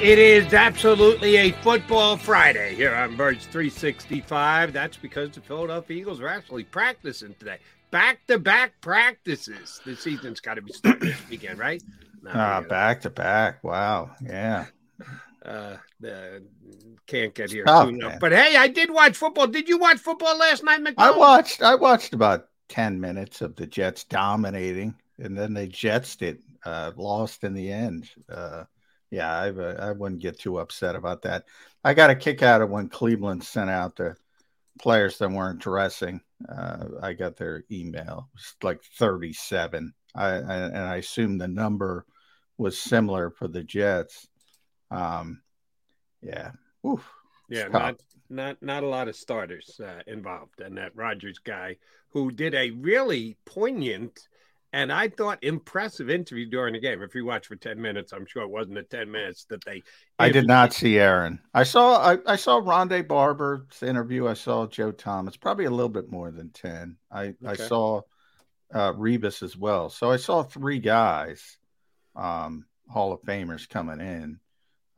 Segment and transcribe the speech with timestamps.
[0.00, 4.72] It is absolutely a football Friday here on Birds 365.
[4.72, 7.58] That's because the Philadelphia Eagles are actually practicing today.
[7.90, 9.80] Back to back practices.
[9.84, 11.82] The season's got to be starting this weekend, right?
[12.28, 12.68] Ah, really.
[12.68, 13.64] back to back.
[13.64, 14.12] Wow.
[14.24, 14.66] Yeah.
[15.44, 16.44] Uh, the,
[17.08, 18.10] can't get here Tough, soon enough.
[18.12, 18.18] man.
[18.20, 19.48] But hey, I did watch football.
[19.48, 23.66] Did you watch football last night, I watched I watched about 10 minutes of the
[23.66, 28.08] Jets dominating and then they jetsed it, uh, lost in the end.
[28.28, 28.62] Uh,
[29.10, 31.44] yeah, I, uh, I wouldn't get too upset about that.
[31.84, 34.16] I got a kick out of when Cleveland sent out the
[34.78, 36.20] players that weren't dressing.
[36.48, 38.28] Uh, I got their email.
[38.32, 39.92] It was like 37.
[40.14, 42.06] I, I and I assume the number
[42.56, 44.28] was similar for the Jets.
[44.90, 45.42] Um,
[46.22, 46.52] yeah.
[46.86, 47.08] Oof.
[47.48, 47.96] Yeah, not
[48.28, 51.76] not not a lot of starters uh, involved, and that Rodgers guy
[52.10, 54.28] who did a really poignant
[54.72, 57.02] and I thought impressive interview during the game.
[57.02, 59.82] If you watch for ten minutes, I'm sure it wasn't the ten minutes that they.
[60.18, 61.40] I did not see Aaron.
[61.54, 64.28] I saw I, I saw Rondé Barber's interview.
[64.28, 66.96] I saw Joe Thomas, probably a little bit more than ten.
[67.10, 68.02] I I saw
[68.72, 69.88] uh, Revis as well.
[69.88, 71.56] So I saw three guys,
[72.14, 74.38] um, Hall of Famers coming in,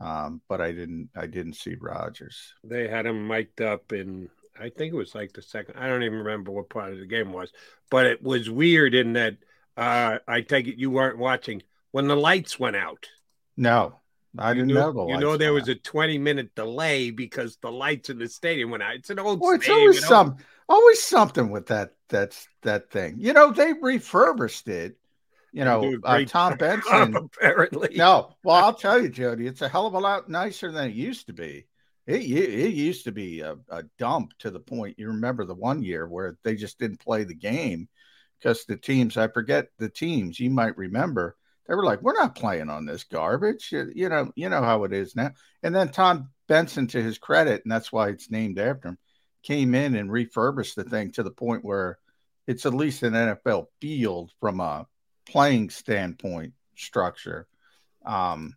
[0.01, 2.55] um, but I didn't I didn't see Rodgers.
[2.65, 4.29] They had him mic'd up in.
[4.59, 5.77] I think it was like the second.
[5.79, 7.53] I don't even remember what part of the game was,
[7.91, 9.37] but it was weird in that.
[9.81, 13.09] Uh, I take it you weren't watching when the lights went out.
[13.57, 14.01] No,
[14.39, 17.57] I You didn't knew, know the you know there was a 20 minute delay because
[17.57, 18.95] the lights in the stadium went out.
[18.97, 19.81] It's an old Well, it's stadium.
[19.83, 20.09] always you know?
[20.09, 20.37] some
[20.69, 23.17] always something with that that's that thing.
[23.19, 24.97] You know, they refurbished it.
[25.53, 27.17] You know, uh, Tom Benson.
[27.17, 27.97] apparently.
[27.97, 30.95] No, well, I'll tell you, Jody, it's a hell of a lot nicer than it
[30.95, 31.67] used to be.
[32.07, 34.99] It it used to be a, a dump to the point.
[34.99, 37.89] You remember the one year where they just didn't play the game
[38.41, 41.37] because the teams, I forget the teams, you might remember,
[41.69, 44.93] they were like, "We're not playing on this garbage." You, know, you know how it
[44.93, 45.33] is now.
[45.63, 48.99] And then Tom Benson, to his credit, and that's why it's named after him,
[49.45, 51.99] came in and refurbished the thing to the point where
[52.47, 54.87] it's at least an NFL field from a
[55.27, 57.47] playing standpoint structure.
[58.05, 58.57] Um,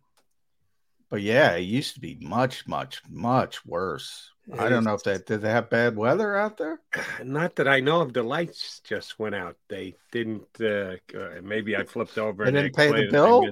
[1.14, 4.32] but yeah, it used to be much, much, much worse.
[4.52, 6.80] It I don't is- know if that did they have bad weather out there.
[7.22, 8.12] Not that I know of.
[8.12, 9.56] The lights just went out.
[9.68, 10.48] They didn't.
[10.60, 12.42] Uh, uh, maybe I flipped over.
[12.42, 13.06] They and didn't pay the.
[13.06, 13.48] I bill?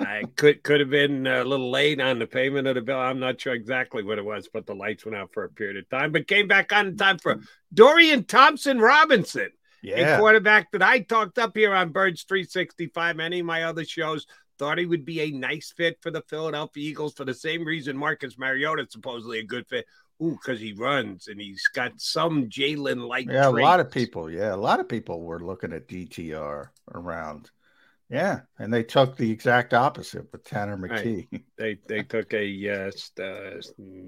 [0.00, 2.98] I could could have been a little late on the payment of the bill.
[2.98, 5.76] I'm not sure exactly what it was, but the lights went out for a period
[5.76, 7.38] of time, but came back on in time for
[7.72, 9.50] Dorian Thompson Robinson,
[9.84, 13.84] a Yeah, quarterback that I talked up here on Birds 365, any of my other
[13.84, 14.26] shows.
[14.62, 17.96] Thought he would be a nice fit for the Philadelphia Eagles for the same reason
[17.96, 19.86] Marcus Mariota is supposedly a good fit.
[20.22, 23.26] Ooh, because he runs and he's got some Jalen like.
[23.28, 23.48] yeah.
[23.48, 27.50] A lot of people, yeah, a lot of people were looking at DTR around.
[28.08, 30.92] Yeah, and they took the exact opposite with Tanner Right.
[30.92, 31.42] McKee.
[31.58, 33.60] They they took a uh, st- uh,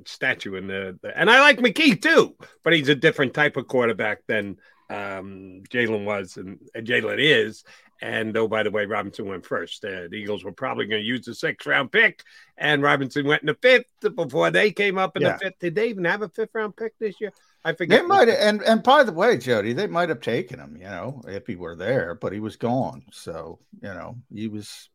[0.06, 3.66] statue in the, the and I like McKee too, but he's a different type of
[3.66, 4.58] quarterback than
[4.88, 7.64] um, Jalen was and, and Jalen is.
[8.02, 9.84] And oh, by the way, Robinson went first.
[9.84, 12.22] Uh, the Eagles were probably going to use the sixth round pick,
[12.58, 15.32] and Robinson went in the fifth before they came up in Yeah.
[15.32, 15.58] the fifth.
[15.60, 17.32] Did they even have a fifth round pick this year?
[17.64, 18.02] I forget.
[18.02, 21.22] They might, and and by the way, Jody, they might have taken him, you know,
[21.26, 23.04] if he were there, but he was gone.
[23.12, 24.90] So you know, he was.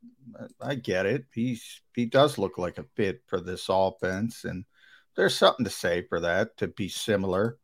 [0.62, 1.26] I get it.
[1.34, 4.66] He's he does look like a fit for this offense, and
[5.16, 7.58] there's something to say for that to be similar.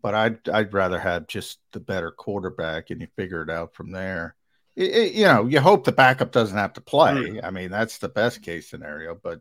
[0.00, 3.90] But I'd I'd rather have just the better quarterback, and you figure it out from
[3.90, 4.36] there.
[4.76, 7.12] It- you know, you hope the backup doesn't have to play.
[7.12, 7.44] Mm.
[7.44, 9.14] I mean, that's the best case scenario.
[9.14, 9.40] But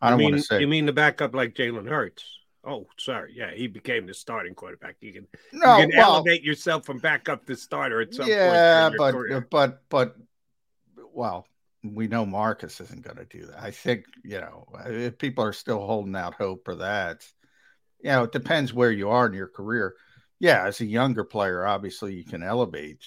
[0.00, 2.24] I don't mean, want to say you mean the backup like Jalen Hurts?
[2.64, 3.32] Oh, sorry.
[3.36, 4.96] Yeah, he became the starting quarterback.
[5.00, 5.78] You can no.
[5.78, 8.92] you can well, elevate yourself from backup to starter at some yeah, point.
[8.92, 9.46] in your but career.
[9.50, 10.16] but but
[11.12, 11.46] well,
[11.82, 13.60] we know Marcus isn't going to do that.
[13.60, 17.24] I think you know if people are still holding out hope for that.
[18.00, 19.94] You know, it depends where you are in your career.
[20.40, 23.04] Yeah, as a younger player, obviously you can elevate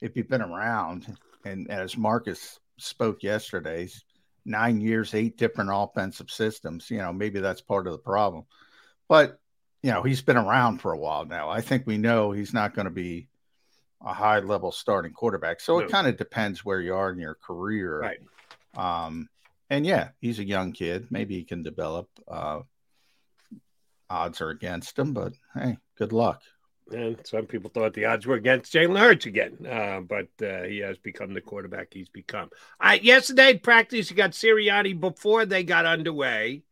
[0.00, 1.16] if you've been around.
[1.44, 3.88] And as Marcus spoke yesterday,
[4.44, 6.90] nine years, eight different offensive systems.
[6.90, 8.44] You know, maybe that's part of the problem.
[9.08, 9.38] But
[9.82, 11.50] you know, he's been around for a while now.
[11.50, 13.28] I think we know he's not going to be
[14.02, 15.60] a high level starting quarterback.
[15.60, 15.84] So No.
[15.84, 18.00] it kind of depends where you are in your career.
[18.00, 18.18] Right.
[19.06, 19.28] Um,
[19.68, 21.08] and yeah, he's a young kid.
[21.10, 22.08] Maybe he can develop.
[22.26, 22.60] Uh,
[24.08, 26.42] odds are against him, but hey, good luck.
[26.92, 30.78] And some people thought the odds were against Jalen Hurts again, uh, but uh, he
[30.78, 32.50] has become the quarterback he's become.
[32.78, 36.62] I, yesterday practice, you got Sirianni before they got underway.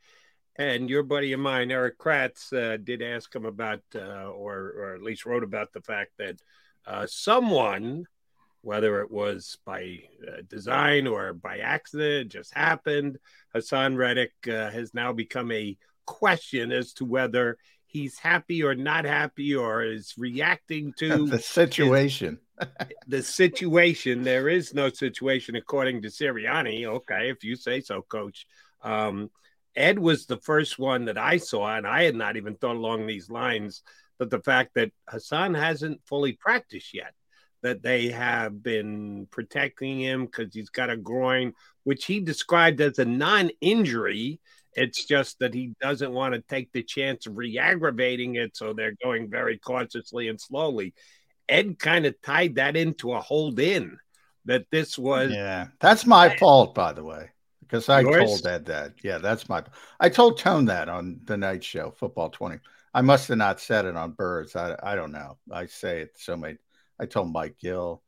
[0.57, 4.95] And your buddy of mine, Eric Kracz, uh, did ask him about, uh, or, or
[4.95, 6.37] at least wrote about the fact that
[6.87, 8.05] uh, someone,
[8.61, 13.19] whether it was by uh, design or by accident, just happened,
[13.55, 17.57] Haason Reddick has now become a question as to whether
[17.93, 22.39] he's happy or not happy or is reacting to the situation.
[23.07, 24.23] the situation.
[24.23, 26.87] There is no situation according to Sirianni.
[26.87, 28.47] Okay, if you say so, coach.
[28.83, 29.31] Um,
[29.77, 33.07] Ed was the first one that I saw, and I had not even thought along
[33.07, 33.83] these lines.
[34.19, 37.15] But the fact that Haason hasn't fully practiced yet,
[37.63, 41.55] that they have been protecting him because he's got a groin,
[41.85, 44.41] which he described as a non injury.
[44.75, 48.57] It's just that he doesn't want to take the chance of re aggravating it.
[48.57, 50.95] So they're going very cautiously and slowly.
[51.49, 53.99] Ed kind of tied that into a hold in
[54.45, 57.31] that this was Yeah, that's my fault, by the way,
[57.61, 58.19] because I Yours?
[58.19, 58.95] told Ed that.
[59.03, 59.63] Yeah, that's my.
[60.01, 62.59] I told Tone that on the night show, Football Twenty.
[62.95, 64.57] I must have not said it on Birds.
[64.57, 65.39] I I don't know.
[65.51, 66.59] I say it so many.
[66.99, 68.03] I told Mike Gill.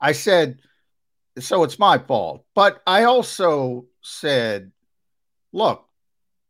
[0.00, 0.60] I said,
[1.38, 4.72] so it's my fault, but I also said,
[5.52, 5.86] look,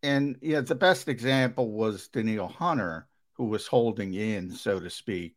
[0.03, 5.37] and yeah, the best example was Danielle Hunter, who was holding in, so to speak,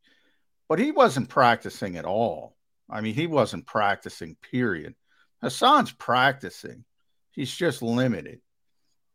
[0.69, 2.55] but he wasn't practicing at all.
[2.89, 4.95] I mean, he wasn't practicing, period.
[5.41, 6.85] Haason's practicing.
[7.31, 8.39] He's just limited.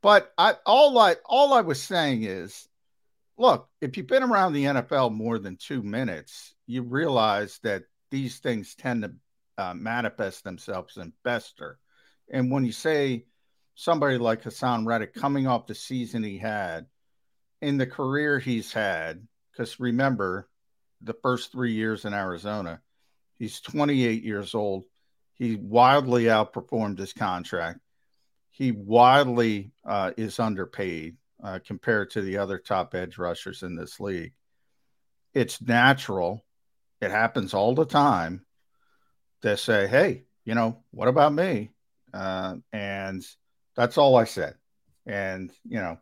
[0.02, 2.68] But I all I all I was saying is,
[3.36, 8.38] look, if you've been around the NFL more than two minutes, you realize that these
[8.38, 9.12] things tend to
[9.58, 11.78] uh, manifest themselves in Bester.
[12.30, 13.26] And when you say
[13.78, 16.86] somebody like Haason Reddick coming off the season he had,
[17.62, 20.48] in the career he's had, because remember,
[21.00, 22.80] the first three years in Arizona,
[23.38, 24.84] he's 28 years old.
[25.34, 27.78] He wildly outperformed his contract.
[28.50, 34.00] He wildly uh, is underpaid uh, compared to the other top edge rushers in this
[34.00, 34.32] league.
[35.34, 36.44] It's natural.
[37.00, 38.44] It happens all the time.
[39.42, 41.70] They say, hey, you know, what about me?
[42.12, 43.24] Uh, and
[43.78, 44.56] that's all I said.
[45.06, 45.98] And, you know,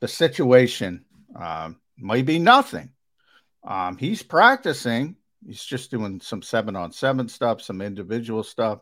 [0.00, 1.04] the situation
[1.40, 2.90] um, may be nothing.
[3.62, 5.14] Um, he's practicing.
[5.46, 8.80] He's just doing some seven on seven stuff, some individual stuff.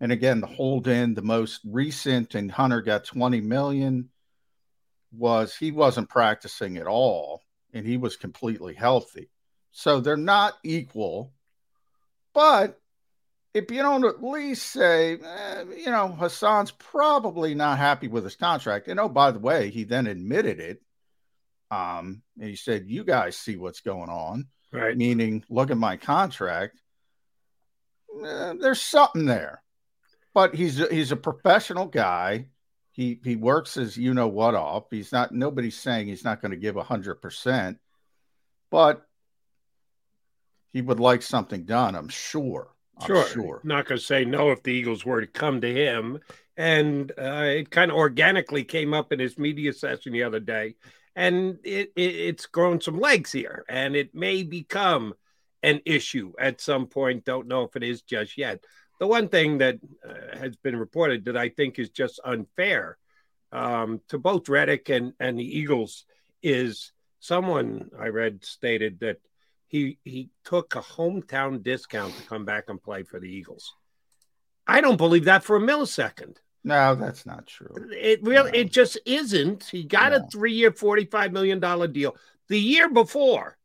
[0.00, 4.08] And again, the hold in, the most recent, and Hunter got 20 million,
[5.12, 7.40] was he wasn't practicing at all
[7.72, 9.30] and he was completely healthy.
[9.70, 11.32] So they're not equal.
[12.34, 12.79] But
[13.52, 18.36] if you don't at least say, eh, you know, Haason's probably not happy with his
[18.36, 18.88] contract.
[18.88, 20.80] And oh, by the way, he then admitted it.
[21.70, 24.46] Um, and he said, You guys see what's going on.
[24.72, 24.96] Right.
[24.96, 26.80] Meaning, look at my contract.
[28.24, 29.62] Eh, there's something there.
[30.32, 32.46] But he's a, he's a professional guy.
[32.92, 34.84] He he works as you know what off.
[34.90, 37.78] He's not nobody's saying he's not going to give hundred percent,
[38.70, 39.02] but
[40.72, 42.68] he would like something done, I'm sure.
[43.00, 43.26] I'm Sure.
[43.26, 43.60] sure.
[43.64, 46.20] Not going to say no if the Eagles were to come to him.
[46.56, 50.76] And uh, it kind of organically came up in his media session the other day.
[51.16, 53.64] And it, it, it's grown some legs here.
[53.68, 55.14] And it may become
[55.62, 57.24] an issue at some point.
[57.24, 58.64] Don't know if it is just yet.
[58.98, 62.98] The one thing that uh, has been reported that I think is just unfair
[63.52, 66.04] um, to both Reddick and, and the Eagles
[66.42, 69.18] is someone I read stated that
[69.70, 73.72] he he took a hometown discount to come back and play for the Eagles.
[74.66, 76.36] I don't believe that for a millisecond.
[76.64, 77.74] No, that's not true.
[77.92, 78.58] It really No.
[78.58, 79.64] it just isn't.
[79.64, 80.18] He got No.
[80.18, 81.58] a three-year, $45 million
[81.92, 82.16] deal.
[82.48, 83.56] The year before,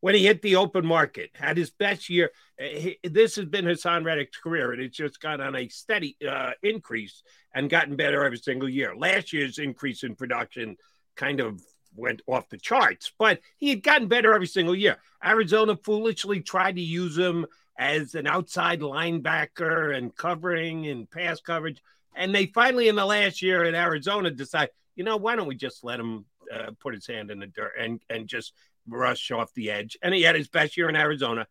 [0.00, 2.30] when he hit the open market, had his best year.
[2.60, 6.52] Uh, This has been Haason Reddick's career, and it's just gone on a steady uh,
[6.62, 7.22] increase
[7.54, 8.96] and gotten better every single year.
[8.96, 10.76] Last year's increase in production
[11.14, 11.60] kind of
[11.94, 14.98] went off the charts, but he had gotten better every single year.
[15.24, 17.46] Arizona foolishly tried to use him
[17.78, 21.82] as an outside linebacker and covering and pass coverage.
[22.14, 25.54] And they finally, in the last year in Arizona, decide, you know, why don't we
[25.54, 28.52] just let him uh, put his hand in the dirt and and just
[28.86, 29.96] rush off the edge?
[30.02, 31.46] And he had his best year in Arizona.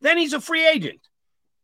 [0.00, 1.00] Then he's a free agent,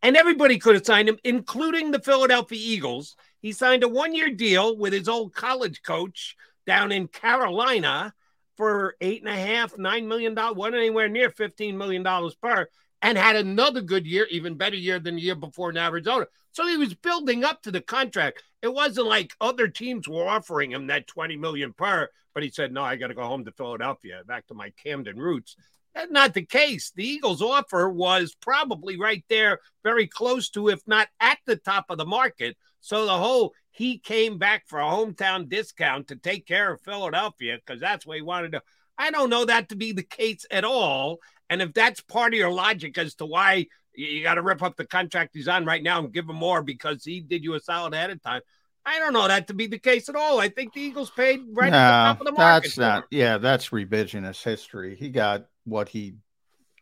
[0.03, 3.17] and everybody could have signed him, including the Philadelphia Eagles.
[3.41, 8.13] He signed a one-year deal with his old college coach down in Carolina
[8.61, 12.69] for eight and a half, nine million dollars, wasn't anywhere near fifteen million dollars per,
[13.01, 16.27] and had another good year, even better year than the year before in Arizona.
[16.53, 18.43] So he was building up to the contract.
[18.61, 22.71] It wasn't like other teams were offering him that 20 million per, but he said,
[22.71, 25.57] No, I got to go home to Philadelphia, back to my Camden roots.
[25.95, 26.93] That's not the case.
[26.95, 31.87] The Eagles' offer was probably right there, very close to, if not at the top
[31.89, 32.57] of the market.
[32.81, 37.57] So the whole he came back for a hometown discount to take care of Philadelphia
[37.57, 38.63] because that's what he wanted to.
[38.99, 41.19] I don't know that to be the case at all.
[41.49, 44.77] And if that's part of your logic as to why you, got to rip up
[44.77, 47.61] the contract he's on right now and give him more because he did you a
[47.61, 48.43] solid ahead of time,
[48.85, 50.41] I don't know that to be the case at all.
[50.41, 52.69] I think the Eagles paid right at the top of the market.
[52.69, 53.05] that's not.
[53.11, 54.97] Yeah, that's revisionist history.
[54.97, 56.15] He got what he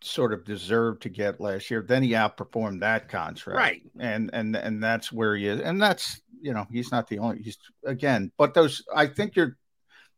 [0.03, 1.83] sort of deserved to get last year.
[1.87, 3.83] Then he outperformed that contract, Right.
[3.99, 5.61] And and and that's where he is.
[5.61, 7.43] And that's you know he's not the only.
[7.43, 8.83] He's again, but those.
[8.95, 9.57] I think you're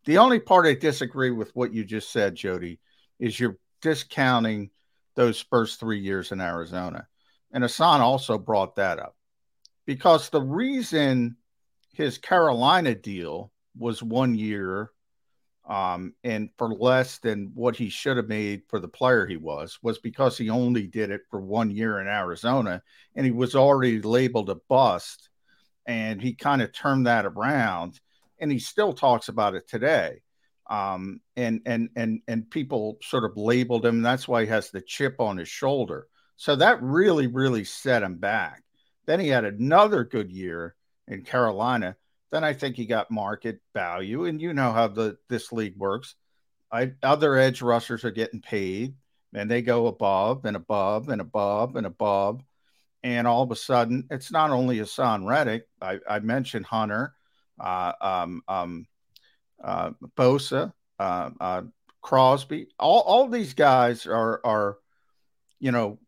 [0.04, 2.78] the only part I disagree with what you just said, Jody,
[3.18, 4.70] is you're discounting
[5.14, 7.06] those first three years in Arizona.
[7.52, 9.16] And Haason also brought that up
[9.86, 11.36] because the reason
[11.92, 14.90] his Carolina deal was one year
[15.70, 19.78] um, and for less than what he should have made for the player he was,
[19.82, 22.82] was because he only did it for one year in Arizona
[23.14, 25.28] and he was already labeled a bust.
[25.86, 28.00] And he kind of turned that around
[28.40, 30.22] and he still talks about it today.
[30.68, 34.02] Um, and and and and people sort of labeled him.
[34.02, 36.06] That's why he has the chip on his shoulder.
[36.36, 38.62] So that really, really set him back.
[39.06, 40.74] Then he had another good year
[41.06, 41.96] in Carolina.
[42.30, 46.14] Then I think he got market value, and you know how the this league works.
[46.72, 48.94] I, other edge rushers are getting paid,
[49.34, 52.42] and they go above and above and above and above,
[53.02, 55.66] and all of a sudden, it's not only Haason Reddick.
[55.80, 57.14] I, I mentioned Hunter,
[57.58, 58.86] uh, um, um,
[59.62, 61.62] uh, Bosa, uh, uh,
[62.02, 62.68] Crosby.
[62.78, 64.78] All all these guys are are,
[65.58, 65.98] you know,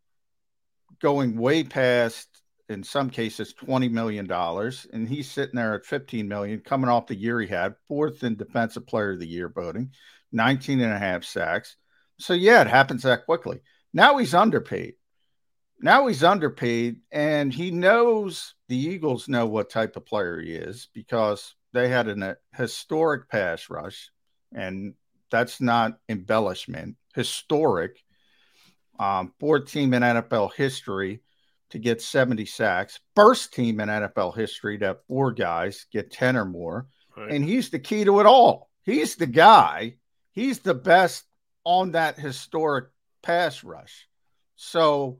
[1.01, 2.29] going way past
[2.69, 7.07] in some cases 20 million dollars and he's sitting there at 15 million coming off
[7.07, 9.91] the year he had fourth in defensive player of the year voting
[10.33, 11.77] 19 and a half sacks.
[12.19, 13.61] So yeah it happens that quickly.
[13.93, 14.95] Now he's underpaid.
[15.81, 20.89] Now he's underpaid and he knows the eagles know what type of player he is
[20.95, 24.11] because they had an, a historic pass rush
[24.55, 24.95] and
[25.31, 27.99] that's not embellishment historic
[28.99, 31.21] um, fourth team in nfl history
[31.73, 33.01] to get 70 sacks.
[33.17, 36.87] First team in NFL history to have four guys get 10 or more.
[37.17, 37.33] Right.
[37.33, 38.69] And he's the key to it all.
[38.85, 39.97] He's the guy.
[40.33, 41.25] He's the best
[41.65, 42.91] on that historic
[43.23, 44.07] pass rush.
[44.57, 45.19] So,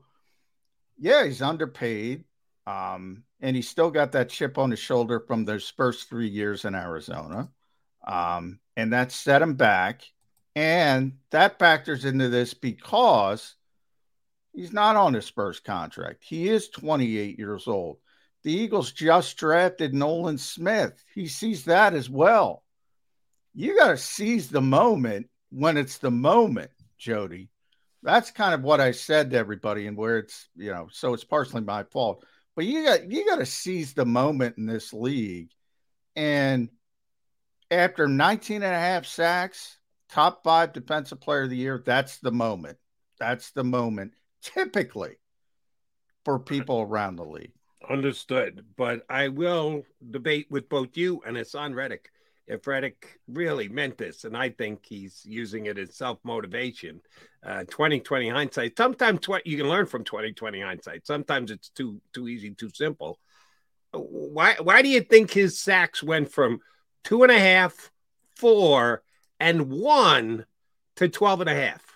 [0.99, 2.23] yeah, he's underpaid.
[2.67, 6.65] Um, and he's still got that chip on his shoulder from those first three years
[6.65, 7.49] in Arizona.
[8.07, 10.03] Um, and that set him back.
[10.55, 13.55] And that factors into this because
[14.53, 16.23] he's not on his first contract.
[16.23, 17.97] He is 28 years old.
[18.43, 21.03] The Eagles just drafted Nolan Smith.
[21.13, 22.63] He sees that as well.
[23.53, 27.49] You got to seize the moment when it's the moment, Jody.
[28.01, 31.23] That's kind of what I said to everybody, and where it's, you know, so it's
[31.23, 32.25] partially my fault.
[32.55, 35.51] But you got you got to seize the moment in this league.
[36.15, 36.69] And
[37.71, 39.77] after 19 and a half sacks,
[40.09, 42.77] top five defensive player of the year, that's the moment.
[43.19, 44.11] That's the moment
[44.43, 45.15] typically
[46.25, 47.53] for people around the league.
[47.89, 48.65] Understood.
[48.77, 52.09] But I will debate with both you and Haason Reddick
[52.45, 57.01] if Reddick really meant this, and I think he's using it as self motivation.
[57.41, 58.77] Uh, 2020 hindsight.
[58.77, 61.05] Sometimes tw- you can learn from 2020 hindsight.
[61.05, 63.19] Sometimes it's too too easy, too simple.
[63.91, 66.59] Why why do you think his sacks went from
[67.03, 67.91] two and a half,
[68.35, 69.03] four,
[69.39, 70.45] and one
[70.97, 71.92] to 12 and a half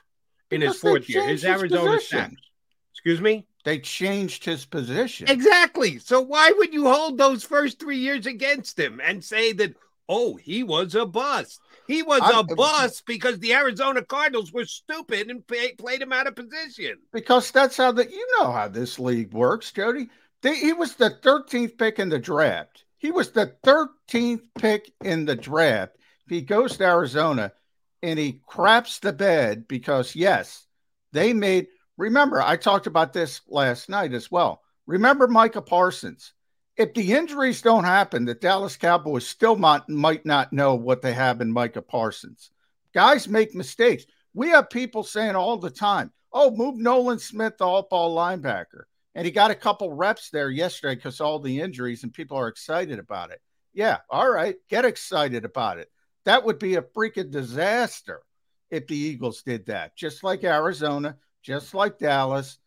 [0.52, 1.28] in because his fourth year?
[1.28, 2.36] His Arizona sacks.
[2.94, 3.46] Excuse me?
[3.64, 5.28] They changed his position.
[5.30, 6.00] Exactly.
[6.00, 9.76] So why would you hold those first three years against him and say that,
[10.08, 11.60] oh, he was a bust?
[11.88, 16.14] He was I, a bust because the Arizona Cardinals were stupid and pay, played him
[16.14, 16.98] out of position.
[17.14, 20.10] Because that's how that you know how this league works, Jody.
[20.42, 22.84] They, he was the 13th pick in the draft.
[22.98, 25.98] He was the 13th pick in the draft.
[26.26, 27.52] If he goes to Arizona
[28.04, 30.66] and he craps the bed because yes,
[31.12, 34.62] they made Remember, I talked about this last night as well.
[34.86, 36.34] Remember Micah Parsons.
[36.78, 41.14] If the injuries don't happen, the Dallas Cowboys still might, might not know what they
[41.14, 42.52] have in Micah Parsons.
[42.94, 44.06] Guys make mistakes.
[44.36, 48.84] We have people saying all the time, oh, move Nolan Smith, the off ball linebacker.
[49.16, 52.48] And he got a couple reps there yesterday because all the injuries, and people are
[52.48, 53.42] excited about it.
[53.74, 55.90] Yeah, all right, get excited about it.
[56.28, 58.22] That would be a freaking disaster
[58.70, 61.18] if the Eagles did that, just like Arizona
[61.48, 62.58] just like Dallas.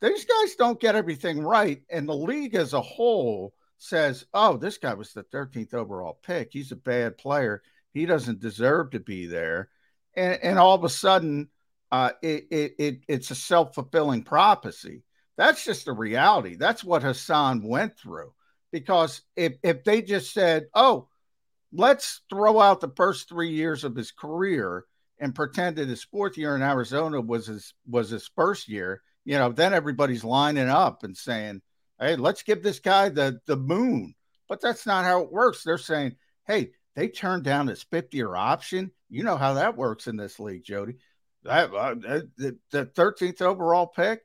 [0.00, 1.82] These guys don't get everything right.
[1.90, 6.50] And the league as a whole says, oh, this guy was the 13th overall pick.
[6.52, 7.62] He's a bad player.
[7.92, 9.70] He doesn't deserve to be there.
[10.14, 11.48] And, and all of a sudden,
[11.90, 15.02] uh, it, it, it, it's a self fulfilling prophecy.
[15.36, 16.54] That's just the reality.
[16.54, 18.32] That's what Haason went through.
[18.70, 21.08] Because if, if they just said, oh,
[21.72, 24.84] let's throw out the first three years of his career
[25.18, 29.38] and pretend that his fourth year in Arizona was his was his first year, you
[29.38, 31.62] know, then everybody's lining up and saying,
[31.98, 34.14] "Hey, let's give this guy the the moon."
[34.48, 35.62] But that's not how it works.
[35.62, 40.06] They're saying, "Hey, they turned down his fifth year option." You know how that works
[40.08, 40.96] in this league, Jody.
[41.44, 41.94] That uh,
[42.36, 44.22] the the thirteenth overall pick,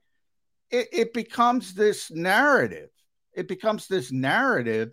[0.72, 2.90] it, it becomes this narrative.
[3.34, 4.92] It becomes this narrative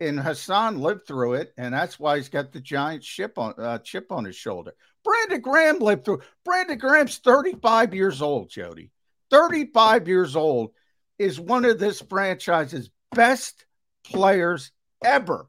[0.00, 3.78] and Haason lived through it, and that's why he's got the giant chip on uh,
[3.78, 4.72] chip on his shoulder.
[5.04, 6.22] Brandon Graham lived through.
[6.44, 8.90] Brandon Graham's 35 years old, Jody.
[9.30, 10.72] 35 years old
[11.18, 13.64] is one of this franchise's best
[14.04, 14.70] players
[15.04, 15.48] ever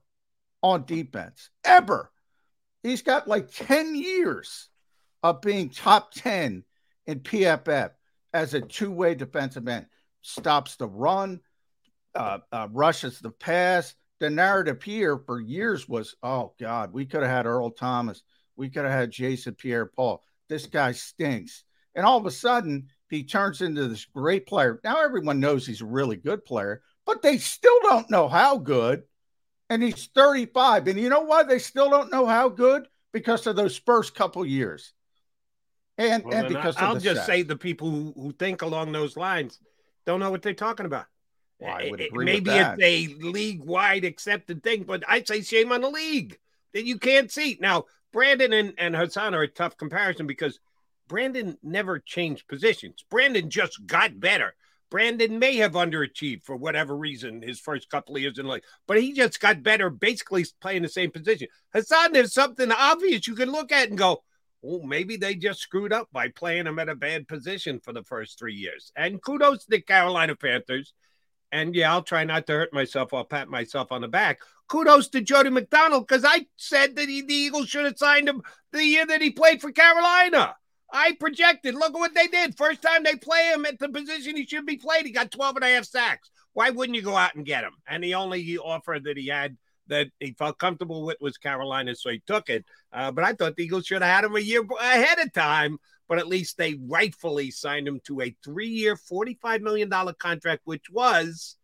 [0.61, 1.49] on defense.
[1.63, 2.11] Ever.
[2.83, 4.69] He's got like 10 years
[5.23, 6.63] of being top 10
[7.05, 7.91] in PFF
[8.33, 9.87] as a two-way defensive end.
[10.21, 11.41] Stops the run,
[12.15, 17.21] uh, uh, rushes the pass, the narrative here for years was, oh God, we could
[17.21, 18.23] have had Earl Thomas,
[18.55, 20.23] we could have had Jason Pierre-Paul.
[20.49, 21.63] This guy stinks.
[21.95, 24.79] And all of a sudden, he turns into this great player.
[24.83, 29.03] Now everyone knows he's a really good player, but they still don't know how good.
[29.69, 30.87] And he's 35.
[30.87, 32.87] And you know why they still don't know how good?
[33.13, 34.93] Because of those first couple years.
[35.97, 39.17] And well, and because I, will just say the people who, who think along those
[39.17, 39.59] lines
[40.05, 41.05] don't know what they're talking about.
[41.59, 45.71] Well, I would agree Maybe it's a league wide accepted thing, but I'd say shame
[45.71, 46.37] on the league
[46.73, 47.57] that you can't see.
[47.59, 50.59] Now, Brandon and, and Haason are a tough comparison because
[51.07, 53.03] Brandon never changed positions.
[53.09, 54.53] Brandon just got better.
[54.89, 59.01] Brandon may have underachieved for whatever reason his first couple of years in life, but
[59.01, 61.47] he just got better, basically playing the same position.
[61.75, 64.23] Haason, there's something obvious you can look at and go,
[64.63, 68.03] oh, maybe they just screwed up by playing him at a bad position for the
[68.03, 68.91] first three years.
[68.95, 70.93] And kudos to the Carolina Panthers
[71.51, 73.13] and yeah, I'll try not to hurt myself.
[73.13, 74.41] I'll pat myself on the back.
[74.67, 78.41] Kudos to Jody McDonald because I said that he, the Eagles should have signed him
[78.71, 80.55] the year that he played for Carolina.
[80.91, 81.75] I projected.
[81.75, 82.57] Look at what they did.
[82.57, 85.57] First time they play him at the position he should be played, he got 12
[85.57, 86.29] and a half sacks.
[86.53, 87.73] Why wouldn't you go out and get him?
[87.87, 92.09] And the only offer that he had that he felt comfortable with was Carolina, so
[92.09, 92.65] he took it.
[92.91, 95.77] Uh, but I thought the Eagles should have had him a year ahead of time.
[96.09, 100.89] But at least they rightfully signed him to a three-year, forty-five million dollar contract, which
[100.89, 101.57] was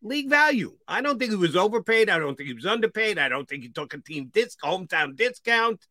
[0.00, 0.76] league value.
[0.88, 2.08] I don't think he was overpaid.
[2.08, 3.18] I don't think he was underpaid.
[3.18, 5.86] I don't think he took a team disc hometown discount.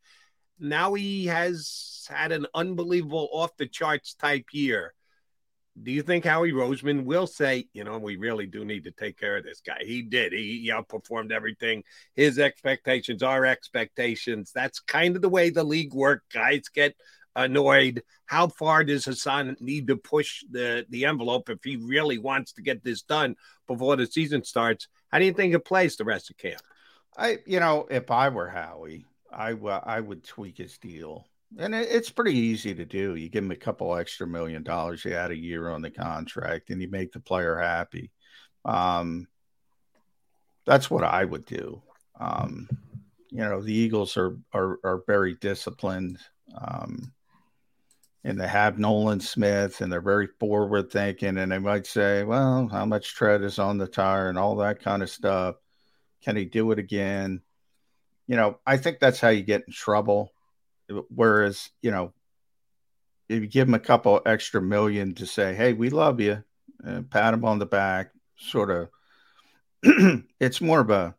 [0.60, 4.94] Now he has had an unbelievable off the charts type year.
[5.82, 9.18] Do you think Howie Roseman will say, you know, we really do need to take
[9.18, 9.78] care of this guy?
[9.82, 10.34] He did.
[10.34, 11.84] He, he outperformed everything.
[12.14, 14.52] His expectations, our expectations.
[14.54, 16.26] That's kind of the way the league works.
[16.34, 16.96] Guys get
[17.36, 18.04] annoyed.
[18.26, 22.62] How far does Haason need to push the, the envelope if he really wants to
[22.62, 23.36] get this done
[23.68, 24.88] before the season starts?
[25.10, 26.62] How do you think it plays the rest of camp?
[27.18, 31.28] I, you know, if I were Howie, I, I would tweak his deal.
[31.58, 33.16] And it, it's pretty easy to do.
[33.16, 36.70] You give him a couple extra million dollars, you add a year on the contract,
[36.70, 38.12] and you make the player happy.
[38.66, 39.28] Um,
[40.66, 41.82] that's what I would do.
[42.20, 42.70] Um,
[43.30, 46.20] you know, the Eagles are are, are very disciplined.
[46.56, 47.14] Um,
[48.24, 52.68] and they have Nolan Smith and they're very forward thinking and they might say, well,
[52.68, 55.56] how much tread is on the tire and all that kind of stuff.
[56.24, 57.42] Can he do it again?
[58.28, 60.32] You know, I think that's how you get in trouble.
[61.10, 62.14] Whereas, you know,
[63.30, 66.44] if you give him a couple extra million to say, hey, we love you,
[66.84, 68.90] and pat him on the back, sort of,
[70.40, 71.16] it's more of a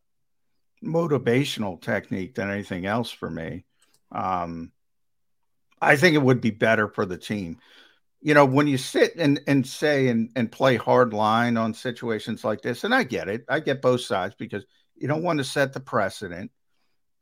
[0.85, 3.65] motivational technique than anything else for me.
[4.11, 4.73] Um,
[5.81, 7.59] I think it would be better for the team.
[8.21, 12.45] You know, when you sit and, and say and, and play hard line on situations
[12.45, 14.65] like this, and I get it, I get both sides because
[14.97, 16.53] you don't want to set the precedent.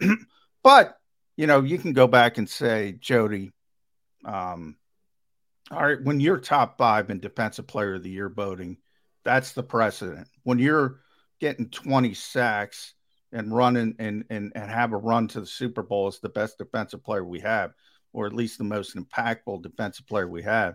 [0.62, 0.99] but,
[1.36, 3.52] you know, you can go back and say, Jody,
[4.24, 4.76] um,
[5.70, 8.78] all right, when you're top five in defensive player of the year voting,
[9.24, 10.28] that's the precedent.
[10.42, 11.00] When you're
[11.40, 12.94] getting 20 sacks
[13.32, 16.58] and running and, and, and have a run to the Super Bowl as the best
[16.58, 17.72] defensive player we have,
[18.12, 20.74] or at least the most impactful defensive player we have,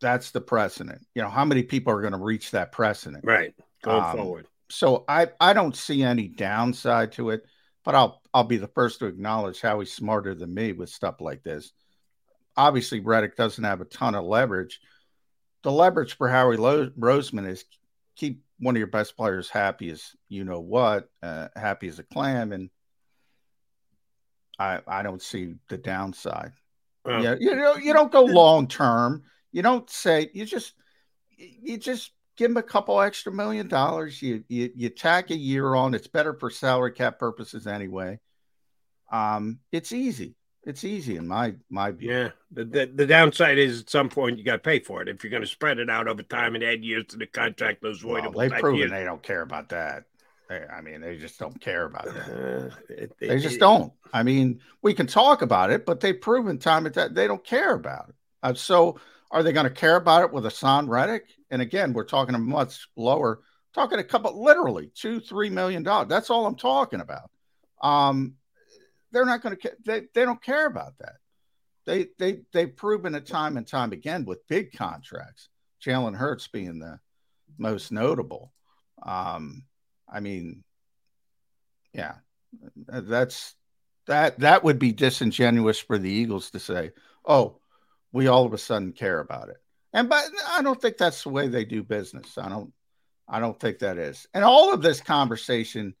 [0.00, 1.04] that's the precedent.
[1.14, 3.24] You know, how many people are going to reach that precedent?
[3.24, 3.54] Right.
[3.82, 4.46] Going um, forward.
[4.70, 7.44] So I, I don't see any downside to it,
[7.84, 11.42] but I'll I'll be the first to acknowledge Howie's smarter than me with stuff like
[11.42, 11.72] this.
[12.56, 14.80] Obviously, Reddick doesn't have a ton of leverage.
[15.62, 17.64] The leverage for Howie Lo- Roseman is
[18.16, 22.04] keep one of your best players happy as you know what, uh, happy as a
[22.04, 22.70] clam, and
[24.58, 26.52] I I don't see the downside.
[27.06, 29.24] yeah, you know, you don't go long term.
[29.50, 30.74] You don't say you just
[31.36, 34.20] you just give him a couple extra million dollars.
[34.22, 35.94] You you you tack a year on.
[35.94, 38.20] It's better for salary cap purposes anyway.
[39.10, 40.34] Um, it's easy.
[40.64, 42.12] It's easy in my my view.
[42.12, 42.30] Yeah.
[42.50, 45.08] The, the, the downside is at some point you got to pay for it.
[45.08, 47.82] If you're going to spread it out over time and add years to the contract,
[47.82, 48.34] those voidable.
[48.34, 48.90] Well, they've proven years.
[48.90, 50.04] they don't care about that.
[50.50, 52.28] I mean, they just don't care about that.
[52.28, 53.92] Uh, it, they just it, don't.
[54.12, 57.44] I mean, we can talk about it, but they've proven time at that they don't
[57.44, 58.14] care about it.
[58.42, 58.98] Uh, so,
[59.32, 61.24] are they going to care about it with Haason Reddick?
[61.50, 63.40] And again, we're talking a much lower,
[63.74, 66.08] talking a couple, literally two, three million dollars.
[66.08, 67.30] That's all I'm talking about.
[67.82, 68.34] Um,
[69.10, 69.72] they're not going to.
[69.84, 71.16] They they don't care about that.
[71.86, 75.48] They they they've proven it time and time again with big contracts.
[75.84, 77.00] Jalen Hurts being the
[77.58, 78.52] most notable.
[79.02, 79.64] Um,
[80.08, 80.62] I mean,
[81.94, 82.16] yeah,
[82.86, 83.54] that's
[84.06, 86.92] that that would be disingenuous for the Eagles to say,
[87.24, 87.58] "Oh,
[88.12, 89.56] we all of a sudden care about it."
[89.92, 92.38] And but I don't think that's the way they do business.
[92.38, 92.72] I don't
[93.28, 94.26] I don't think that is.
[94.34, 95.94] And all of this conversation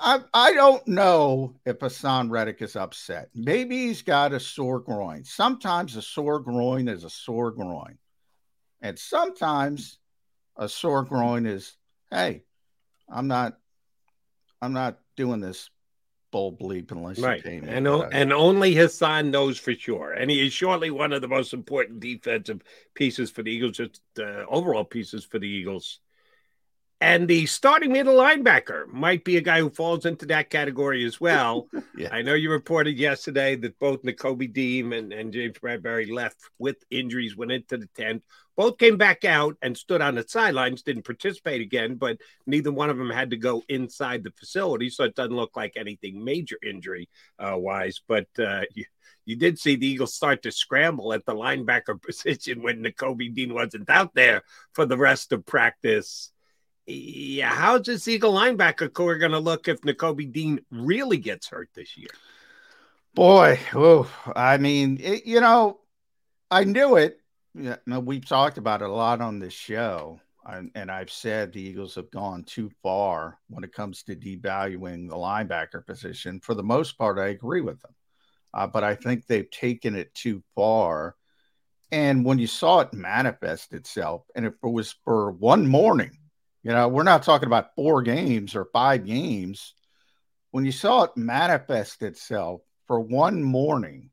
[0.00, 3.28] I I don't know if Haason Reddick is upset.
[3.34, 5.24] Maybe he's got a sore groin.
[5.24, 7.98] Sometimes a sore groin is a sore groin.
[8.80, 9.98] And sometimes
[10.56, 11.76] a sore groin is,
[12.10, 12.44] hey,
[13.08, 13.58] I'm not
[14.62, 15.68] I'm not doing this
[16.30, 17.38] bull bleep unless right.
[17.38, 17.68] you pay me.
[17.68, 20.12] And, o- and only Haason knows for sure.
[20.12, 22.62] And he is surely one of the most important defensive
[22.94, 26.00] pieces for the Eagles, just uh, overall pieces for the Eagles.
[27.02, 31.18] And the starting middle linebacker might be a guy who falls into that category as
[31.18, 31.66] well.
[31.96, 32.10] yeah.
[32.12, 36.76] I know you reported yesterday that both Nakobe Dean and, and James Bradberry left with
[36.90, 38.22] injuries, went into the tent.
[38.60, 42.90] Both came back out and stood on the sidelines, didn't participate again, but neither one
[42.90, 44.90] of them had to go inside the facility.
[44.90, 48.02] So it doesn't look like anything major injury uh, wise.
[48.06, 48.84] But uh, you,
[49.24, 53.54] you did see the Eagles start to scramble at the linebacker position when Nakobe Dean
[53.54, 54.42] wasn't out there
[54.74, 56.30] for the rest of practice
[56.86, 61.70] yeah, how's this Eagle linebacker core going to look if Nakobe Dean really gets hurt
[61.74, 62.10] this year?
[63.14, 65.78] Boy, oh, I mean, it, you know,
[66.50, 67.19] I knew it.
[67.54, 71.52] Yeah, no, we've talked about it a lot on this show, and, and I've said
[71.52, 76.40] the Eagles have gone too far when it comes to devaluing the linebacker position.
[76.40, 77.94] For the most part, I agree with them,
[78.54, 81.16] uh, but I think they've taken it too far.
[81.92, 86.18] And when you saw it manifest itself, and if it was for one morning,
[86.62, 89.74] You know, we're not talking about four games or five games.
[90.50, 94.10] When you saw it manifest itself for one morning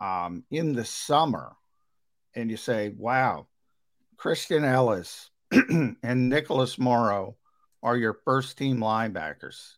[0.00, 1.56] um, in the summer,
[2.34, 3.46] and you say, wow,
[4.16, 7.36] Christian Elliss and Nicholas Morrow
[7.82, 9.72] are your first team linebackers.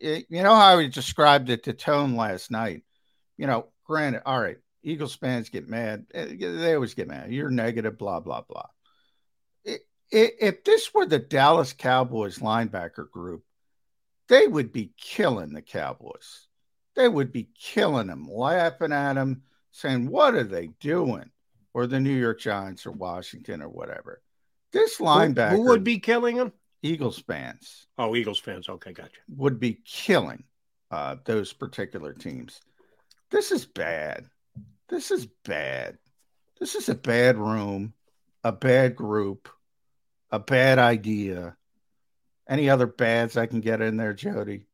[0.00, 2.82] It, you know how we described it to Tone last night?
[3.36, 6.06] You know, granted, all right, Eagles fans get mad.
[6.14, 7.32] Eh, they always get mad.
[7.32, 8.66] You're negative, blah, blah, blah.
[10.10, 13.44] if this were the Dallas Cowboys linebacker group,
[14.28, 16.46] they would be killing the Cowboys.
[16.94, 21.30] They would be killing them, laughing at them, saying, What are they doing?
[21.74, 24.22] Or the New York Giants or Washington or whatever.
[24.72, 25.50] This linebacker.
[25.50, 26.52] Who, who would be killing them?
[26.82, 27.86] Eagles fans.
[27.98, 28.68] Oh, Eagles fans.
[28.68, 29.20] Okay, gotcha.
[29.36, 30.44] Would be killing
[30.90, 32.60] uh, those particular teams.
[33.30, 34.26] This is bad.
[34.88, 35.98] This is bad.
[36.60, 37.92] This is a bad room,
[38.42, 39.48] a bad group,
[40.30, 41.56] a bad idea.
[42.48, 44.67] Any other bads I can get in there, Jody?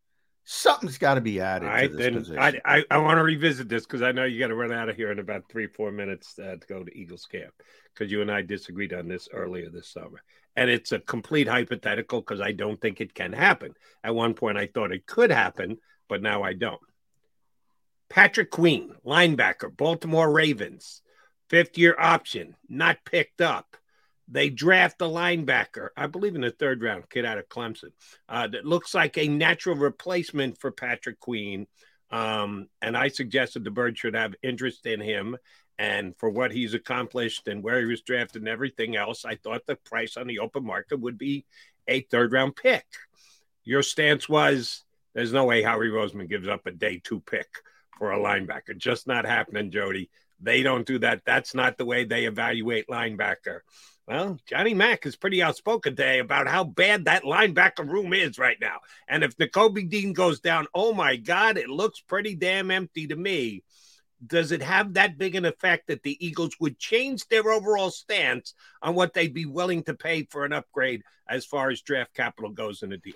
[0.44, 1.66] Something's got to be added.
[1.66, 2.38] All right, then position.
[2.38, 4.90] I, I, I want to revisit this because I know you got to run out
[4.90, 7.54] of here in about three, four minutes uh, to go to Eagles camp
[7.92, 10.22] because you and I disagreed on this earlier this summer.
[10.54, 13.72] And it's a complete hypothetical because I don't think it can happen.
[14.04, 15.78] At one point, I thought it could happen,
[16.08, 16.80] but now I don't.
[18.10, 21.00] Patrick Queen, linebacker, Baltimore Ravens,
[21.48, 23.76] fifth year option, not picked up.
[24.28, 27.92] They draft a linebacker, I believe in the third round, kid out of Clemson,
[28.28, 31.66] uh, that looks like a natural replacement for Patrick Queen.
[32.10, 35.36] Um, and I suggested the Bird should have interest in him
[35.78, 39.24] and for what he's accomplished and where he was drafted and everything else.
[39.24, 41.44] I thought the price on the open market would be
[41.88, 42.86] a third round pick.
[43.64, 44.84] Your stance was
[45.14, 47.48] there's no way Howie Roseman gives up a day two pick
[47.98, 48.76] for a linebacker.
[48.76, 50.10] Just not happening, Jody.
[50.40, 51.22] They don't do that.
[51.24, 53.60] That's not the way they evaluate linebacker.
[54.06, 58.58] Well, Johnny Mack is pretty outspoken today about how bad that linebacker room is right
[58.60, 58.80] now.
[59.08, 63.16] And if Nakobe Dean goes down, oh my God, it looks pretty damn empty to
[63.16, 63.62] me.
[64.26, 68.54] Does it have that big an effect that the Eagles would change their overall stance
[68.82, 72.50] on what they'd be willing to pay for an upgrade as far as draft capital
[72.50, 73.14] goes in a deal?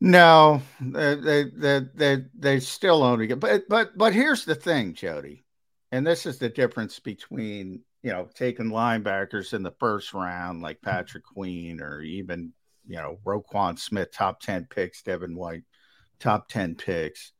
[0.00, 3.38] No, they they they they still only get.
[3.38, 5.44] But but but here's the thing, Jody,
[5.92, 10.78] and this is the difference between you know taking linebackers in the first round like
[10.78, 10.90] mm-hmm.
[10.90, 12.52] Patrick Queen or even
[12.86, 15.62] you know Roquan Smith, top ten picks, Devin White,
[16.20, 17.32] top ten picks,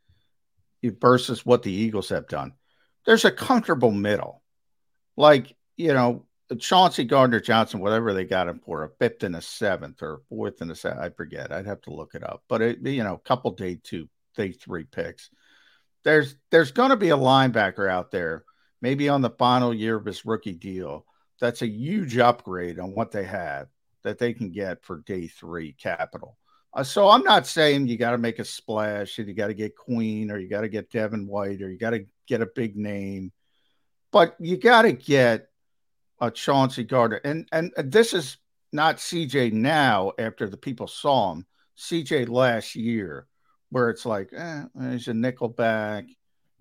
[0.82, 2.52] versus what the Eagles have done.
[3.04, 4.42] There's a comfortable middle,
[5.16, 6.26] like you know
[6.58, 10.60] Chauncey Gardner Johnson, whatever they got him for, a fifth and a seventh or fourth
[10.60, 11.52] and a seventh, I forget.
[11.52, 12.42] I'd have to look it up.
[12.48, 15.30] But it, you know, a couple day two, day three picks.
[16.04, 18.44] There's there's going to be a linebacker out there,
[18.82, 21.06] maybe on the final year of his rookie deal.
[21.40, 23.68] That's a huge upgrade on what they have
[24.02, 26.36] that they can get for day three capital.
[26.74, 29.54] Uh, so I'm not saying you got to make a splash and you got to
[29.54, 32.48] get Queen or you got to get Devin White or you got to get a
[32.54, 33.32] big name,
[34.10, 35.48] but you got to get
[36.20, 37.20] a Chauncey Gardner.
[37.24, 38.38] And, and this is
[38.72, 43.26] not CJ now after the people saw him, CJ last year,
[43.70, 46.06] where it's like, eh, he's a nickel back.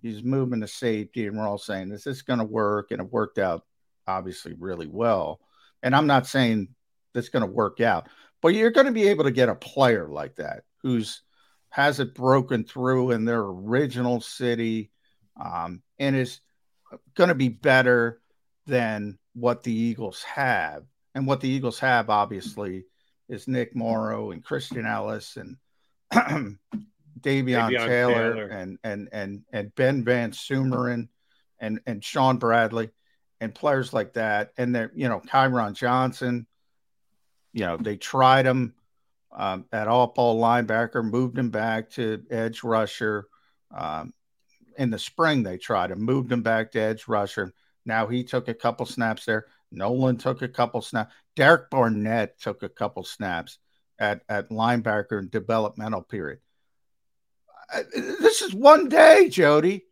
[0.02, 1.28] He's moving to safety.
[1.28, 2.92] And we're all saying, is this going to work?
[2.92, 3.66] And it worked out
[4.08, 5.40] obviously really well.
[5.84, 6.70] And I'm not saying
[7.14, 8.08] that's going to work out,
[8.42, 11.22] but you're going to be able to get a player like that who's
[11.70, 14.92] has it broken through in their original city
[15.40, 16.42] um, and is
[17.16, 18.22] going to be better
[18.68, 20.84] than what the Eagles have.
[21.16, 22.86] And what the Eagles have, obviously,
[23.30, 25.58] is Nick Morrow and Christian Elliss and
[27.20, 31.10] Davion, Davion Taylor, Taylor, and and and and Ben VanSumeren
[31.60, 32.90] and and Shaun Bradley
[33.40, 34.54] and players like that.
[34.58, 36.48] And they're you know Kyron Johnson.
[37.54, 38.74] You know they tried him
[39.32, 43.28] um, at all ball linebacker, moved him back to edge rusher.
[43.76, 44.14] Um,
[44.78, 47.54] in the spring, they tried him, moved him back to edge rusher.
[47.86, 49.46] Now he took a couple snaps there.
[49.72, 51.14] Nolan took a couple snaps.
[51.36, 53.58] Derek Barnett took a couple snaps
[54.00, 56.40] at, at linebacker and developmental period.
[57.94, 59.86] This is one day, Jody.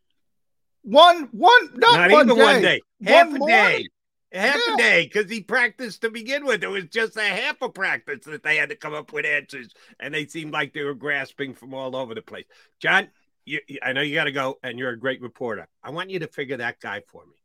[0.83, 2.43] One, one, not, not one even day.
[2.43, 3.87] one day, half one a day.
[4.31, 4.73] Half yeah.
[4.73, 6.63] a day because he practiced to begin with.
[6.63, 9.73] It was just a half a practice that they had to come up with answers,
[9.99, 12.45] and they seemed like they were grasping from all over the place.
[12.79, 13.09] John,
[13.45, 15.67] you, I know you got to go, and you're a great reporter.
[15.83, 17.35] I want you to figure that guy for me.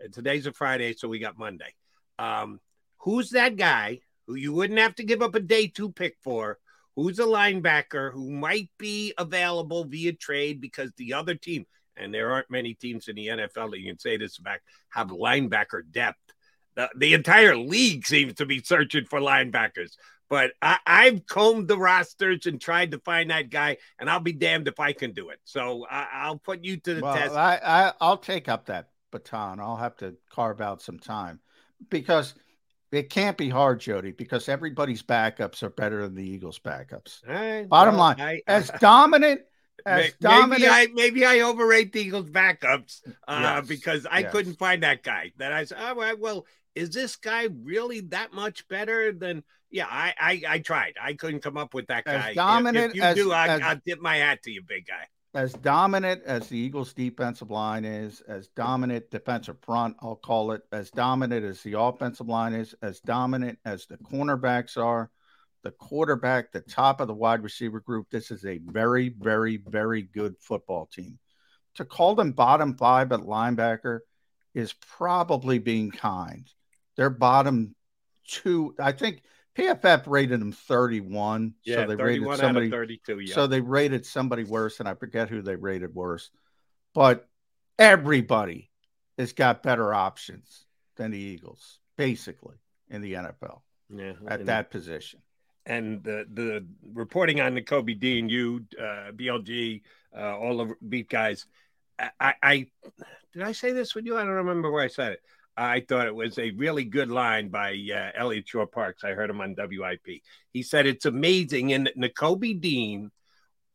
[0.00, 1.74] And today's a Friday, so we got Monday.
[2.18, 2.60] Um,
[2.98, 6.58] who's that guy who you wouldn't have to give up a day two pick for?
[6.96, 12.32] Who's a linebacker who might be available via trade because the other team, and there
[12.32, 14.58] aren't many teams in the NFL that you can say this about,
[14.90, 16.18] have linebacker depth.
[16.74, 19.92] The, the entire league seems to be searching for linebackers.
[20.28, 24.32] But I, I've combed the rosters and tried to find that guy, and I'll be
[24.32, 25.38] damned if I can do it.
[25.44, 27.34] So I, will put you to the well, test.
[27.34, 29.60] I, I I'll take up that baton.
[29.60, 31.40] I'll have to carve out some time
[31.90, 32.34] because
[32.92, 37.26] it can't be hard, Jody, because everybody's backups are better than the Eagles' backups.
[37.26, 39.42] Right, Bottom well, line, I, as dominant
[39.86, 40.70] as maybe dominant.
[40.72, 44.32] I maybe I overrate the Eagles' backups uh, Yes, because I yes.
[44.32, 45.32] couldn't find that guy.
[45.38, 49.42] That I said, oh, well, is this guy really that much better than?
[49.70, 50.94] Yeah, I I, I tried.
[51.02, 52.30] I couldn't come up with that guy.
[52.30, 54.86] If- dominant if, you as- do, I, as- I'll tip my hat to you, big
[54.86, 55.06] guy.
[55.34, 60.62] As dominant as the Eagles' defensive line is, as dominant defensive front, I'll call it,
[60.72, 65.10] as dominant as the offensive line is, as dominant as the cornerbacks are,
[65.62, 68.08] the quarterback, the top of the wide receiver group.
[68.10, 71.18] This is a very, very, very good football team.
[71.76, 74.00] To call them bottom five at linebacker
[74.54, 76.46] is probably being kind.
[76.96, 77.74] They're bottom
[78.28, 78.74] two.
[78.78, 79.22] I think
[79.56, 81.54] PFF rated them 31.
[81.64, 83.20] Yeah, so they rated somebody out of 32.
[83.20, 83.34] Yeah.
[83.34, 86.30] so they rated somebody worse, and I forget who they rated worse.
[86.94, 87.28] But
[87.78, 88.70] everybody
[89.18, 90.64] has got better options
[90.96, 92.56] than the Eagles, basically,
[92.88, 93.60] in the NFL
[93.94, 95.20] yeah, at and- that position.
[95.66, 99.82] and the the reporting on Nakobe Dean, you, uh, BLG,
[100.16, 101.46] uh, all the beat guys.
[101.98, 102.66] I, I, I
[103.32, 104.16] did I say this with you?
[104.16, 105.20] I don't remember where I said it.
[105.56, 109.04] I thought it was a really good line by uh, Eliot Shorr-Parks.
[109.04, 110.22] I heard him on WIP.
[110.52, 113.10] He said it's amazing, and Nakobe Dean,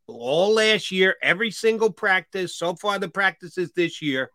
[0.07, 4.31] all last year, every single practice so far, the practices this year,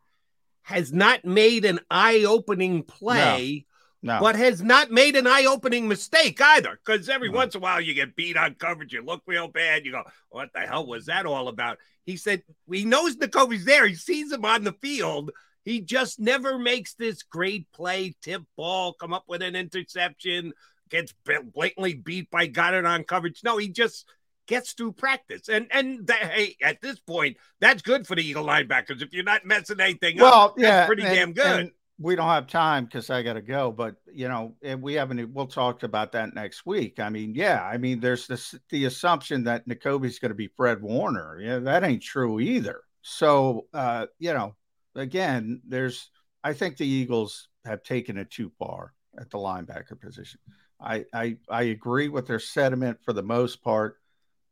[0.63, 3.67] has not made an eye-opening play
[4.03, 6.79] No, but has not made an eye-opening mistake either.
[6.85, 7.37] Because every No.
[7.37, 9.85] once in a while you get beat on coverage, you look real bad.
[9.85, 13.87] You go, "What the hell was that all about?" He said he knows Nakobe's there.
[13.87, 15.33] He sees him on the field.
[15.65, 20.53] He just never makes this great play, tip ball, come up with an interception,
[20.91, 21.15] gets
[21.55, 23.41] blatantly beat by Goedert on coverage.
[23.45, 24.09] No, he just
[24.47, 25.49] gets through practice.
[25.49, 29.03] And and that, hey, at this point, that's good for the Eagle linebackers.
[29.03, 31.73] If you're not messing anything up, well, that's yeah, pretty and- damn good.
[31.99, 35.33] we don't have time because I got to go, but you know, and we haven't.
[35.33, 36.99] We'll talk about that next week.
[36.99, 40.83] I mean, yeah, I mean, there's this the assumption that Nakobe's going to be Fred
[40.83, 41.39] Warner.
[41.41, 42.81] Yeah, that ain't true either.
[43.03, 44.55] So, uh, you know,
[44.95, 46.11] again, there's.
[46.45, 50.41] I think the Eagles have taken it too far at the linebacker position.
[50.81, 53.99] I I I agree with their sentiment for the most part.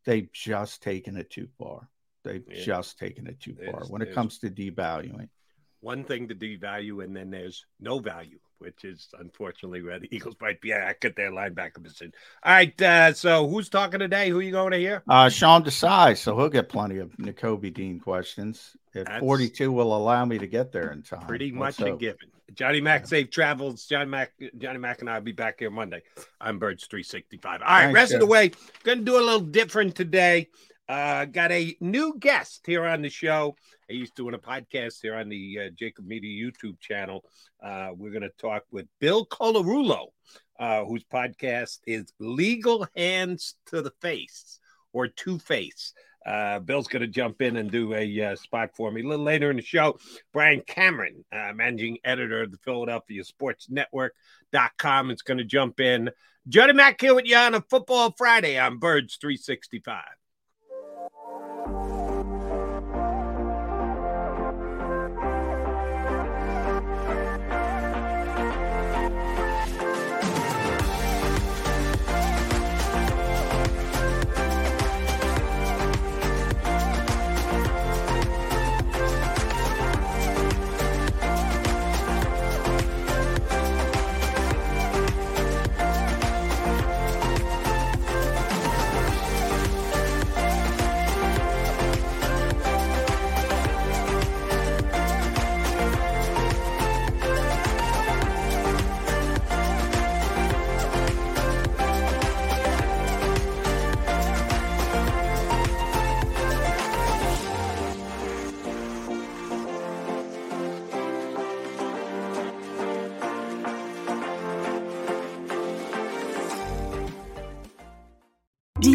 [0.04, 1.88] They've just taken it too far.
[2.22, 2.64] They've Yeah.
[2.64, 5.28] just taken it too far when it comes to devaluing.
[5.80, 10.36] one thing to devalue, and then there's no value, which is unfortunately where the Eagles
[10.40, 12.12] might be at at their linebacker position.
[12.44, 14.28] All right, uh, so who's talking today?
[14.28, 15.02] Who are you going to hear?
[15.08, 18.76] Uh, Sean Desai, so he'll get plenty of Nakobe Dean questions.
[18.92, 21.26] If That's 42 will allow me to get there in time.
[21.26, 22.00] Pretty Let's much a hope.
[22.00, 22.28] given.
[22.54, 23.86] Johnny Mac safe travels.
[23.86, 26.02] Johnny Mac, Johnny Mac, and I'll be back here Monday.
[26.40, 27.62] I'm Birds 365.
[27.62, 28.50] All right, Thanks, rest of the way,
[28.82, 30.48] gonna do a little different today.
[30.90, 33.54] Uh, got a new guest here on the show.
[33.86, 37.24] He's doing a podcast here on the uh, JAKIB Media YouTube channel.
[37.62, 40.08] Uh, we're going to talk with Bill Colarulo,
[40.58, 44.58] uh, whose podcast is Legal Hands to the Face
[44.92, 45.94] or Two Face.
[46.26, 49.24] Uh, Bill's going to jump in and do a uh, spot for me a little
[49.24, 49.96] later in the show.
[50.32, 51.24] Bryan Cameron,
[51.54, 56.10] managing editor of the Philadelphia Sports Network.com, is going to jump in.
[56.48, 60.02] Jody Mack here with you on a Football Friday on Birds 365.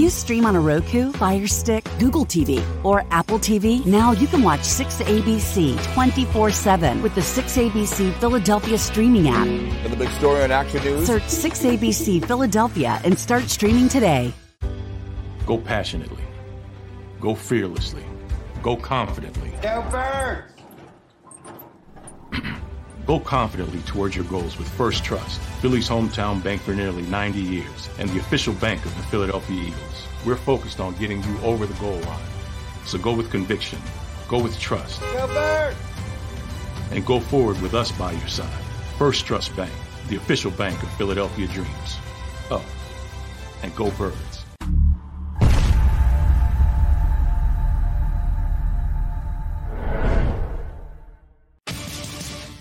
[0.06, 3.84] You stream on a Roku, Fire Stick, Google TV, or Apple TV?
[3.88, 9.48] Now you can watch 6ABC 24 7 with the 6ABC Philadelphia streaming app.
[9.48, 11.08] And the big story on Action News.
[11.08, 14.32] Search 6ABC Philadelphia and start streaming today.
[15.48, 16.24] Go passionately.
[17.20, 18.04] Go fearlessly.
[18.62, 19.54] Go confidently.
[19.64, 20.52] Go birds!
[23.06, 27.90] Go confidently towards your goals with First Trust, Philly's hometown bank for nearly 90 years,
[28.00, 29.95] and the official bank of the Philadelphia Eagles.
[30.26, 32.26] We're focused on getting you over the goal line.
[32.86, 33.80] So go with conviction,
[34.28, 35.02] go with trust,
[36.92, 38.64] and go forward with us by your side.
[38.98, 39.72] First Trust Bank,
[40.08, 41.98] the official bank of Philadelphia Dreams.
[42.50, 42.64] Up
[43.62, 44.46] and go birds.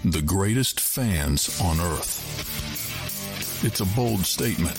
[0.04, 2.20] The greatest fans on earth.
[3.64, 4.76] It's a bold statement,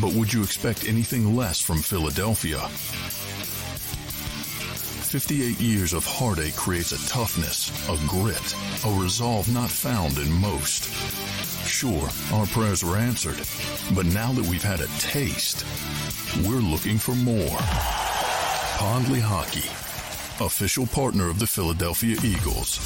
[0.00, 2.58] but would you expect anything less from Philadelphia?
[5.12, 8.54] 58 years of heartache creates a toughness, a grit,
[8.86, 10.84] a resolve not found in most.
[11.66, 13.36] Sure, our prayers were answered,
[13.94, 15.66] but now that we've had a taste,
[16.46, 17.58] we're looking for more.
[18.78, 19.68] Pondley Hockey,
[20.44, 22.80] official partner of the Philadelphia Eagles.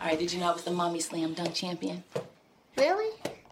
[0.00, 2.02] All right, did you know I was the mommy slam dunk champion?
[2.76, 3.10] Really?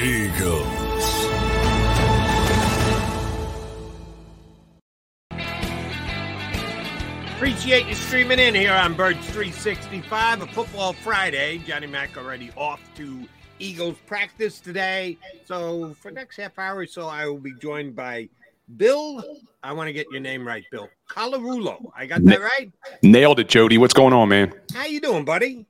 [0.00, 0.64] Eagles.
[7.34, 11.58] Appreciate you streaming in here on Birds 365, a football Friday.
[11.58, 13.26] Johnny Mack already off to
[13.58, 15.18] Eagles practice today.
[15.46, 18.28] So for next half hour or so, I will be joined by
[18.76, 19.24] Bill.
[19.64, 20.88] I want to get your name right, Bill.
[21.10, 21.90] Colarulo.
[21.96, 22.70] I got that right?
[23.02, 23.78] Nailed it, Jody.
[23.78, 24.52] What's going on, man?
[24.72, 25.66] How you doing, buddy?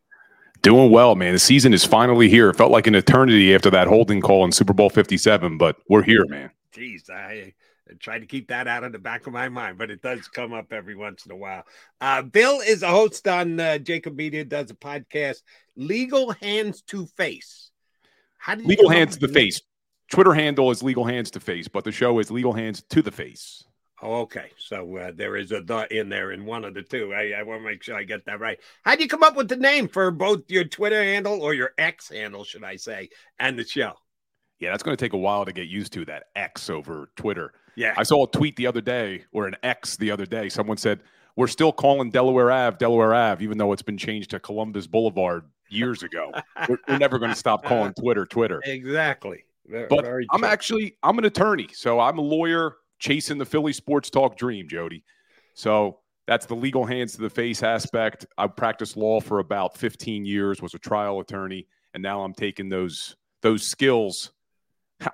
[0.62, 1.32] Doing well, man.
[1.32, 2.50] The season is finally here.
[2.50, 6.02] It felt like an eternity after that holding call in Super Bowl 57, but we're
[6.02, 6.50] here, man.
[6.74, 7.54] Jeez, I,
[8.00, 10.52] tried to keep that out of the back of my mind, but it does come
[10.52, 11.64] up every once in a while.
[12.00, 15.42] Uh, Bill is a host on uh, JAKIB Media, does a podcast,
[15.76, 17.70] Legal Hands to Face.
[18.38, 19.60] How did you Legal hands to the- face.
[20.10, 23.10] Twitter handle is legal hands to face, but the show is legal hands to the
[23.10, 23.64] face.
[24.00, 24.50] Oh, okay.
[24.58, 27.12] So uh, there is a the in there in one of the two.
[27.12, 28.58] I, I want to make sure I get that right.
[28.84, 32.08] How'd you come up with the name for both your Twitter handle or your X
[32.08, 33.08] handle, should I say,
[33.40, 33.94] and the show?
[34.60, 37.52] Yeah, that's going to take a while to get used to that X over Twitter.
[37.76, 37.94] Yeah.
[37.96, 40.48] I saw a tweet the other day or an X the other day.
[40.48, 41.00] Someone said,
[41.36, 45.44] We're still calling Delaware Ave Delaware Ave, even though it's been changed to Columbus Boulevard
[45.70, 46.32] years ago.
[46.68, 48.60] we're, we're never going to stop calling Twitter Twitter.
[48.64, 49.44] Exactly.
[49.66, 53.72] Very, But very I'm actually I'm an attorney, so I'm a lawyer chasing the Philly
[53.72, 55.04] sports talk dream, Jody.
[55.54, 58.26] So that's the legal hands to the face aspect.
[58.36, 62.68] I practiced law for about 15 years, was a trial attorney, and now I'm taking
[62.68, 64.32] those those skills.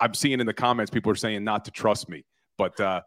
[0.01, 2.24] I'm seeing in the comments people are saying not to trust me,
[2.57, 3.03] but uh,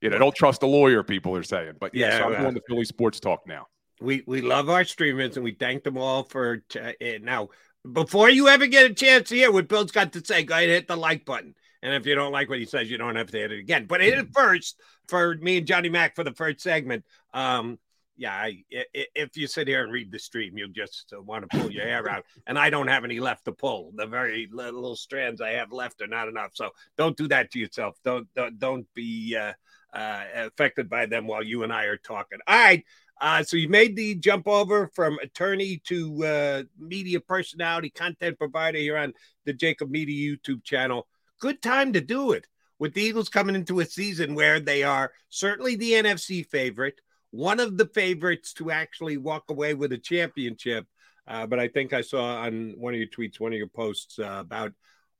[0.00, 1.02] you know, don't trust a lawyer.
[1.02, 2.42] People are saying, but yeah, Yeah, so I'm well.
[2.42, 3.66] doing the Philly sports talk now.
[4.00, 7.48] we we love our streamers and we thank them all for t- uh, now.
[7.90, 10.64] Before you ever get a chance to hear what Bill's got to say, go ahead
[10.64, 11.54] and hit the like button.
[11.82, 13.86] And if you don't like what he says, you don't have to hit it again.
[13.86, 17.04] But it first for me and Johnny Mac for the first segment.
[17.32, 17.78] Um,
[18.18, 21.58] yeah, I, if you sit here and read the stream, you'll just uh, want to
[21.58, 22.24] pull your hair out.
[22.46, 23.92] And I don't have any left to pull.
[23.94, 26.52] The very li- little strands I have left are not enough.
[26.54, 27.96] So don't do that to yourself.
[28.04, 29.52] Don't don't, don't be uh,
[29.92, 32.38] uh, affected by them while you and I are talking.
[32.46, 32.84] All right.
[33.20, 38.78] Uh, so you made the jump over from attorney to uh, media personality, content provider
[38.78, 39.14] here on
[39.44, 41.06] the JAKIB Media YouTube channel.
[41.40, 42.46] Good time to do it
[42.78, 47.60] with the Eagles coming into a season where they are certainly the NFC favorite, one
[47.60, 50.86] of the favorites to actually walk away with a championship.
[51.26, 54.18] Uh, but I think I saw on one of your tweets, one of your posts
[54.18, 54.72] uh, about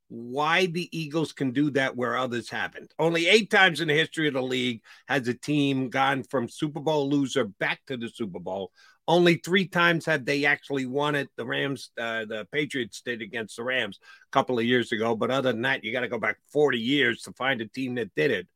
[0.09, 2.95] why the Eagles can do that where others haven't.
[2.99, 6.81] Only eight times in the history of the league has a team gone from Super
[6.81, 8.71] Bowl loser back to the Super Bowl.
[9.09, 11.29] Only three times have they actually won it.
[11.37, 15.15] The Rams, uh, the Patriots did against the Rams a couple of years ago.
[15.15, 17.95] But other than that, you got to go back 40 years to find a team
[17.97, 18.49] that did it.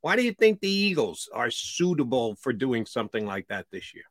[0.00, 4.04] Why do you think the Eagles are suitable for doing something like that this year?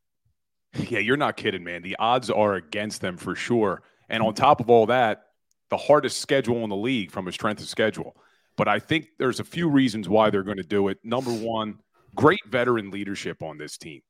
[0.89, 1.81] Yeah, you're not kidding, man.
[1.81, 3.81] The odds are against them for sure.
[4.07, 5.23] And on top of all that,
[5.69, 8.15] the hardest schedule in the league from a strength of schedule.
[8.55, 10.99] But I think there's a few reasons why they're going to do it.
[11.03, 11.79] Number one,
[12.15, 14.01] great veteran leadership on this team.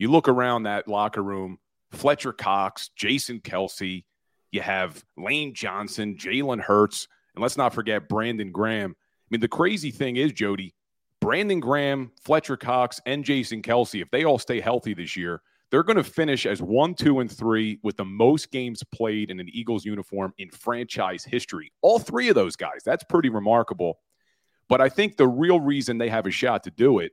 [0.00, 1.58] You look around that locker room,
[1.90, 4.04] Fletcher Cox, Jason Kelce,
[4.50, 8.96] you have Lane Johnson, Jalen Hurts, and let's not forget Brandon Graham.
[8.98, 10.74] I mean, the crazy thing is, Jody,
[11.20, 15.82] Brandon Graham, Fletcher Cox, and Jason Kelce, if they all stay healthy this year, they're
[15.82, 19.50] going to finish as one, two, and three with the most games played in an
[19.52, 21.72] Eagles uniform in franchise history.
[21.82, 22.80] All three of those guys.
[22.86, 23.98] That's pretty remarkable.
[24.66, 27.12] But I think the real reason they have a shot to do it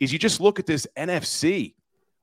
[0.00, 1.74] is you just look at this NFC.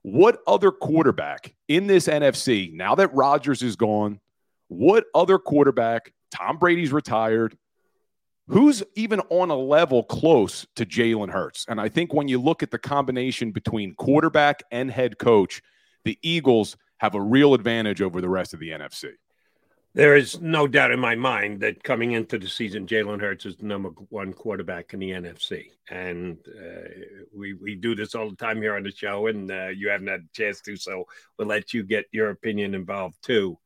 [0.04, 4.20] What other quarterback in this NFC, now that Rodgers is gone,
[4.68, 7.58] what other quarterback, Tom Brady's retired,
[8.48, 11.66] who's even on a level close to Jalen Hurts?
[11.68, 15.62] And I think when you look at the combination between quarterback and head coach,
[16.04, 19.12] the Eagles have a real advantage over the rest of the NFC.
[19.94, 23.58] There is no doubt in my mind that coming into the season, Jalen Hurts is
[23.58, 26.88] the number one quarterback in the NFC, and uh,
[27.36, 30.08] we we do this all the time here on the show, and uh, you haven't
[30.08, 31.04] had a chance to, so
[31.38, 33.60] we'll let you get your opinion involved too.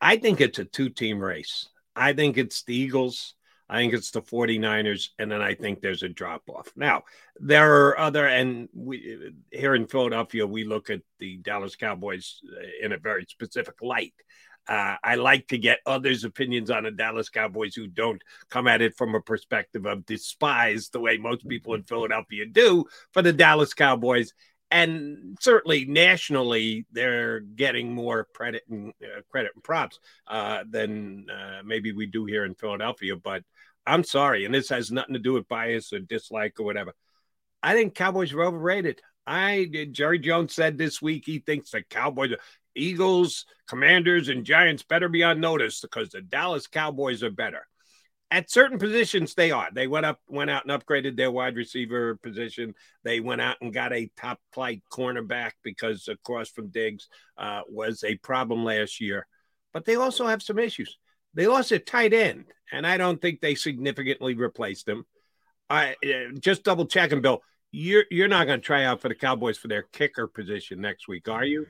[0.00, 1.68] I think it's a two-team race.
[1.96, 3.34] I think it's the Eagles.
[3.68, 6.72] I think it's the 49ers, and then I think there's a drop off.
[6.76, 7.02] Now,
[7.40, 12.62] there are other, and we here in Philadelphia, we look at the Dallas Cowboys uh,
[12.80, 14.14] in a very specific light.
[14.68, 18.82] Uh, I like to get others' opinions on the Dallas Cowboys who don't come at
[18.82, 23.32] it from a perspective of despise the way most people in Philadelphia do for the
[23.32, 24.34] Dallas Cowboys.
[24.70, 31.62] And certainly nationally, they're getting more credit and uh, credit and props uh, than uh,
[31.64, 33.16] maybe we do here in Philadelphia.
[33.16, 33.44] But
[33.86, 36.92] I'm sorry, and this has nothing to do with bias or dislike or whatever.
[37.62, 39.00] I think Cowboys are overrated.
[39.26, 42.32] I Jerry Jones said this week he thinks the Cowboys
[42.78, 47.66] Eagles, Commanders, and Giants better be on notice because the Dallas Cowboys are better.
[48.30, 49.68] At certain positions, they are.
[49.72, 52.74] They went up, went out and upgraded their wide receiver position.
[53.02, 57.08] They went out and got a top flight cornerback because across from Diggs
[57.38, 59.26] uh, was a problem last year.
[59.72, 60.98] But they also have some issues.
[61.34, 65.04] They lost a tight end, and I don't think they significantly replaced him.
[65.70, 69.14] I uh, just double checking, Bill you're you're not going to try out for the
[69.14, 71.66] Cowboys for their kicker position next week, are you?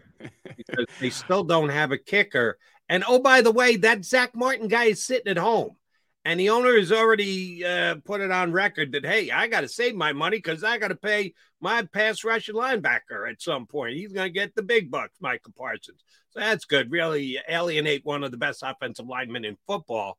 [0.57, 2.59] Because they still don't have a kicker.
[2.89, 5.77] And oh, by the way, that Zack Martin guy is sitting at home,
[6.25, 9.69] and the owner has already uh, put it on record that hey, I got to
[9.69, 13.97] save my money because I got to pay my pass rushing linebacker at some point.
[13.97, 16.03] He's going to get the big bucks, Micah Parsons.
[16.31, 16.93] So that's good.
[16.93, 20.19] Really alienate one of the best offensive linemen in football.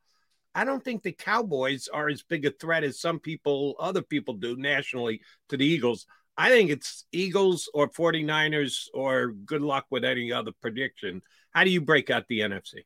[0.56, 4.34] I don't think the Cowboys are as big a threat as some people, other people
[4.34, 6.06] do nationally to the Eagles.
[6.38, 11.22] I think it's Eagles or 49ers or good luck with any other prediction.
[11.52, 12.86] How do you break out the NFC?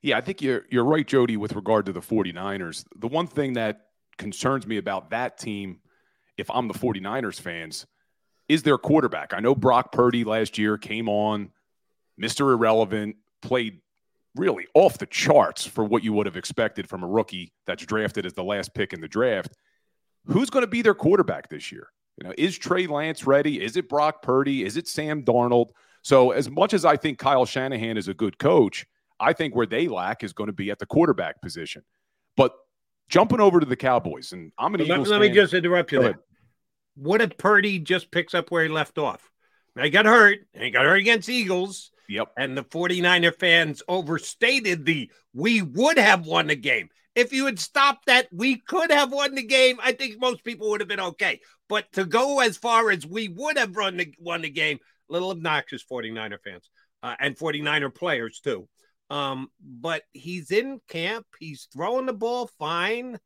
[0.00, 2.84] Yeah, I think you're you're right, Jody, with regard to the 49ers.
[2.96, 3.86] The one thing that
[4.18, 5.78] concerns me about that team,
[6.36, 7.86] if I'm the 49ers fans,
[8.48, 9.32] is their quarterback.
[9.32, 11.50] I know Brock Purdy last year came on,
[12.20, 12.52] Mr.
[12.52, 13.80] Irrelevant, played
[14.34, 18.26] really off the charts for what you would have expected from a rookie that's drafted
[18.26, 19.52] as the last pick in the draft.
[20.26, 21.88] Who's going to be their quarterback this year?
[22.16, 23.62] You know, is Trey Lance ready?
[23.62, 24.64] Is it Brock Purdy?
[24.64, 25.70] Is it Sam Darnold?
[26.02, 28.86] So, as much as I think Kyle Shanahan is a good coach,
[29.20, 31.82] I think where they lack is going to be at the quarterback position.
[32.36, 32.52] But
[33.08, 36.02] jumping over to the Cowboys, and I'm going to let, let me just interrupt you
[36.02, 36.20] there.
[36.96, 39.30] What if Purdy just picks up where he left off?
[39.76, 41.91] Now, he got hurt, and he got hurt against Eagles.
[42.12, 42.32] Yep.
[42.36, 46.88] And the 49er fans overstated the we would have won the game.
[47.14, 49.78] If you had stopped that, we could have won the game.
[49.82, 51.40] I think most people would have been okay.
[51.70, 55.30] But to go as far as we would have run the, won the game, little
[55.30, 56.68] obnoxious 49er fans
[57.02, 58.68] uh, and 49er players too.
[59.08, 61.26] Um, but he's in camp.
[61.38, 63.16] He's throwing the ball fine.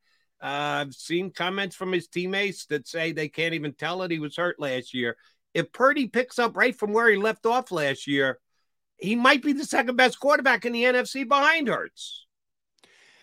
[0.41, 4.21] Uh, I've seen comments from his teammates that say they can't even tell that he
[4.21, 5.17] was hurt last year.
[5.55, 8.39] If Purdy picks up right from where he left off last year,
[8.99, 12.27] he might be the second best quarterback in the NFC behind Hurts.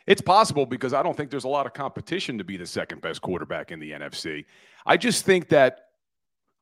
[0.06, 3.02] It's possible because I don't think there's a lot of competition to be the second
[3.02, 4.46] best quarterback in the NFC.
[4.86, 5.86] I just think that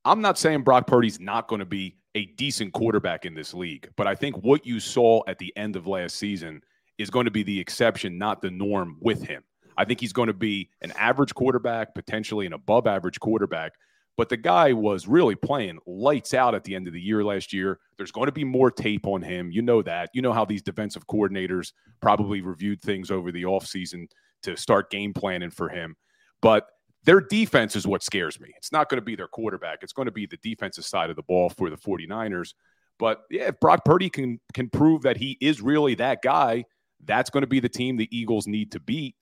[0.06, 3.90] I'm not saying Brock Purdy's not going to be a decent quarterback in this league,
[3.96, 6.62] but I think what you saw at the end of last season
[6.98, 9.44] is going to be the exception, not the norm with him.
[9.78, 13.74] I think he's going to be an average quarterback, potentially an above average quarterback,
[14.18, 17.54] but the guy was really playing lights out at the end of the year last
[17.54, 17.80] year.
[17.98, 19.52] There's going to be more tape on him.
[19.52, 20.10] You know that.
[20.14, 24.08] You know how these defensive coordinators probably reviewed things over the offseason
[24.44, 25.96] to start game planning for him.
[26.42, 26.68] But
[27.04, 28.54] their defense is what scares me.
[28.58, 29.80] It's not going to be their quarterback.
[29.82, 32.54] It's going to be the defensive side of the ball for the 49ers.
[33.00, 36.66] But yeah, if Brock Purdy can can prove that he is really that guy,
[37.04, 39.16] that's going to be the team the Eagles need to beat.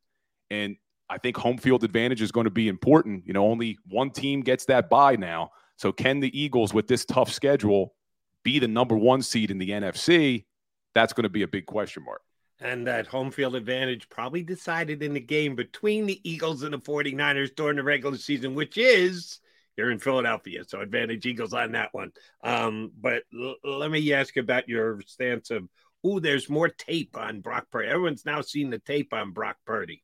[0.52, 0.76] And
[1.10, 3.26] I think home field advantage is going to be important.
[3.26, 5.52] You know, only one team gets that bye now.
[5.76, 7.96] So can the Eagles with this tough schedule
[8.44, 10.46] be the number one seed in the NFC?
[10.94, 12.22] That's going to be a big question mark.
[12.60, 16.80] And that home field advantage probably decided in the game between the Eagles and the
[16.80, 19.40] 49ers during the regular season, which is
[19.78, 22.12] You're in Philadelphia, so advantage Eagles on that one.
[22.44, 25.70] Um, but l- let me ask about your stance of,
[26.04, 27.88] oh, there's more tape on Brock Purdy.
[27.88, 30.04] Everyone's now seen the tape on Brock Purdy.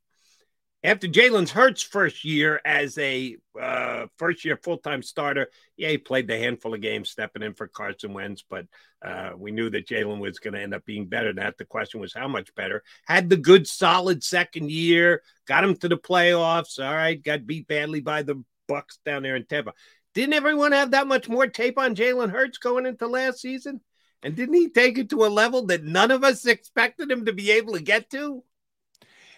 [0.86, 5.98] After Jalen Hurts' first year as a uh, first year full time starter, yeah, he
[5.98, 8.66] played the handful of games stepping in for Carson Wentz, but
[9.04, 11.58] uh, we knew that Jalen was going to end up being better than that.
[11.58, 12.84] The question was how much better.
[13.04, 16.78] Had the good, solid second year, got him to the playoffs.
[16.78, 19.72] All right, got beat badly by the Bucks down there in Tampa.
[20.14, 23.80] Didn't everyone have that much more tape on Jalen Hurts going into last season?
[24.22, 27.32] And didn't he take it to a level that none of us expected him to
[27.32, 28.44] be able to get to?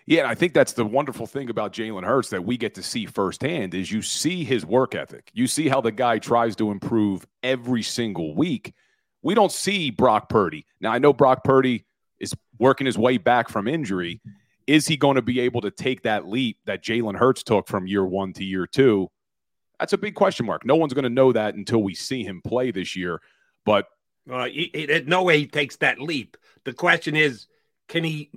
[0.09, 3.05] Yeah, I think that's the wonderful thing about Jalen Hurts that we get to see
[3.05, 5.31] firsthand is you see his work ethic.
[5.35, 8.73] You see how the guy tries to improve every single week.
[9.21, 10.65] We don't see Brock Purdy.
[10.81, 11.85] Now I know Brock Purdy
[12.19, 14.23] is working his way back from injury.
[14.67, 17.87] Is he going to be able to take that leap that Jalen Hurts took from
[17.87, 19.11] year one to year two?
[19.79, 20.65] That's a big question mark.
[20.65, 23.21] No one's going to know that until we see him play this year.
[23.67, 23.89] But
[24.31, 26.39] uh, he, he, no way he takes that leap.
[26.65, 27.47] The question is,
[27.89, 28.31] can he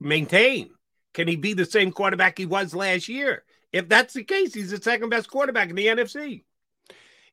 [0.00, 0.70] maintain?
[1.14, 3.44] Can he be the same quarterback he was last year?
[3.72, 6.44] If that's the case, he's the second best quarterback in the NFC.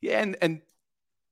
[0.02, 0.62] Yeah, and and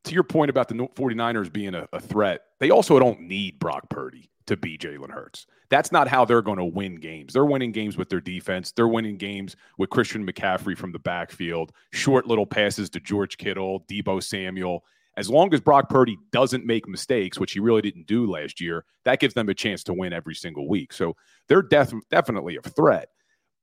[0.05, 3.89] to your point about the 49ers being a, a threat, they also don't need Brock
[3.89, 5.45] Purdy to be Jalen Hurts.
[5.69, 7.33] That's not how they're going to win games.
[7.33, 8.71] They're winning games with their defense.
[8.71, 13.85] They're winning games with Christian McCaffrey from the backfield, short little passes to George Kittle,
[13.89, 14.85] Deebo Samuel.
[15.17, 18.85] As long as Brock Purdy doesn't make mistakes, which he really didn't do last year,
[19.03, 20.93] that gives them a chance to win every single week.
[20.93, 21.15] So
[21.49, 23.09] they're def- definitely a threat.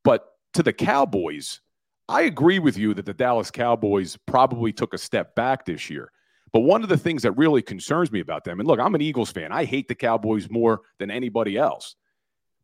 [0.03, 1.61] But to the Cowboys,
[2.09, 6.11] I agree with you that the Dallas Cowboys probably took a step back this year.
[6.53, 9.01] But one of the things that really concerns me about them, and look, I'm an
[9.01, 9.53] Eagles fan.
[9.53, 11.95] I hate the Cowboys more than anybody else.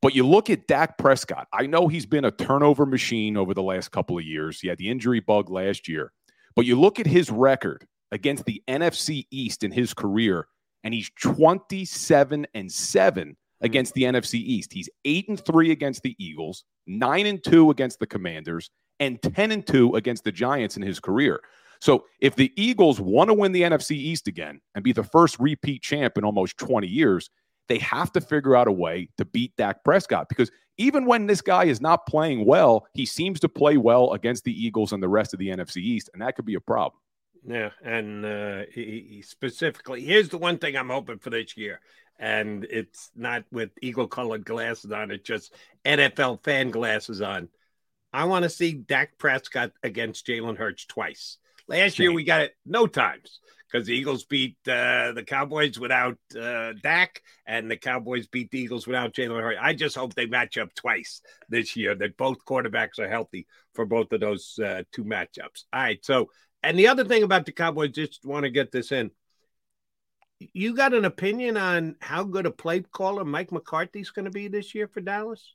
[0.03, 1.47] But you look at Dak Prescott.
[1.53, 4.61] I know he's been a turnover machine over the last couple of years.
[4.61, 6.13] He had the injury bug last year.
[6.57, 10.47] But you look at his record against the NFC East in his career,
[10.85, 13.65] and he's 27 and 7 hmm.
[13.65, 14.73] against the NFC East.
[14.73, 19.51] He's 8 and 3 against the Eagles, 9 and 2 against the Commanders, and 10
[19.53, 21.41] and 2 against the Giants in his career.
[21.81, 25.39] So if the Eagles want to win the NFC East again and be the first
[25.39, 27.31] repeat champ in almost 20 years,
[27.69, 31.41] they have to figure out a way to beat Dak Prescott because even when this
[31.41, 35.09] guy is not playing well, he seems to play well against the Eagles and the
[35.09, 37.01] rest of the NFC East, and that could be a problem.
[37.47, 41.81] Yeah, and uh, he, he specifically, here's the one thing I'm hoping for this year,
[42.19, 47.49] and it's not with eagle colored glasses on, it's just NFL fan glasses on.
[48.13, 51.39] I want to see Dak Prescott against Jalen Hurts twice.
[51.69, 56.19] Last year we got it no times because the Eagles beat uh, the Cowboys without
[56.39, 59.61] uh, Dak, and the Cowboys beat the Eagles without Jalen Hurts.
[59.63, 61.95] I just hope they match up twice this year.
[61.95, 65.65] That both quarterbacks are healthy for both of those uh, two matchups.
[65.73, 66.31] All right, so
[66.63, 69.11] and the other thing about the Cowboys, just want to get this in.
[70.39, 74.49] You got an opinion on how good a play caller Mike McCarthy's going to be
[74.49, 75.55] this year for Dallas?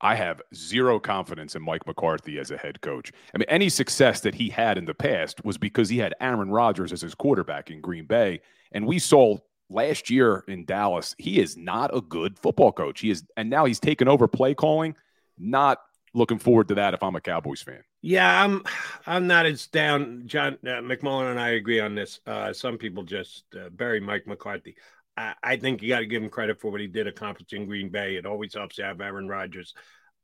[0.00, 3.12] I have zero confidence in Mike McCarthy as a head coach.
[3.34, 6.50] I mean, any success that he had in the past was because he had Aaron
[6.50, 8.40] Rodgers as his quarterback in Green Bay.
[8.72, 9.38] And we saw
[9.70, 13.00] last year in Dallas, he is not a good football coach.
[13.00, 14.94] He is, and now he's taken over play calling.
[15.38, 15.78] Not
[16.12, 17.82] looking forward to that if I'm a Cowboys fan.
[18.06, 18.62] Yeah, I'm.
[19.04, 20.22] I'm not as down.
[20.26, 22.20] John uh, McMullen and I agree on this.
[22.24, 24.76] Uh, some people just uh, bury Mike McCarthy.
[25.16, 27.66] I, I think you got to give him credit for what he did accomplish in
[27.66, 28.14] Green Bay.
[28.14, 29.74] It always helps to have Aaron Rodgers.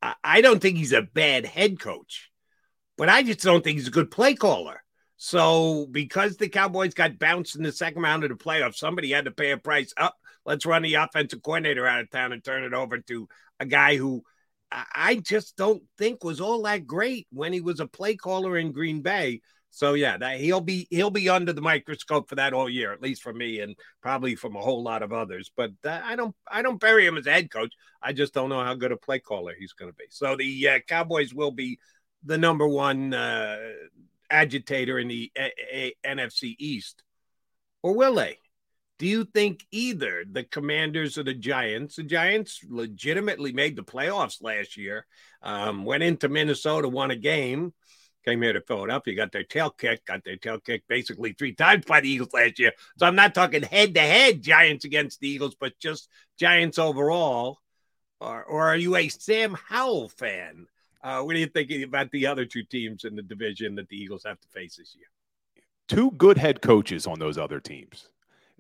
[0.01, 2.31] I, I don't think he's a bad head coach,
[2.97, 4.85] but I just don't think he's a good play caller.
[5.17, 9.25] So because the Cowboys got bounced in the second round of the playoffs, somebody had
[9.25, 9.93] to pay a price.
[9.97, 10.15] Up,
[10.47, 13.29] let's run the offensive coordinator out of town and turn it over to
[13.59, 14.23] a guy who
[14.73, 18.73] I just don't think was all that great when he was a play caller in
[18.73, 19.41] Green Bay.
[19.71, 23.01] So yeah, that he'll be he'll be under the microscope for that all year, at
[23.01, 25.51] least for me, and probably from a whole lot of others.
[25.57, 27.75] But uh, I don't I don't bury him as head coach.
[28.03, 30.05] I just don't know how good a play caller he's going to be.
[30.11, 31.79] So the uh, Cowboys will be
[32.23, 33.59] the number one uh,
[34.31, 37.03] agitator in the a- a- NFC East,
[37.83, 38.39] or will they?
[39.03, 41.97] Do you think either the Commanders or the Giants?
[41.97, 45.07] The Giants legitimately made the playoffs last year.
[45.43, 47.75] Um, went into Minnesota, won a game
[48.25, 51.85] came here to Philadelphia, got their tail kicked, got their tail kicked basically three times
[51.85, 52.71] by the Eagles last year.
[52.97, 57.59] So I'm not talking head to head Giants against the Eagles, but just Giants overall.
[58.21, 60.69] Or, or are you a Sam Howell fan?
[61.03, 63.97] Uh, what are you thinking about the other two teams in the division that the
[63.97, 65.09] Eagles have to face this year?
[65.89, 68.09] Two good head coaches on those other teams.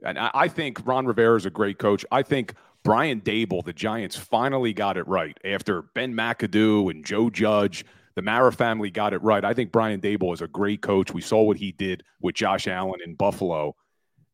[0.04, 2.04] And I, think Ron Rivera is a great coach.
[2.10, 7.30] I think Brian Daboll, the Giants finally got it right after Ben McAdoo and Joe
[7.30, 7.84] Judge
[8.16, 9.44] The Mara family got it right.
[9.44, 11.14] I think Brian Daboll is a great coach.
[11.14, 13.76] We saw what he did with Josh Allen in Buffalo.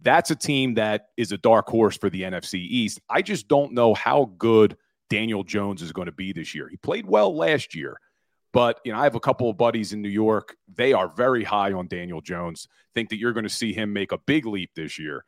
[0.01, 3.01] That's a team that is a dark horse for the NFC East.
[3.11, 4.77] I just don't know how good
[5.11, 6.69] Daniel Jones is going to be this year.
[6.69, 7.99] He played well last year,
[8.53, 10.57] but you know, I have a couple of buddies in New York.
[10.73, 12.69] They are very high on Daniel Jones.
[12.95, 15.25] Think that you're going to see him make a big leap this year.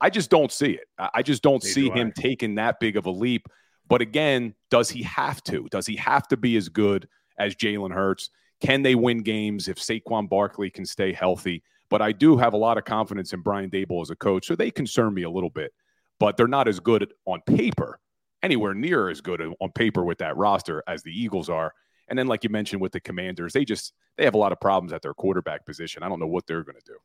[0.00, 0.86] I just don't see it.
[0.98, 3.48] I just don't Neither see do him taking that big of a leap.
[3.88, 5.68] But again, does he have to?
[5.70, 8.30] Does he have to be as good as Jalen Hurts?
[8.60, 11.62] Can they win games if Saquon Barkley can stay healthy?
[11.88, 14.56] But I do have a lot of confidence in Brian Daboll as a coach, so
[14.56, 15.72] they concern me a little bit.
[16.18, 18.00] But they're not as good on paper,
[18.42, 21.72] anywhere near as good on paper with that roster as the Eagles are.
[22.08, 24.60] And then, like you mentioned with the Commanders, they just they have a lot of
[24.60, 26.02] problems at their quarterback position.
[26.02, 26.96] I don't know what they're going to do.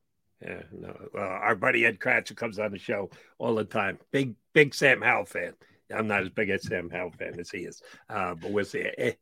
[0.41, 0.95] Yeah, no.
[1.13, 4.73] Well, our buddy Ed Kracz, who comes on the show all the time, big big
[4.73, 5.53] Sam Howell fan.
[5.93, 8.85] I'm not as big a Sam Howell fan as he is, uh, but we'll see.
[8.97, 9.13] Eh,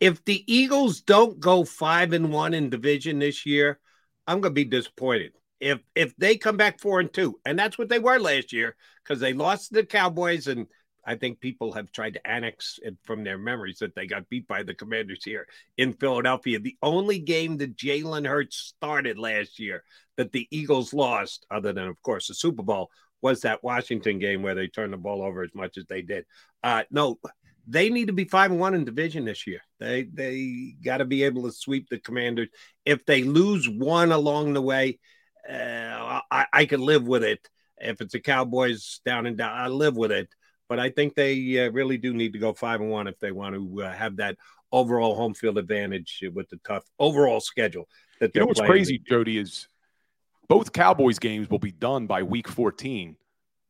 [0.00, 3.78] if the Eagles don't go five and one in division this year,
[4.26, 5.32] I'm going to be disappointed.
[5.60, 8.76] If if they come back four and two, and that's what they were last year,
[9.04, 10.66] because they lost to the Cowboys and
[11.04, 14.46] I think people have tried to annex it from their memories that they got beat
[14.46, 15.46] by the Commanders here
[15.76, 16.58] in Philadelphia.
[16.58, 19.82] The only game that Jalen Hurts started last year
[20.16, 22.90] that the Eagles lost, other than, of course, the Super Bowl,
[23.22, 26.26] was that Washington game where they turned the ball over as much as they did.
[26.62, 27.18] Uh, no,
[27.66, 29.60] they need to be five and one in division this year.
[29.78, 32.48] They they got to be able to sweep the Commanders.
[32.84, 34.98] If they lose one along the way,
[35.48, 37.48] uh, I, I could live with it.
[37.78, 40.28] If it's the Cowboys down and down, I live with it
[40.70, 43.32] but I think they uh, really do need to go five and one if they
[43.32, 44.36] want to uh, have that
[44.70, 47.88] overall home field advantage with the tough overall schedule.
[48.20, 49.66] That you know what's crazy, Jody, is
[50.48, 53.16] both Cowboys games will be done by week 14.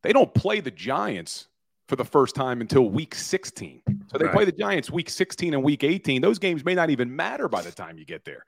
[0.03, 1.47] They don't play the Giants
[1.87, 3.81] for the first time until week 16.
[4.11, 4.33] So they right.
[4.35, 6.21] play the Giants week 16 and week 18.
[6.21, 8.45] Those games may not even matter by the time you get there.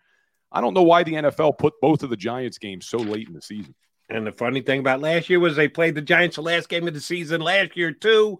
[0.51, 3.33] I don't know why the NFL put both of the Giants games so late in
[3.33, 3.73] the season.
[4.13, 6.87] And the funny thing about last year was they played the Giants the last game
[6.87, 8.39] of the season last year too,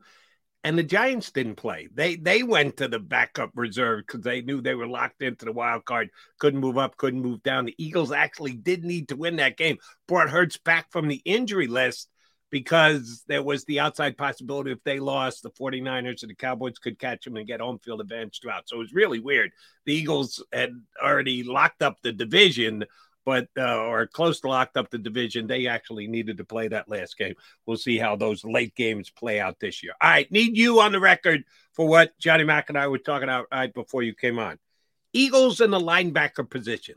[0.64, 1.90] and the Giants didn't play.
[1.92, 5.52] They they went to the backup reserve because they knew they were locked into the
[5.52, 7.66] wild card, couldn't move up, couldn't move down.
[7.66, 9.78] The Eagles actually did need to win that game.
[10.08, 12.08] Brought Hurts back from the injury list
[12.52, 17.00] because there was the outside possibility if they lost, the 49ers and the Cowboys could
[17.00, 18.70] catch them and get home field advantage throughout.
[18.70, 19.50] So it was really weird.
[19.88, 20.70] The Eagles had
[21.04, 22.86] already locked up the division
[23.26, 25.48] but uh, or close to locked up the division.
[25.48, 27.36] They actually needed to play that last game.
[27.66, 29.94] We'll see how those late games play out this year.
[30.02, 31.44] All right, need you on the record
[31.74, 34.60] for what Johnny Mack and I were talking about right before you came on.
[35.14, 36.96] Eagles in the linebacker position.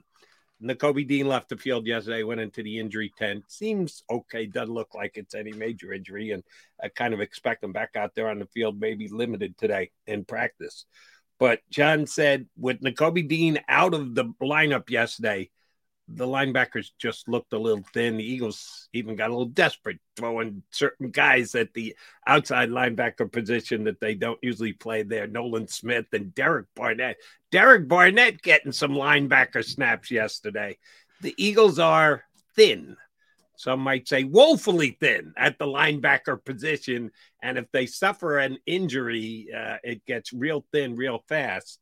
[0.63, 3.45] Nakobe Dean left the field yesterday, went into the injury tent.
[3.49, 4.47] Seems okay.
[4.47, 6.31] Doesn't look like it's any major injury.
[6.31, 6.43] And
[6.83, 10.25] I kind of expect him back out there on the field, maybe limited today in
[10.25, 10.87] practice.
[11.39, 15.51] But John said with Nakobe Dean out of the lineup yesterday,
[16.09, 18.17] the linebackers just looked a little thin.
[18.17, 21.97] The Eagles even got a little desperate, throwing certain guys at the
[22.27, 25.27] outside linebacker position that they don't usually play there.
[25.27, 27.17] Nolan Smith and Derek Barnett.
[27.51, 30.79] Derek Barnett getting some linebacker snaps yesterday.
[31.23, 32.23] The Eagles are
[32.55, 32.97] thin.
[33.57, 37.11] Some might say woefully thin at the linebacker position.
[37.43, 41.81] And if they suffer an injury, uh, it gets real thin real fast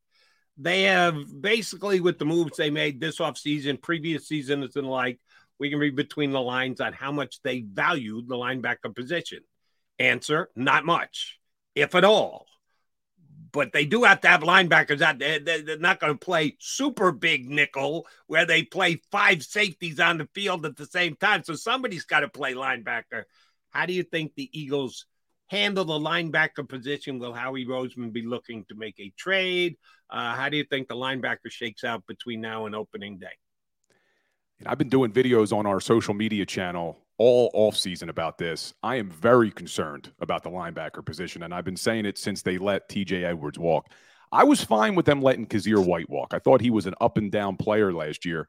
[0.57, 5.19] they have basically with the moves they made this offseason, previous seasons, and like,
[5.59, 9.41] we can read between the lines on how much they valued the linebacker position.
[9.99, 11.39] Answer: Not much,
[11.75, 12.47] if at all.
[13.53, 15.39] But they do have to have linebackers out there.
[15.39, 20.29] They're not going to play super big nickel where they play five safeties on the
[20.35, 21.45] field at the same time.
[21.45, 23.23] So somebody's got to play linebacker.
[23.71, 25.07] How do you think the Eagles
[25.49, 27.19] handle the linebacker position?
[27.19, 29.77] Will Howie Roseman be looking to make a trade?
[30.11, 33.27] Uh, how do you think the linebacker shakes out between now and opening day?
[34.67, 38.75] I've been doing videos on our social media channel all offseason about this.
[38.83, 42.59] I am very concerned about the linebacker position, and I've been saying it since they
[42.59, 43.89] let TJ Edwards walk.
[44.33, 46.35] I was fine with them letting Kyzir White walk.
[46.35, 48.49] I thought he was an up and down player last year.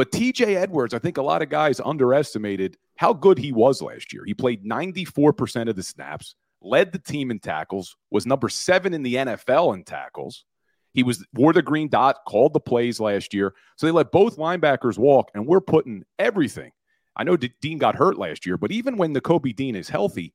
[0.00, 4.14] But TJ Edwards, I think a lot of guys underestimated how good he was last
[4.14, 4.22] year.
[4.24, 9.02] He played 94% of the snaps, led the team in tackles, was number seven in
[9.02, 10.46] the NFL in tackles.
[10.94, 13.52] He was wore the green dot, called the plays last year.
[13.76, 16.72] So they let both linebackers walk, and we're putting everything.
[17.14, 20.32] I know Dean got hurt last year, but even when Nakobe Dean is healthy,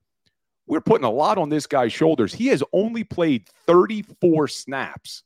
[0.67, 2.35] we're putting a lot on this guy's shoulders.
[2.35, 5.23] He has only played 34 snaps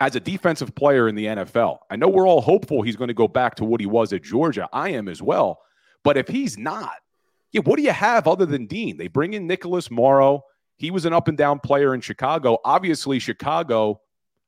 [0.00, 1.78] as a defensive player in the NFL.
[1.90, 4.22] I know we're all hopeful he's going to go back to what he was at
[4.22, 4.68] Georgia.
[4.72, 5.60] I am as well.
[6.04, 6.92] But if he's not,
[7.52, 8.96] yeah, what do you have other than Dean?
[8.96, 10.44] They bring in Nicholas Morrow.
[10.76, 12.58] He was an up and down player in Chicago.
[12.64, 14.00] Obviously, Chicago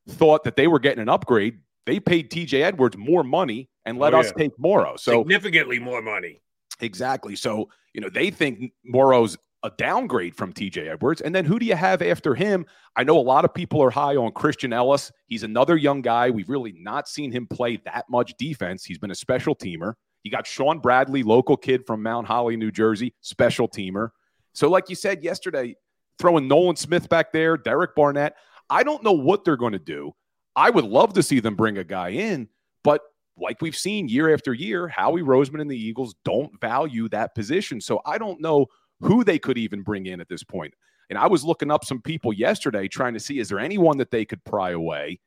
[0.08, 4.14] thought that they were getting an upgrade, they paid TJ Edwards more money and let
[4.14, 4.44] Oh, us yeah.
[4.44, 4.96] take Morrow.
[4.96, 6.40] So Significantly more money.
[6.80, 7.34] Exactly.
[7.36, 11.20] So, you know, they think Morrow's a downgrade from TJ Edwards.
[11.20, 12.64] And then who do you have after him?
[12.96, 15.12] I know a lot of people are high on Christian Elliss.
[15.26, 16.30] He's another young guy.
[16.30, 18.84] We've really not seen him play that much defense.
[18.84, 19.94] He's been a special teamer.
[20.22, 24.10] You got Shaun Bradley, local kid from Mount Holly, New Jersey, special teamer.
[24.52, 25.76] So, like you said yesterday,
[26.18, 28.34] throwing Nolan Smith back there, Derek Barnett.
[28.68, 30.12] I don't know what they're going to do.
[30.54, 32.48] I would love to see them bring a guy in,
[32.84, 33.00] but
[33.38, 37.80] like we've seen year after year, Howie Roseman and the Eagles don't value that position.
[37.80, 38.66] So I don't know
[39.00, 40.74] who they could even bring in at this point.
[41.08, 44.10] And I was looking up some people yesterday trying to see is there anyone that
[44.10, 45.20] they could pry away?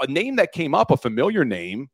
[0.00, 1.90] A name that came up, a familiar name,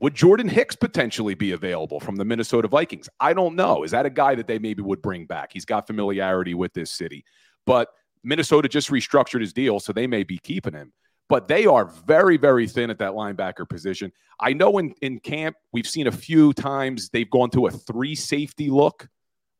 [0.00, 3.08] would Jordan Hicks potentially be available from the Minnesota Vikings?
[3.20, 3.84] I don't know.
[3.84, 5.50] Is that a guy that they maybe would bring back?
[5.52, 7.24] He's got familiarity with this city.
[7.66, 7.88] But
[8.24, 10.92] Minnesota just restructured his deal, so they may be keeping him.
[11.28, 14.12] But they are very, very thin at that linebacker position.
[14.40, 18.14] I know in, in camp, we've seen a few times they've gone to a three
[18.14, 19.08] safety look,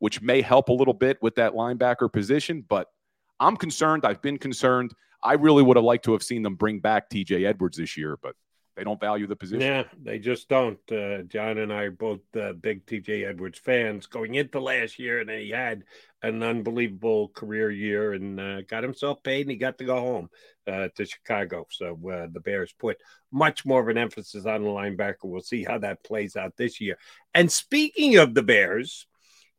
[0.03, 2.61] which may help a little bit with that linebacker position.
[2.67, 2.89] But
[3.39, 4.03] I'm concerned.
[4.03, 4.93] I've been concerned.
[5.23, 8.19] I really would have liked to have seen them bring back TJ Edwards this year,
[8.21, 8.35] but
[8.75, 9.61] they don't value the position.
[9.61, 10.77] Yeah, they just don't.
[10.91, 15.21] Uh, John and I are both uh, big TJ Edwards fans going into last year,
[15.21, 15.83] and he had
[16.21, 20.29] an unbelievable career year and uh, got himself paid, and he got to go home
[20.67, 21.65] uh, to Chicago.
[21.71, 22.97] So uh, the Bears put
[23.31, 25.23] much more of an emphasis on the linebacker.
[25.23, 26.97] We'll see how that plays out this year.
[27.33, 29.07] And speaking of the Bears,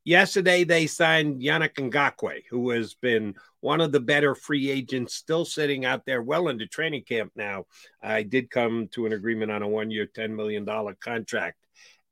[0.04, 5.44] yesterday they signed Yannick Ngakoue, who has been one of the better free agents still
[5.44, 7.64] sitting out there well into training camp now.
[8.02, 10.66] I did come to an agreement on a one year, $10 million
[11.00, 11.58] contract.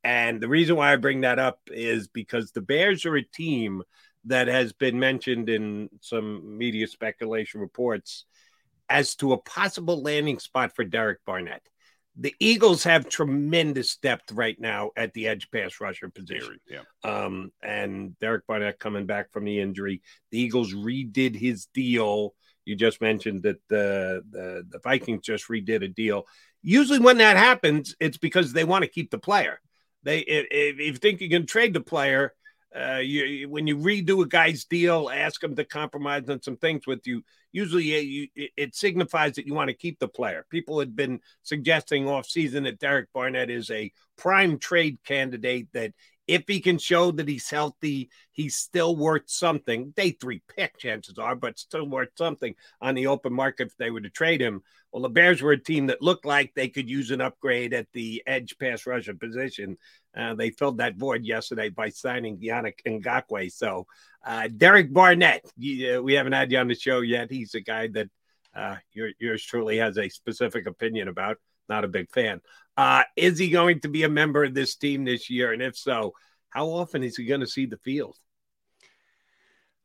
[0.05, 3.82] And the reason why I bring that up is because the Bears are a team
[4.24, 8.24] that has been mentioned in some media speculation reports
[8.88, 11.62] as to a possible landing spot for Derek Barnett.
[12.18, 16.58] The Eagles have tremendous depth right now at the edge pass rusher position.
[16.68, 16.82] Yeah.
[17.04, 20.02] Um, and Derek Barnett coming back from the injury.
[20.30, 22.34] The Eagles redid his deal.
[22.66, 26.24] You just mentioned that the, the, the Vikings just redid a deal.
[26.62, 29.58] Usually, when that happens, it's because they want to keep the player.
[30.02, 32.34] They if, if you think you can trade the player,
[32.74, 36.86] uh, you, when you redo a guy's deal, ask him to compromise on some things
[36.86, 37.22] with you.
[37.52, 40.46] Usually, you, it, it signifies that you want to keep the player.
[40.48, 45.68] People had been suggesting off season that Derek Barnett is a prime trade candidate.
[45.72, 45.92] That
[46.26, 49.90] if he can show that he's healthy, he's still worth something.
[49.90, 53.90] Day three pick, chances are, but still worth something on the open market if they
[53.90, 54.62] were to trade him.
[54.92, 57.86] Well, the Bears were a team that looked like they could use an upgrade at
[57.92, 59.78] the edge pass rusher position.
[60.14, 63.50] Uh, they filled that void yesterday by signing Yannick Ngakoue.
[63.50, 63.86] So,
[64.24, 67.30] uh, Derek Barnett, you, uh, we haven't had you on the show yet.
[67.30, 68.10] He's a guy that
[68.54, 71.38] uh, your, yours truly has a specific opinion about.
[71.68, 72.40] Not a big fan.
[72.76, 75.52] Uh, is he going to be a member of this team this year?
[75.52, 76.14] And if so,
[76.50, 78.16] how often is he going to see the field?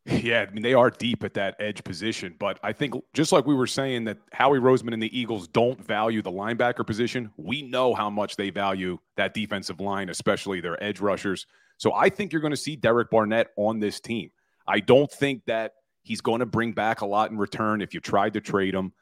[0.05, 3.45] Yeah, I mean they are deep at that edge position, but I think just like
[3.45, 7.61] we were saying that Howie Roseman and the Eagles don't value the linebacker position, we
[7.61, 11.45] know how much they value that defensive line, especially their edge rushers.
[11.75, 14.31] So I think you're going to see Derek Barnett on this team.
[14.65, 15.73] I don't think that
[16.03, 18.93] he's going to bring back a lot in return if you tried to trade him.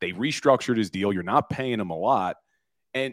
[0.00, 1.12] They restructured his deal.
[1.12, 2.36] You're not paying him a lot.
[2.94, 3.12] And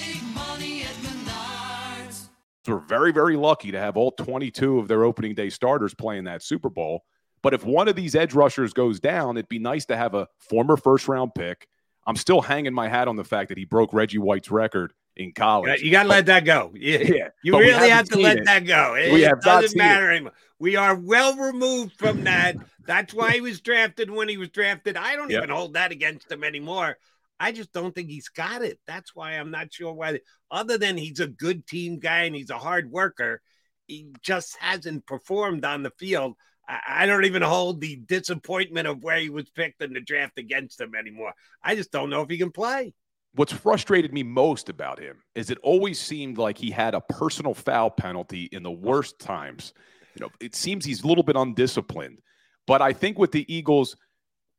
[2.67, 6.43] Were very, very lucky to have all 22 of their opening day starters playing that
[6.43, 7.03] Super Bowl.
[7.41, 10.27] But if one of these edge rushers goes down, it'd be nice to have a
[10.37, 11.67] former first round pick.
[12.05, 15.31] I'm still hanging my hat on the fact that he broke Reggie White's record in
[15.33, 15.81] college.
[15.81, 16.71] You got to let that go.
[16.75, 18.45] Yeah, Yeah, you but really haven't to let it.
[18.45, 18.95] that go.
[18.95, 20.33] It, We have doesn't matter anymore.
[20.59, 22.55] We are well removed from that.
[22.85, 24.95] That's why he was drafted when he was drafted.
[24.97, 25.43] I don't Yep.
[25.43, 26.97] even hold that against him anymore.
[27.41, 28.79] I just don't think he's got it.
[28.85, 30.19] That's why I'm not sure why.
[30.51, 33.41] Other than he's a good team guy and he's a hard worker,
[33.87, 36.35] he just hasn't performed on the field.
[36.67, 40.79] I, don't even hold the disappointment of where he was picked in the draft against
[40.79, 41.33] him anymore.
[41.63, 42.93] I just don't know if he can play.
[43.33, 47.55] What's frustrated me most about him is it always seemed like he had a personal
[47.55, 49.73] foul penalty in the worst times.
[50.15, 52.19] You know, it seems he's a little bit undisciplined.
[52.67, 53.97] But I think with the Eagles,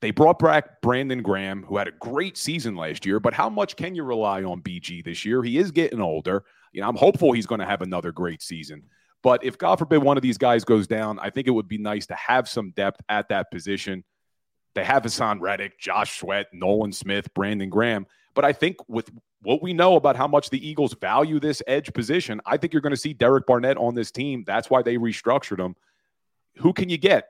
[0.02, 3.76] They brought back Brandon Graham, who had a great season last year, but how much
[3.76, 5.44] can you rely on BG this year?
[5.44, 6.42] He is getting older.
[6.72, 8.82] You know, I'm hopeful he's going to have another great season.
[9.22, 11.78] But if God forbid one of these guys goes down, I think it would be
[11.78, 14.02] nice to have some depth at that position.
[14.74, 18.08] They have Haason Reddick, Josh Sweat, Nolan Smith, Brandon Graham.
[18.34, 19.08] But I think with
[19.42, 22.82] what we know about how much the Eagles value this edge position, I think you're
[22.82, 24.42] going to see Derek Barnett on this team.
[24.48, 25.76] That's why they restructured him.
[26.56, 27.28] Who can you get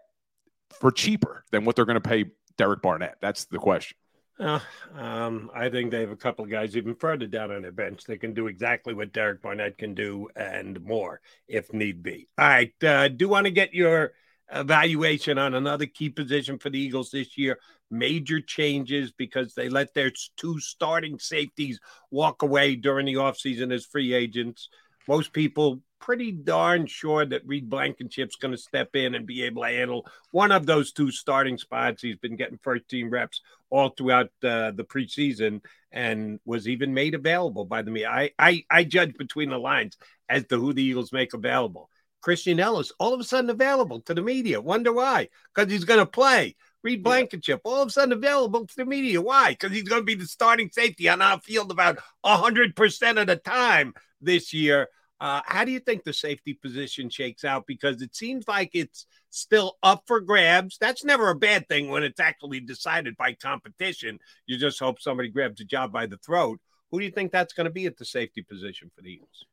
[0.71, 3.17] for cheaper than what they're going to pay Derek Barnett?
[3.21, 3.97] That's the question.
[4.39, 4.61] Uh,
[4.97, 8.05] um, I think they have a couple of guys even further down on their bench
[8.05, 12.29] that can do exactly what Derek Barnett can do and more if need be.
[12.39, 12.73] All right.
[12.83, 14.13] Uh, do want to get your
[14.53, 17.59] evaluation on another key position for the Eagles this year.
[17.91, 21.79] Major changes because they let their two starting safeties
[22.11, 24.69] walk away during the offseason as free agents.
[25.07, 29.63] Most people pretty darn sure that Reed Blankenship's going to step in and be able
[29.63, 32.03] to handle one of those two starting spots.
[32.03, 33.41] He's been getting first team reps
[33.71, 38.11] all throughout uh, the preseason and was even made available by the media.
[38.11, 39.97] I, I, I judge between the lines
[40.29, 41.89] as to who the Eagles make available.
[42.21, 44.61] Christian Elliss, all of a sudden available to the media.
[44.61, 45.29] Wonder why?
[45.55, 46.57] Because he's going to play.
[46.83, 49.21] Reed Blankenship, all of a sudden available to the media.
[49.21, 49.51] Why?
[49.51, 53.37] Because he's going to be the starting safety on our field about 100% of the
[53.37, 54.89] time this year.
[55.23, 57.65] Uh, how do you think the safety position shakes out?
[57.69, 60.79] Because it seems like it's still up for grabs.
[60.81, 64.19] That's never a bad thing when it's actually decided by competition.
[64.47, 66.59] You just hope somebody grabs a job by the throat.
[66.91, 69.47] Who do you think that's going to be at the safety position for the Eagles?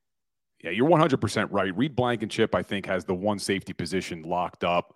[0.64, 1.78] Yeah, you're 100% right.
[1.78, 4.96] Reed Blankenship, I think, has the one safety position locked up.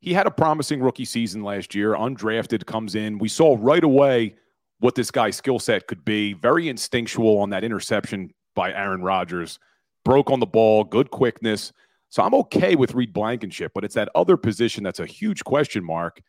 [0.00, 3.18] He had a promising rookie season last year, undrafted, comes in.
[3.18, 4.34] We saw right away
[4.80, 6.32] what this guy's skill set could be.
[6.32, 9.60] Very instinctual on that interception by Aaron Rodgers.
[10.04, 11.72] Broke on the ball, good quickness.
[12.08, 15.84] So I'm okay with Reed Blankenship, but it's that other position that's a huge question
[15.84, 16.20] mark.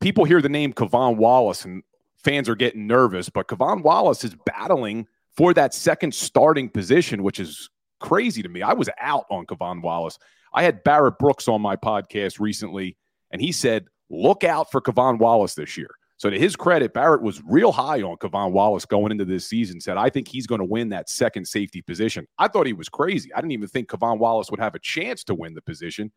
[0.00, 1.82] People hear the name K'Von Wallace and
[2.16, 7.38] fans are getting nervous, but K'Von Wallace is battling for that second starting position, which
[7.38, 7.68] is
[8.00, 8.62] crazy to me.
[8.62, 10.18] I was out on K'Von Wallace.
[10.54, 12.96] I had Barrett Brooks on my podcast recently,
[13.30, 15.90] and he said, look out for K'Von Wallace this year.
[16.16, 19.80] So to his credit, Barrett was real high on K'Von Wallace going into this season.
[19.80, 22.26] Said, I think he's going to win that second safety position.
[22.38, 23.32] I thought he was crazy.
[23.34, 26.12] I didn't even think K'Von Wallace would have a chance to win the position,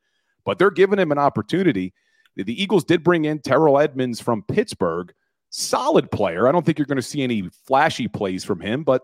[0.45, 1.93] but they're giving him an opportunity.
[2.35, 5.11] The Eagles did bring in Terrell Edmunds from Pittsburgh,
[5.49, 6.47] solid player.
[6.47, 9.01] I don't think you're going to see any flashy plays from him, but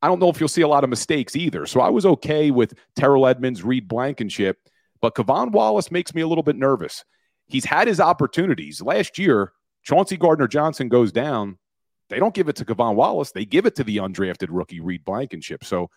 [0.00, 1.66] I don't know if you'll see a lot of mistakes either.
[1.66, 4.56] So I was okay with Terrell Edmunds, Reed Blankenship,
[5.02, 7.04] but K'Von Wallace makes me a little bit nervous.
[7.46, 8.80] He's had his opportunities.
[8.80, 9.52] Last year,
[9.82, 11.58] Chauncey Gardner Johnson goes down.
[12.08, 13.32] They don't give it to K'Von Wallace.
[13.32, 15.64] They give it to the undrafted rookie, Reed Blankenship.
[15.64, 15.90] So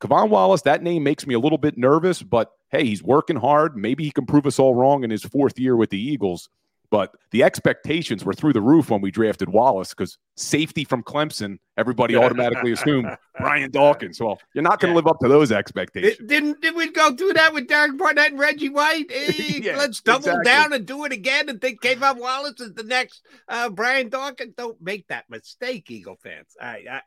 [0.00, 3.76] K'Von Wallace, that name makes me a little bit nervous, but hey, he's working hard.
[3.76, 6.48] Maybe he can prove us all wrong in his fourth year with the Eagles.
[6.90, 11.58] But the expectations were through the roof when we drafted Wallace because safety from Clemson,
[11.76, 14.18] everybody automatically assumed Brian Dawkins.
[14.18, 16.26] Well, you're not going to live up to those expectations.
[16.26, 19.10] Didn't did we go through that with Derek Barnett and Reggie White?
[19.18, 20.44] Hey, Yeah, let's double exactly.
[20.44, 24.54] down and do it again and think K'Von Wallace is the next uh, Brian Dawkins.
[24.56, 26.56] Don't make that mistake, Eagle fans.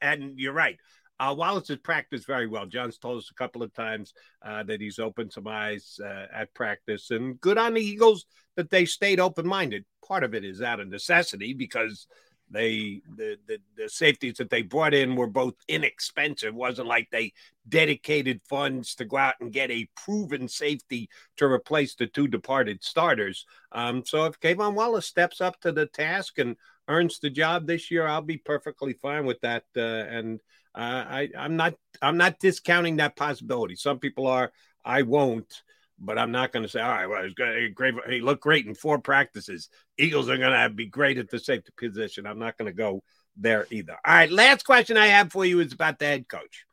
[0.01, 0.77] And you're right.
[1.21, 2.65] Uh, Wallace has practiced very well.
[2.65, 6.51] John's told us a couple of times uh, that he's opened some eyes uh, at
[6.55, 9.85] practice, and good on the Eagles that they stayed open minded.
[10.03, 12.07] Part of it is out of necessity because
[12.49, 16.49] they the, the the safeties that they brought in were both inexpensive.
[16.49, 17.33] It wasn't like they
[17.69, 21.07] dedicated funds to go out and get a proven safety
[21.37, 23.45] to replace the two departed starters.
[23.71, 26.55] Um, so if K'Von Wallace steps up to the task and
[26.87, 29.65] earns the job this year, I'll be perfectly fine with that.
[29.77, 30.41] Uh, and
[30.73, 33.75] I, I'm not I'm not discounting that possibility.
[33.75, 34.51] Some people are.
[34.83, 35.61] I won't.
[36.03, 37.75] But I'm not going to say, all right, well, great.
[37.75, 37.93] great.
[38.09, 39.69] He looked great in four practices.
[39.99, 42.25] Eagles are going to be great at the safety position.
[42.25, 43.03] I'm not going to go
[43.37, 43.93] there either.
[44.03, 46.65] All right, last question I have for you is about the head coach.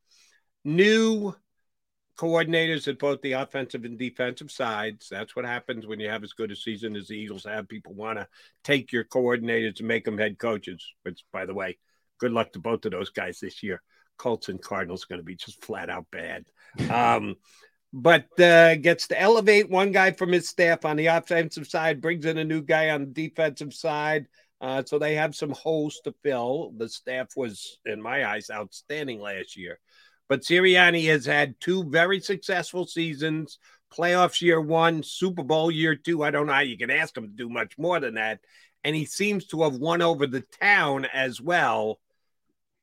[0.65, 1.35] New
[2.19, 5.09] coordinators at both the offensive and defensive sides.
[5.11, 7.69] That's what happens when you have as good a season as the Eagles have.
[7.69, 8.27] People want to
[8.65, 11.79] take your coordinators and make them head coaches, which, by the way,
[12.19, 13.83] good luck to both of those guys this year.
[14.17, 16.45] Colts and Cardinals going to be just flat out bad.
[16.91, 17.37] Um,
[17.93, 22.25] but uh, gets to elevate one guy from his staff on the offensive side, brings
[22.25, 24.27] in a new guy on the defensive side.
[24.61, 26.73] Uh, so they have some holes to fill.
[26.77, 29.79] The staff was, in my eyes, outstanding last year.
[30.29, 33.59] But Sirianni has had two very successful seasons
[33.91, 36.23] playoffs year one, Super Bowl year two.
[36.23, 38.41] I don't know how you can ask him to do much more than that.
[38.85, 41.99] And he seems to have won over the town as well.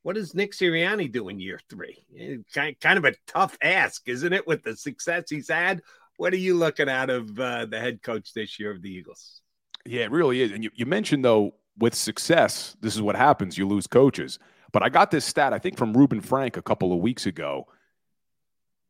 [0.05, 2.05] What does Nick Sirianni do in year three?
[2.15, 2.37] Eh,
[2.79, 5.81] Kind of a tough ask, isn't it, with the success he's had?
[6.17, 9.41] What are you looking out of uh, the head coach this year of the Eagles?
[9.83, 10.51] Yeah, it really is.
[10.51, 13.57] And you, you mentioned though, with success, this is what happens.
[13.57, 14.37] You lose coaches.
[14.71, 17.65] But I got this stat, I think, from Reuben Frank a couple of weeks ago.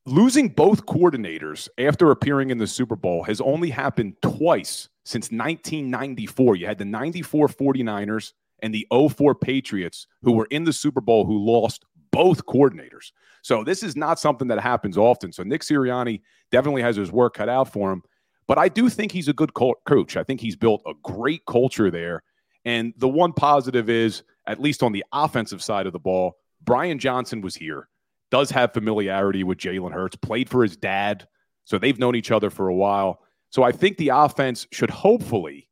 [0.06, 6.58] Losing both coordinators after appearing in the Super Bowl has only happened twice since 1994.
[6.58, 11.26] You had the 94 49ers and the 04 Patriots who were in the Super Bowl
[11.26, 13.12] who lost both coordinators.
[13.42, 15.32] So this is not something that happens often.
[15.32, 18.02] So Nick Sirianni definitely has his work cut out for him.
[18.48, 20.18] But I do think he's a good co- coach.
[20.18, 22.24] I think he's built a great culture there.
[22.64, 27.00] And the one positive is, at least on the offensive side of the ball, Brian
[27.00, 27.88] Johnson was here,
[28.32, 31.28] does have familiarity with Jalen Hurts, played for his dad.
[31.66, 33.22] So they've known each other for a while.
[33.50, 35.70] So I think the offense should hopefully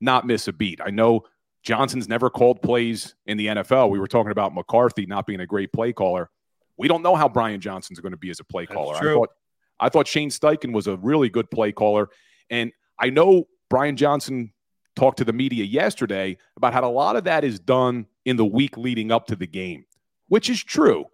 [0.00, 0.80] not miss a beat.
[0.84, 1.24] I know
[1.66, 3.90] Johnson's never called plays in the NFL.
[3.90, 6.30] We were talking about McCarthy not being a great play caller.
[6.78, 8.94] We don't know how Brian Johnson's going to be as a play caller.
[8.94, 9.30] I thought
[9.80, 12.08] I thought Shane Steichen was a really good play caller.
[12.50, 14.52] And I know Brian Johnson
[14.94, 18.44] talked to the media yesterday about how a lot of that is done in the
[18.44, 19.86] week leading up to the game,
[20.28, 21.06] which is true.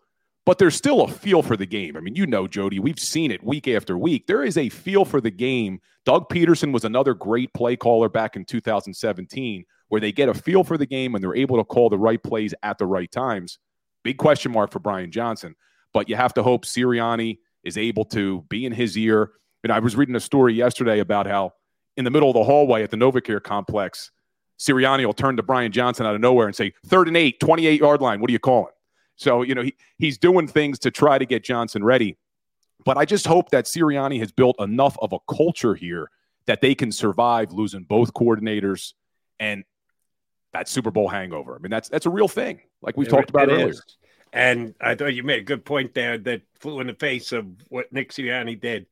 [0.45, 1.97] But there's still a feel for the game.
[1.97, 4.27] I mean, you know, Jody, we've seen it week after week.
[4.27, 5.81] There is a feel for the game.
[6.05, 10.65] Doug Pederson was another great play caller back in 2017, where they get a feel
[10.65, 13.59] for the game and they're able to call the right plays at the right times.
[14.03, 15.55] Big question mark for Brian Johnson.
[15.93, 19.33] But you have to hope Sirianni is able to be in his ear.
[19.63, 21.53] And I was reading a story yesterday about how
[21.99, 24.11] in the middle of the hallway at the Novacare complex,
[24.59, 27.79] Sirianni will turn to Brian Johnson out of nowhere and say, third and eight, 28
[27.79, 28.23] yard line.
[28.23, 28.73] What are you calling?
[29.17, 32.17] So, you know, he, he's doing things to try to get Johnson ready.
[32.87, 36.11] But I just hope that Sirianni has built enough of a culture here
[36.47, 38.95] that they can survive losing both coordinators
[39.39, 39.65] and
[40.53, 41.55] that Super Bowl hangover.
[41.57, 43.71] I mean, that's that's a real thing, like we It- talked about earlier.
[43.71, 43.83] is.
[44.35, 47.47] And I thought you made a good point there that flew in the face of
[47.69, 48.87] what Nick Sirianni did.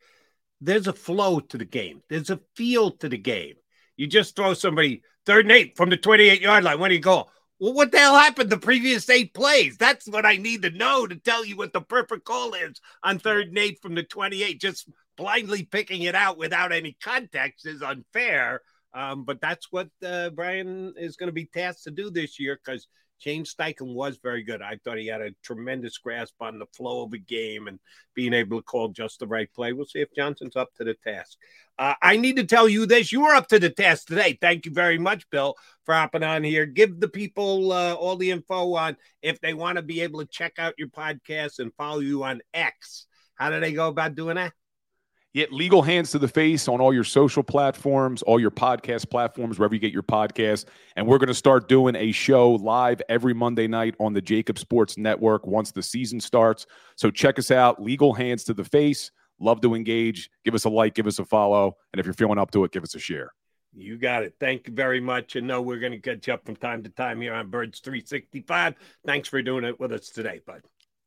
[0.60, 2.02] There's a flow to the game.
[2.10, 3.54] There's a feel to the game.
[3.96, 6.78] You just throw somebody third and eight from the 28 yard line.
[6.78, 7.30] When do you go?
[7.58, 9.78] Well, what the hell happened the previous eight plays?
[9.78, 13.18] That's what I need to know to tell you what the perfect call is on
[13.18, 14.60] third and eight from the 28.
[14.60, 18.60] Just blindly picking it out without any context is unfair.
[18.92, 22.58] Um, but that's what uh, Brian is going to be tasked to do this year
[22.62, 22.88] because
[23.20, 24.62] Shane Steichen was very good.
[24.62, 27.78] I thought he had a tremendous grasp on the flow of a game and
[28.14, 29.72] being able to call just the right play.
[29.72, 31.36] We'll see if Johnson's up to the task.
[31.78, 33.12] Uh, I need to tell you this.
[33.12, 34.38] You were up to the task today.
[34.40, 36.64] Thank you very much, Bill, for hopping on here.
[36.64, 40.26] Give the people uh, all the info on if they want to be able to
[40.26, 43.06] check out your podcast and follow you on X.
[43.34, 44.52] How do they go about doing that?
[45.32, 49.60] Get legal hands to the face on all your social platforms, all your podcast platforms,
[49.60, 50.64] wherever you get your podcast.
[50.96, 54.58] And we're going to start doing a show live every Monday night on the JAKIB
[54.58, 56.66] Sports Network once the season starts.
[56.96, 59.12] So check us out, legal hands to the face.
[59.38, 60.30] Love to engage.
[60.44, 61.76] Give us a like, give us a follow.
[61.92, 63.32] And if you're feeling up to it, give us a share.
[63.72, 64.34] You got it.
[64.40, 65.36] Thank you very much.
[65.36, 68.74] And no, we're going to catch up from time to time here on Birds 365.
[69.06, 70.62] Thanks for doing it with us today, bud.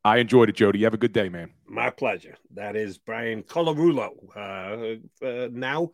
[0.06, 0.80] I enjoyed it, Jody.
[0.80, 1.52] You have a good day, man.
[1.66, 2.36] My pleasure.
[2.56, 4.12] That is Brian Colarulo.
[4.36, 5.92] Uh, uh, now,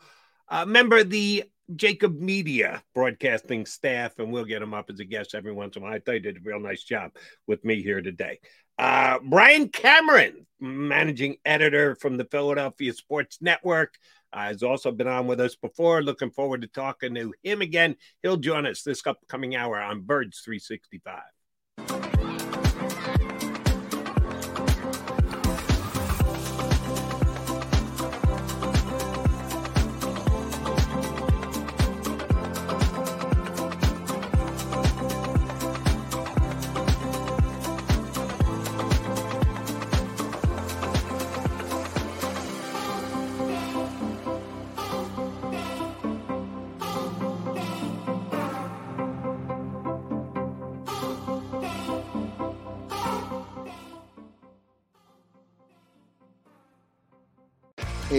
[0.47, 1.43] uh, member of the
[1.75, 5.83] JAKIB Media broadcasting staff, and we'll get him up as a guest every once in
[5.83, 5.93] a while.
[5.93, 7.11] I thought he did a real nice job
[7.45, 8.39] with me here today.
[8.79, 13.95] Uh, Brian Cameron, managing editor from the Philadelphia Sports Network,
[14.33, 16.01] uh, has also been on with us before.
[16.01, 17.95] Looking forward to talking to him again.
[18.23, 21.21] He'll join us this upcoming hour on Birds 365.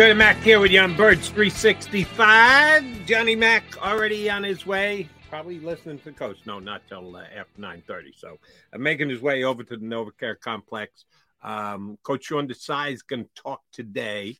[0.00, 3.04] Johnny Mac here with you on Birds 365.
[3.04, 6.38] Johnny Mac already on his way, probably listening to coach.
[6.46, 8.18] No, not till uh, after 9.30.
[8.18, 8.38] So
[8.72, 11.04] uh, making his way over to the NovaCare complex.
[11.42, 14.38] Um, Coach Sean Desai is going to talk today.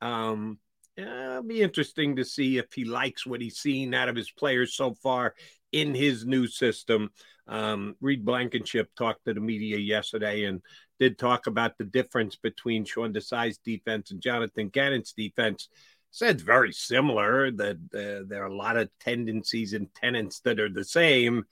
[0.00, 0.58] Um,
[0.96, 4.74] it'll be interesting to see if he likes what he's seen out of his players
[4.74, 5.36] so far
[5.70, 7.10] in his new system.
[7.46, 10.62] Um, Reed Blankenship talked to the media yesterday and
[10.98, 15.68] did talk about the difference between Sean Desai's defense and Jonathan Gannon's defense.
[16.10, 17.50] Said very similar.
[17.50, 21.44] That uh, there are a lot of tendencies and tenants that are the same.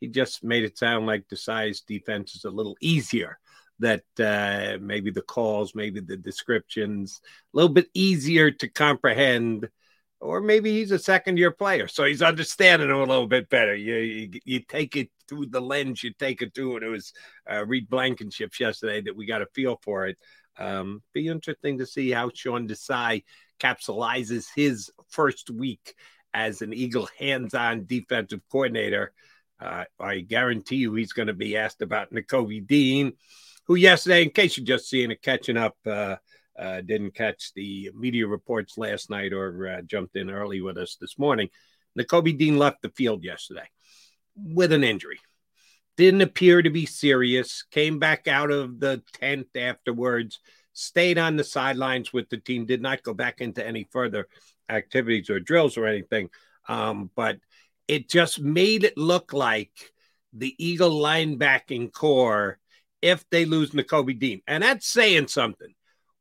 [0.00, 3.38] He just made it sound like Desai's defense is a little easier.
[3.80, 9.68] That uh, maybe the calls, maybe the descriptions, a little bit easier to comprehend
[10.20, 13.74] or maybe he's a second year player, so he's understanding them a little bit better.
[13.74, 17.12] You, you, you take it through the lens you take it through, and it was
[17.50, 20.18] uh, Reed Blankenship yesterday that we got a feel for it.
[20.58, 23.24] Um, be interesting to see how Sean Desai
[23.60, 25.94] capsulizes his first week
[26.34, 29.12] as an Eagle hands-on defensive coordinator.
[29.60, 33.12] Uh, I guarantee you he's going to be asked about Nakobe Dean,
[33.66, 35.76] who yesterday, in case you're just seeing it catching up.
[35.86, 36.16] Uh,
[36.58, 40.96] uh, didn't catch the media reports last night or uh, jumped in early with us
[41.00, 41.48] this morning.
[41.98, 43.68] Nakobe Dean left the field yesterday
[44.36, 45.18] with an injury.
[45.96, 47.64] Didn't appear to be serious.
[47.70, 50.38] Came back out of the tent afterwards.
[50.72, 52.66] Stayed on the sidelines with the team.
[52.66, 54.28] Did not go back into any further
[54.68, 56.30] activities or drills or anything.
[56.68, 57.38] Um, but
[57.88, 59.72] it just made it look like
[60.32, 62.58] the Eagle linebacking corps
[63.02, 64.42] if they lose Nakobe Dean.
[64.46, 65.74] And that's saying something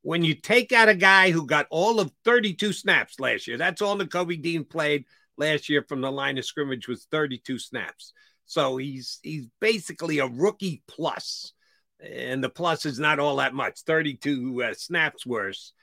[0.07, 3.81] when you take out a guy who got all of 32 snaps last year, that's
[3.81, 5.03] all Nakobe Dean played
[5.35, 8.13] last year from the line of scrimmage was 32 snaps.
[8.45, 11.51] So he's he's basically a rookie plus,
[11.99, 15.73] and the plus is not all that much, 32 uh, snaps worse.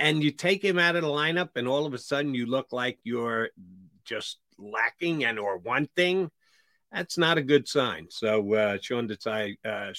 [0.00, 2.72] And you take him out of the lineup, and all of a sudden you look
[2.72, 3.50] like you're
[4.02, 6.30] just lacking and or one thing.
[6.90, 8.06] That's not a good sign.
[8.08, 9.92] So uh, Sean Desai, uh,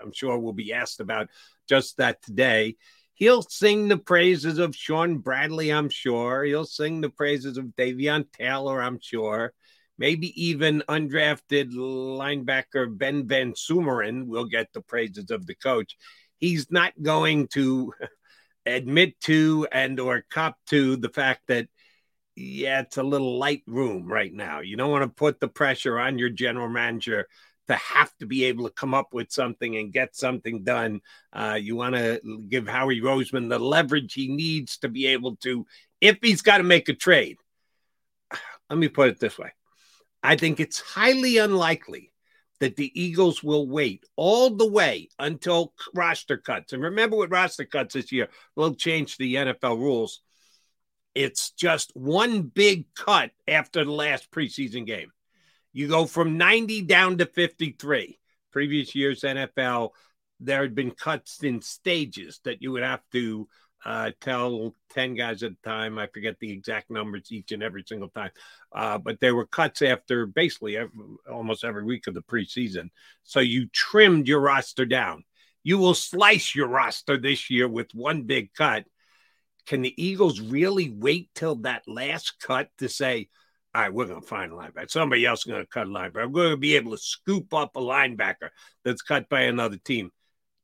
[0.00, 1.30] I'm sure will be asked about
[1.68, 2.76] just that today.
[3.14, 6.44] He'll sing the praises of Shaun Bradley, I'm sure.
[6.44, 9.52] He'll sing the praises of Davion Taylor, I'm sure.
[9.98, 15.96] Maybe even undrafted linebacker Ben Van Sumeren will get the praises of the coach.
[16.36, 17.94] He's not going to
[18.66, 21.68] admit to and or cop to the fact that
[22.38, 24.60] yeah, it's a little light room right now.
[24.60, 27.26] You don't want to put the pressure on your general manager
[27.68, 31.00] to have to be able to come up with something and get something done.
[31.32, 35.66] Uh, you want to give Howie Roseman the leverage he needs to be able to,
[36.00, 37.38] if he's got to make a trade.
[38.70, 39.52] Let me put it this way
[40.22, 42.12] I think it's highly unlikely
[42.58, 46.72] that the Eagles will wait all the way until roster cuts.
[46.72, 50.22] And remember, with roster cuts this year, we'll change the NFL rules.
[51.14, 55.12] It's just one big cut after the last preseason game.
[55.76, 58.18] You go from 90 down to 53.
[58.50, 59.90] Previous years NFL,
[60.40, 63.46] there had been cuts in stages that you would have to
[63.84, 65.98] uh, tell 10 guys at a time.
[65.98, 68.30] I forget the exact numbers each and every single time.
[68.74, 70.92] Uh, but there were cuts after basically every,
[71.30, 72.88] almost every week of the preseason.
[73.22, 75.24] So you trimmed your roster down.
[75.62, 78.86] You will slice your roster this year with one big cut.
[79.66, 83.28] Can the Eagles really wait till that last cut to say,
[83.76, 84.90] all right, we're going to find a linebacker.
[84.90, 86.32] Somebody else is going to cut a linebacker.
[86.32, 88.48] We're going to be able to scoop up a linebacker
[88.86, 90.12] that's cut by another team.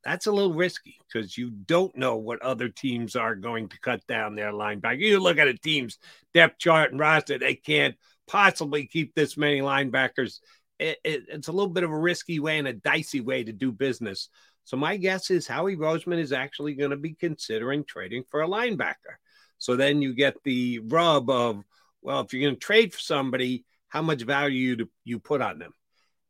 [0.03, 4.07] That's a little risky because you don't know what other teams are going to cut
[4.07, 5.01] down their linebacker.
[5.01, 5.99] You look at a team's
[6.33, 10.39] depth chart and roster, they can't possibly keep this many linebackers.
[10.79, 13.53] It, it, it's a little bit of a risky way and a dicey way to
[13.53, 14.31] do business.
[14.65, 18.49] So my guess is Howie Roseman is actually going to be considering trading for a
[18.49, 19.19] linebacker.
[19.59, 21.63] So then you get the rub of,
[22.03, 25.59] well, if you're going to trade for somebody, how much value do you put on
[25.59, 25.73] them?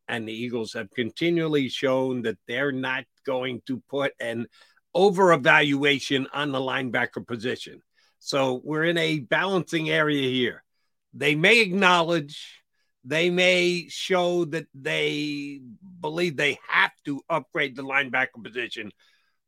[0.07, 4.47] And the Eagles have continually shown that they're not going to put an
[4.93, 7.81] over evaluation on the linebacker position.
[8.19, 10.63] So we're in a balancing area here.
[11.13, 12.61] They may acknowledge,
[13.03, 15.61] they may show that they
[15.99, 18.91] believe they have to upgrade the linebacker position,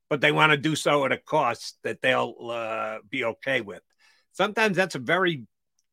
[0.10, 3.82] but they want to do so at a cost that they'll uh, be okay with.
[4.32, 5.44] Sometimes that's a very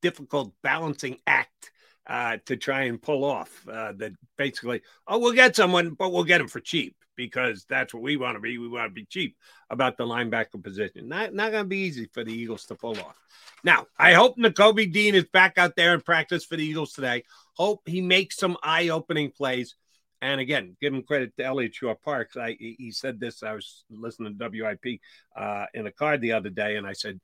[0.03, 1.71] difficult balancing act
[2.07, 3.67] uh, to try and pull off.
[3.67, 7.95] Uh, that basically, oh, we'll get someone, but we'll get them for cheap because that's
[7.95, 8.59] what we want to be.
[8.59, 9.37] We want to be cheap
[9.71, 11.09] about the linebacker position.
[11.09, 13.19] Not not going to be easy for the Eagles to pull off.
[13.65, 17.25] Now, I hope Nakobe Dean is back out there in practice for the Eagles today.
[17.55, 19.77] Hope he makes some eye-opening plays.
[20.21, 22.37] And again, give him credit to Eliot Shorr-Parks.
[22.37, 23.43] I he said this.
[23.43, 25.01] I was listening to WIP
[25.37, 27.21] uh, in a car the other day, and I said,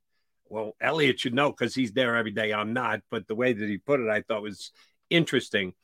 [0.51, 2.53] "Well, Eliot should know because he's there every day.
[2.53, 4.73] I'm not." But the way that he put it, I thought was
[5.11, 5.75] interesting.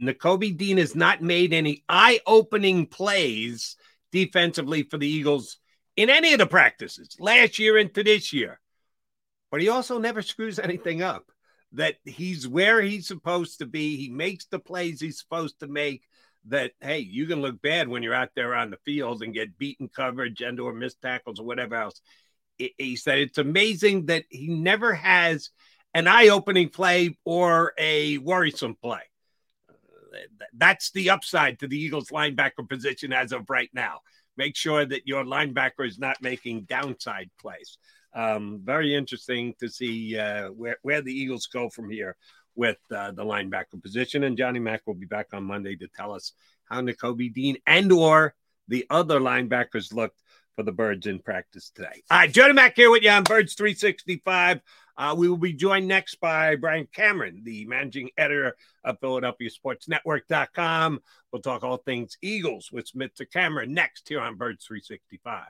[0.00, 3.76] Nakobe Dean has not made any eye opening plays
[4.10, 5.58] defensively for the Eagles
[5.96, 8.60] in any of the practices last year into this year.
[9.50, 11.30] But he also never screws anything up.
[11.72, 13.96] That he's where he's supposed to be.
[13.96, 16.02] He makes the plays he's supposed to make.
[16.46, 19.58] That hey, you can look bad when you're out there on the field and get
[19.58, 22.00] beaten coverage and or missed tackles or whatever else.
[22.58, 25.50] He said it's amazing that he never has
[25.94, 29.02] an eye-opening play or a worrisome play
[30.52, 34.00] that's the upside to the Eagles linebacker position as of right now.
[34.36, 37.78] Make sure that your linebacker is not making downside plays.
[38.14, 42.16] Um, very interesting to see uh, where, where the Eagles go from here
[42.54, 44.24] with uh, the linebacker position.
[44.24, 46.32] And Johnny Mack will be back on Monday to tell us
[46.64, 48.34] how Nakobe Dean and or
[48.68, 50.21] the other linebackers looked
[50.56, 52.02] for the Birds in practice today.
[52.10, 54.60] All right, Johnny Mack here with you on Birds 365.
[54.96, 59.88] Uh, we will be joined next by Brian Cameron, the managing editor of Philadelphia Sports
[59.88, 61.00] Network.com.
[61.32, 63.30] We'll talk all things Eagles with Mr.
[63.30, 65.44] Cameron next here on Birds 365.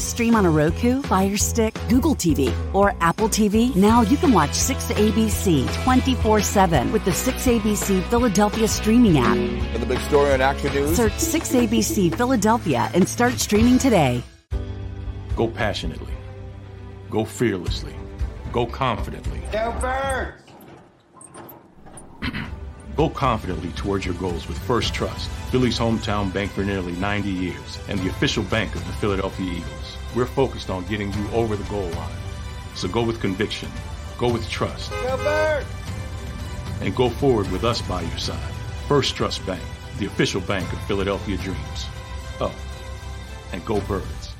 [0.00, 3.74] You stream on a Roku, Fire Stick, Google TV, or Apple TV?
[3.76, 9.36] Now you can watch 6ABC 24 7 with the 6ABC Philadelphia streaming app.
[9.36, 10.96] And the big story on Action News.
[10.96, 14.22] Search 6ABC Philadelphia and start streaming today.
[15.36, 16.14] Go passionately.
[17.10, 17.94] Go fearlessly.
[18.52, 19.42] Go confidently.
[19.52, 20.42] Go Birds!
[22.96, 27.78] Go confidently towards your goals with First Trust, Philly's hometown bank for nearly 90 years,
[27.88, 29.79] and the official bank of the Philadelphia Eagles.
[30.14, 32.16] We're focused on getting you over the goal line.
[32.74, 33.68] So go with conviction,
[34.18, 35.62] go with trust, Go
[36.80, 38.52] and go forward with us by your side.
[38.88, 39.62] First Trust Bank,
[39.98, 41.86] the official bank of Philadelphia Dreams.
[42.40, 42.54] Oh,
[43.52, 44.34] and go Birds.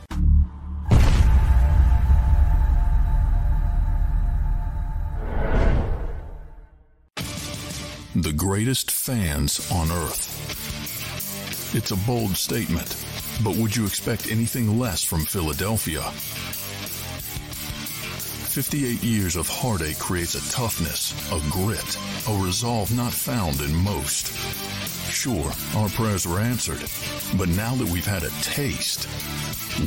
[8.17, 11.75] The greatest fans on earth.
[11.75, 12.97] It's a bold statement,
[13.43, 16.03] but would you expect anything less from Philadelphia?
[18.51, 21.97] 58 years of heartache creates a toughness, a grit,
[22.29, 24.37] a resolve not found in most.
[25.11, 26.83] Sure, our prayers were answered,
[27.39, 29.09] but now that we've had a taste,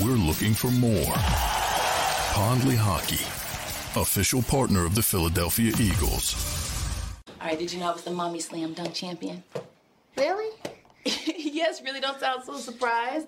[0.01, 1.13] we're looking for more.
[2.33, 3.23] Pondley Hockey,
[3.99, 6.35] official partner of the Philadelphia Eagles.
[7.41, 9.43] All right, did you know I was the mommy slam dunk champion?
[10.17, 10.49] Really?
[11.05, 13.27] yes, really don't sound so surprised.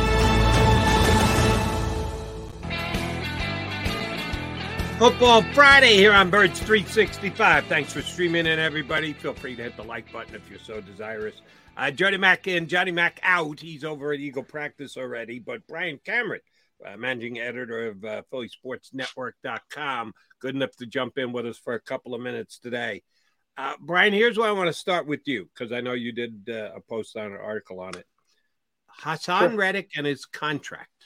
[5.01, 7.65] Football Friday here on Birds 365.
[7.65, 9.13] Thanks for streaming in, everybody.
[9.13, 11.41] Feel free to hit the like button if you're so desirous.
[11.75, 13.59] Uh, Johnny Mack in, Johnny Mack out.
[13.59, 15.39] He's over at Eagle practice already.
[15.39, 16.41] But Brian Cameron,
[16.85, 21.81] uh, managing editor of uh, PhillySportsNetwork.com, good enough to jump in with us for a
[21.81, 23.01] couple of minutes today.
[23.57, 26.47] Uh, Brian, here's where I want to start with you because I know you did
[26.47, 28.05] uh, a post on an article on it.
[29.01, 29.57] Haason Sure.
[29.57, 31.00] Reddick and his contract.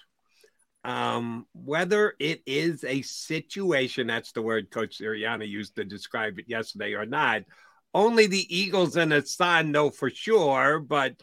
[0.86, 6.46] Um, whether it is a situation, that's the word Coach Sirianni used to describe it
[6.48, 7.42] yesterday or not,
[7.96, 11.16] only the Eagles and Haason know for sure, but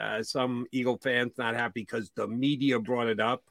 [0.00, 3.42] uh, some Eagle fans not happy because the media brought it up.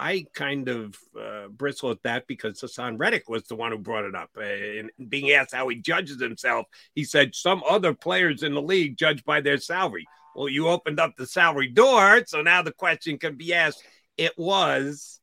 [0.00, 4.06] I kind of uh, bristle at that because Haason Reddick was the one who brought
[4.06, 4.30] it up.
[4.36, 6.66] Uh, and being asked how he judges himself,
[6.96, 10.06] he said some other players in the league judge by their salary.
[10.34, 13.84] Well, you opened up the salary door, so now the question can be asked.
[14.16, 15.20] It was,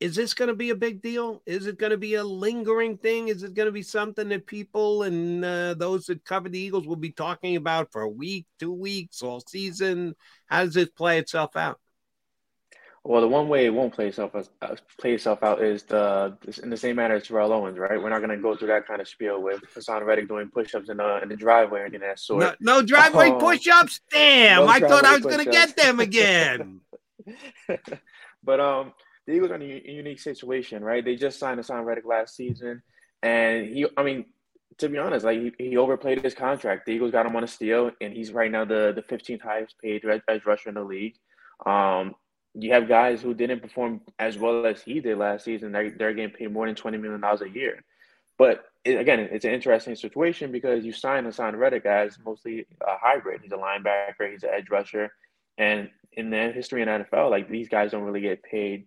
[0.00, 1.42] is this going to be a big deal?
[1.46, 3.28] Is it going to be a lingering thing?
[3.28, 6.86] Is it going to be something that people and uh, those that cover the Eagles
[6.86, 10.14] will be talking about for a week, two weeks, all season?
[10.46, 11.80] How does this play itself out?
[13.06, 16.70] Well, the one way it won't play itself uh, play itself out is the in
[16.70, 18.02] the same manner as Terrell Owens, right?
[18.02, 20.88] We're not going to go through that kind of spiel with Haason Reddick doing push-ups
[20.88, 22.40] in the in the driveway or anything of that sort.
[22.40, 24.00] No, no driveway Um, push-ups.
[24.10, 26.80] Damn, no I thought I was going to get them again.
[28.44, 28.92] But um,
[29.26, 31.04] the Eagles are in a unique situation, right?
[31.04, 32.82] They just signed a Haason Reddick last season,
[33.22, 34.26] and he, I mean,
[34.78, 36.86] to be honest, like he, he overplayed his contract.
[36.86, 39.78] The Eagles got him on a steal, and he's right now the the 15th highest
[39.78, 41.14] paid ed- edge rusher in the league.
[41.64, 42.14] Um,
[42.54, 45.72] you have guys who didn't perform as well as he did last season.
[45.72, 47.82] They're, they're getting paid more than 20 million dollars a year.
[48.38, 53.40] But again, it's an interesting situation because you sign Haason Reddick as mostly a hybrid.
[53.42, 55.10] He's a linebacker, he's an edge rusher,
[55.58, 58.86] and in the history in NFL, like these guys don't really get paid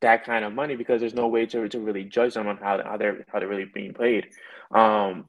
[0.00, 2.82] that kind of money because there's no way to, to really judge them on how,
[2.82, 4.28] how they're how they're really being played.
[4.72, 5.26] Um,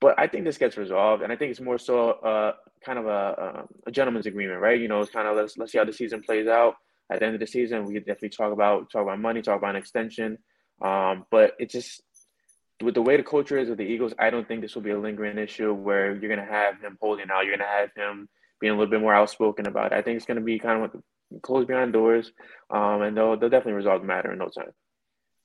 [0.00, 2.52] but I think this gets resolved, and I think it's more so uh,
[2.84, 4.78] kind of a, a gentleman's agreement, right?
[4.78, 6.74] You know, it's kind of let's let's see how the season plays out.
[7.10, 9.58] At the end of the season, we could definitely talk about talk about money, talk
[9.58, 10.38] about an extension.
[10.82, 12.02] Um, but it just
[12.82, 14.90] with the way the culture is with the Eagles, I don't think this will be
[14.90, 17.46] a lingering issue where you're going to have him holding out.
[17.46, 18.28] You're going to have him
[18.60, 19.96] being a little bit more outspoken about it.
[19.96, 22.32] I think it's going to be kind of closed behind doors,
[22.70, 24.70] um, and they'll they'll definitely resolve the matter in no time.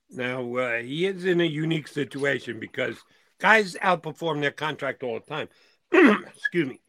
[0.10, 2.98] Now uh, he is in a unique situation because
[3.40, 5.48] guys outperform their contract all the time.
[6.36, 6.82] Excuse me,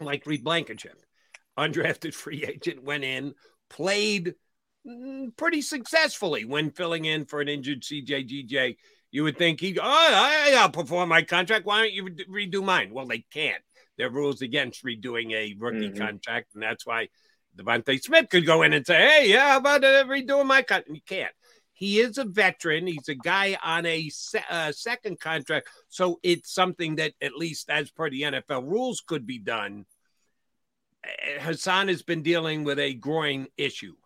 [0.00, 1.00] like Reed Blankenship,
[1.58, 3.34] undrafted free agent, went in,
[3.68, 4.34] played
[4.86, 8.76] mm, pretty successfully when filling in for an injured CJGJ.
[9.10, 11.64] You would think he, oh, I outperform my contract.
[11.64, 12.92] Why don't you redo mine?
[12.92, 13.62] Well, they can't.
[13.98, 15.98] There are rules against redoing a rookie Mhm.
[15.98, 17.08] contract, and that's why
[17.56, 21.02] DeVonta Smith could go in and say, "Hey, yeah, how about redoing my contract?" You
[21.04, 21.34] can't.
[21.72, 22.86] He is a veteran.
[22.86, 27.70] He's a guy on a se- uh, second contract, so it's something that, at least
[27.70, 29.86] as per the NFL rules, could be done.
[31.04, 33.96] Uh, Haason has been dealing with a groin issue,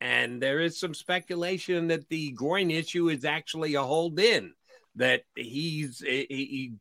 [0.00, 4.54] and there is some speculation that the groin issue is actually a hold in.
[4.96, 6.72] That he's he, he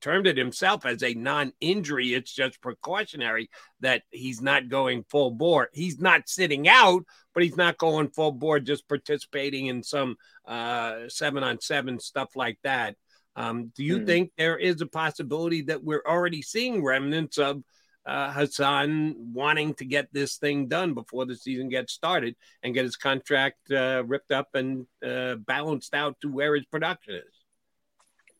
[0.00, 2.14] termed it himself as a non-injury.
[2.14, 5.68] It's just precautionary that he's not going full bore.
[5.72, 11.08] He's not sitting out, but he's not going full bore, just participating in some uh,
[11.08, 12.96] seven on seven stuff like that.
[13.36, 14.06] Um, do you Hmm.
[14.06, 17.62] think there is a possibility that we're already seeing remnants of
[18.06, 22.84] uh, Haason wanting to get this thing done before the season gets started and get
[22.84, 27.43] his contract uh, ripped up and uh, balanced out to where his production is?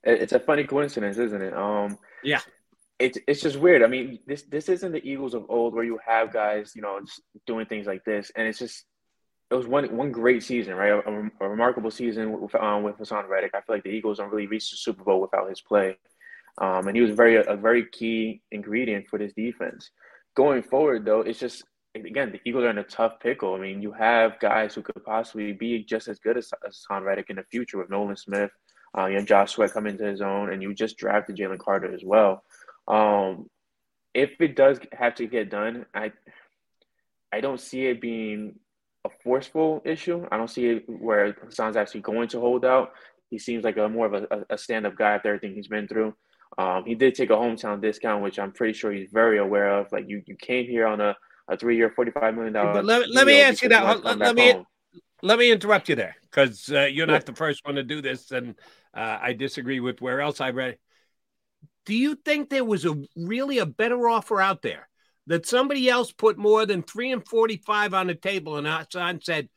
[0.05, 1.55] It- It's a funny coincidence, isn't it?
[1.55, 2.41] Um, Yeah.
[2.99, 3.83] it's it's just weird.
[3.83, 7.01] I mean, this this isn't the Eagles of old where you have guys, you know,
[7.01, 8.85] just doing things like this, and it's just
[9.51, 10.93] it was one one great season, right?
[10.93, 13.53] A, a remarkable season with um, with Haason Reddick.
[13.55, 15.99] I feel like the Eagles don't really reach the Super Bowl without his play,
[16.59, 19.91] um, and he was very a very key ingredient for this defense.
[20.37, 21.65] Going forward, though, it's just
[21.95, 23.55] again the Eagles are in a tough pickle.
[23.55, 27.03] I mean, you have guys who could possibly be just as good as, as Haason
[27.05, 28.51] Reddick in the future with Nolan Smith,
[28.97, 31.93] uh, you have Josh Sweat come into his own, and you just drafted Jalen Carter
[31.93, 32.43] as well.
[32.87, 33.49] Um,
[34.15, 36.13] if it does have to get done, I
[37.33, 38.57] I don't see it being
[39.05, 40.27] a forceful issue.
[40.31, 42.93] I don't see it where Haason's actually going to hold out.
[43.31, 46.15] He seems like a more of a, a stand-up guy after everything he's been through.
[46.57, 49.91] Um, he did take a hometown discount, which I'm pretty sure he's very aware of.
[49.91, 51.17] Like you, you came here on a,
[51.49, 52.75] a three-year, forty-five million dollar.
[52.75, 54.05] But let, let me ask you that.
[54.05, 54.67] Let, let me home.
[55.23, 57.27] let me interrupt you there because uh, you're not yeah.
[57.27, 58.55] the first one to do this, and
[58.95, 60.79] uh, I disagree with where else I read.
[61.87, 64.89] Do you think there was a really a better offer out there
[65.27, 69.49] that somebody else put more than three and forty-five on the table, and Haason said,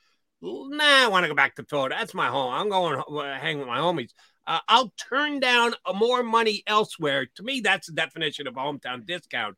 [0.41, 1.95] "Nah, I want to go back to Florida.
[1.97, 2.53] That's my home.
[2.53, 4.11] I'm going to hang with my homies."
[4.45, 7.27] Uh, I'll turn down more money elsewhere.
[7.35, 9.57] To me, that's the definition of a hometown discount.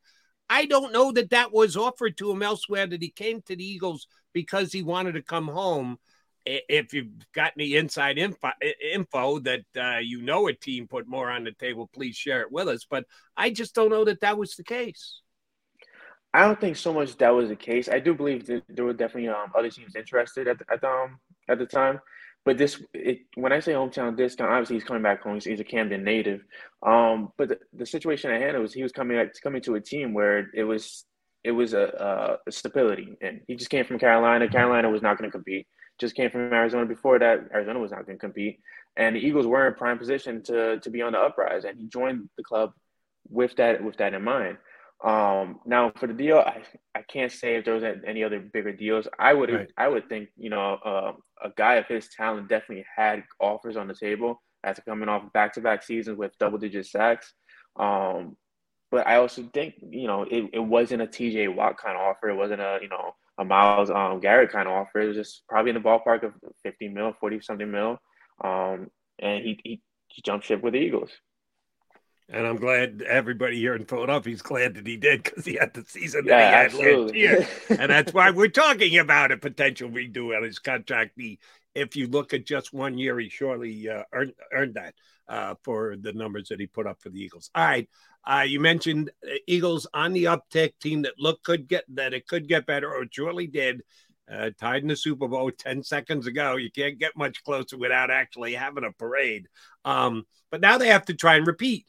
[0.49, 3.64] I don't know that that was offered to him elsewhere, that he came to the
[3.64, 5.99] Eagles because he wanted to come home.
[6.45, 8.49] If you've got any inside info,
[8.94, 12.52] info that uh, you know a team put more on the table, please share it
[12.52, 12.86] with us.
[12.90, 13.06] But
[13.38, 15.22] I just don't know that that was the case.
[16.34, 17.90] I don't think so much that was the case.
[17.90, 21.20] I do believe that there were definitely um, other teams interested at the, at um,
[21.48, 21.99] at the time.
[22.45, 25.40] But this, it, when I say hometown discount, obviously he's coming back home.
[25.44, 26.41] He's, a Camden native.
[26.82, 30.14] Um, but the, the, situation at hand was he was coming coming to a team
[30.14, 31.03] where it was
[31.44, 34.48] it was a, a stability, and he just came from Carolina.
[34.48, 35.68] Carolina was not going to compete.
[35.99, 36.85] Just came from Arizona.
[36.85, 38.59] Before that, Arizona was not going to compete,
[38.97, 41.65] and the Eagles were in prime position to to be on the uprise.
[41.65, 42.71] And he joined the club
[43.30, 44.57] with that with that in mind.
[45.03, 46.61] Um, now for the deal, I,
[46.93, 49.07] I can't say if there was any other bigger deals.
[49.17, 49.71] I would right.
[49.77, 51.13] I would think you know uh,
[51.43, 55.53] a guy of his talent definitely had offers on the table after coming off back
[55.53, 57.34] to back seasons with double digit sacks.
[57.77, 58.35] Um,
[58.91, 62.30] but I also think you know it, it wasn't a TJ Watt kind of offer.
[62.30, 64.99] It wasn't a you know a Myles um, Garrett kind of offer.
[64.99, 66.34] It was just probably in the ballpark of
[66.64, 67.98] 50 mil, 40 something mil.
[68.44, 71.10] Um, and he, he, he jumped ship with the Eagles.
[72.32, 75.74] And I'm glad everybody here in Philadelphia is glad that he did because he had
[75.74, 77.28] the season that yeah, he had absolutely.
[77.28, 77.48] last year.
[77.80, 81.14] and that's why we're talking about a potential redo on his contract.
[81.16, 81.40] He,
[81.74, 84.94] if you look at just one year, he surely uh, earned, earned that
[85.28, 87.49] uh, for the numbers that he put up for the Eagles.
[87.56, 87.90] All right.
[88.25, 92.27] Uh, you mentioned uh, Eagles on the uptick, team that look could get that it
[92.27, 93.81] could get better, or truly did.
[94.31, 96.55] Uh, tied in the Super Bowl 10 seconds ago.
[96.55, 99.47] You can't get much closer without actually having a parade.
[99.85, 101.87] Um, but now they have to try and repeat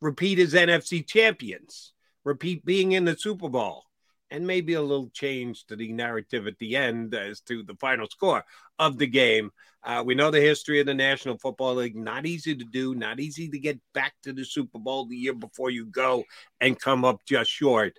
[0.00, 1.92] repeat as NFC champions,
[2.24, 3.84] repeat being in the Super Bowl,
[4.30, 8.06] and maybe a little change to the narrative at the end as to the final
[8.08, 8.44] score
[8.78, 9.50] of the game.
[9.82, 11.96] Uh, we know the history of the National Football League.
[11.96, 15.34] Not easy to do, not easy to get back to the Super Bowl the year
[15.34, 16.24] before you go
[16.60, 17.98] and come up just short.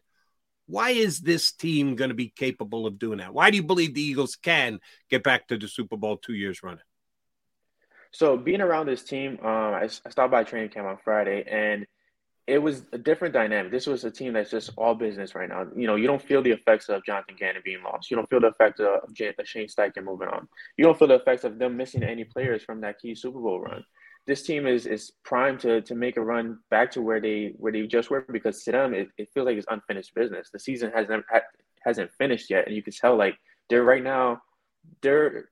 [0.65, 3.33] Why is this team going to be capable of doing that?
[3.33, 4.79] Why do you believe the Eagles can
[5.09, 6.81] get back to the Super Bowl two years running?
[8.11, 11.85] So being around this team, um, I, I stopped by training camp on Friday, and
[12.47, 13.71] it was a different dynamic.
[13.71, 15.67] This was a team that's just all business right now.
[15.75, 18.09] You know, you don't feel the effects of Jonathan Gannon being lost.
[18.09, 20.47] You don't feel the effects of uh, Shane Steichen moving on.
[20.77, 23.59] You don't feel the effects of them missing any players from that key Super Bowl
[23.59, 23.83] run.
[24.25, 27.71] This team is is primed to to make a run back to where they where
[27.71, 30.49] they just were because to them it, it feels like it's unfinished business.
[30.51, 31.25] The season hasn't
[31.85, 33.37] hasn't finished yet, and you can tell like
[33.69, 34.41] they're right now
[35.01, 35.49] they're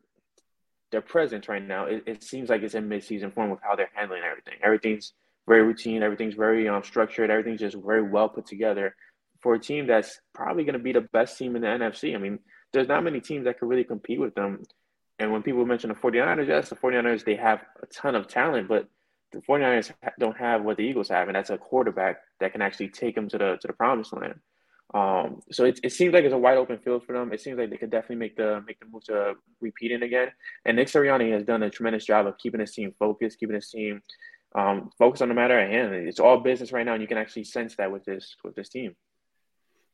[0.92, 3.90] their presence right now, it, it seems like it's in midseason form with how they're
[3.94, 4.54] handling everything.
[4.64, 5.14] Everything's
[5.48, 6.04] very routine.
[6.04, 7.30] Everything's very um, structured.
[7.30, 8.96] Everything's just very well put together
[9.42, 12.16] for a team that's probably going to be the best team in the NFC.
[12.16, 12.40] I mean,
[12.74, 14.64] there's not many teams that could really compete with them.
[15.20, 18.68] And when people mention the 49ers, yes, the 49ers, they have a ton of talent,
[18.68, 18.88] but
[19.32, 22.90] the 49ers don't have what the Eagles have, and that's a quarterback that can actually
[22.90, 24.40] take them to the to the promised land.
[24.94, 27.34] Um, so it, it seems like it's a wide open field for them.
[27.34, 30.30] It seems like they could definitely make the make the move to repeating again.
[30.66, 33.70] And Nick Sirianni has done a tremendous job of keeping his team focused, keeping his
[33.70, 34.02] team
[34.56, 35.94] um, focused on the matter at hand.
[35.94, 38.70] It's all business right now, and you can actually sense that with this with this
[38.70, 38.96] team.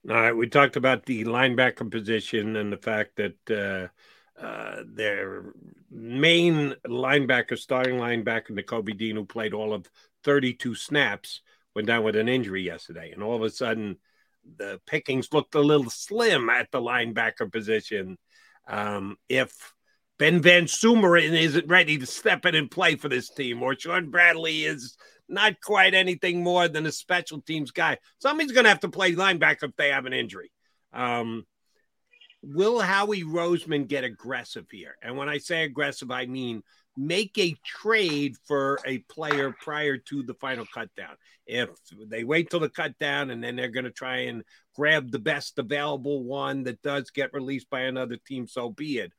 [0.09, 3.91] All right, we talked about the linebacker position and the fact that
[4.39, 5.53] uh, uh, their
[5.91, 9.89] main linebacker, starting linebacker, Nakobe Dean, who played all of
[10.23, 11.41] 32 snaps,
[11.75, 13.97] went down with an injury yesterday, and all of a sudden
[14.57, 18.17] the pickings looked a little slim at the linebacker position.
[18.67, 19.73] Um, if
[20.22, 24.65] Ben VanSumeren isn't ready to step in and play for this team, or Shaun Bradley
[24.65, 24.95] is
[25.27, 29.15] not quite anything more than a special teams guy, somebody's going to have to play
[29.15, 30.52] linebacker if they have an injury.
[30.93, 31.48] Um,
[32.43, 34.95] will Howie Roseman get aggressive here?
[35.02, 36.61] And when I say aggressive, I mean
[36.95, 41.15] make a trade for a player prior to the final cutdown.
[41.48, 41.69] If
[42.06, 44.43] they wait till the cutdown and then they're going to try and
[44.76, 49.14] grab the best available one that does get released by another team, so be it.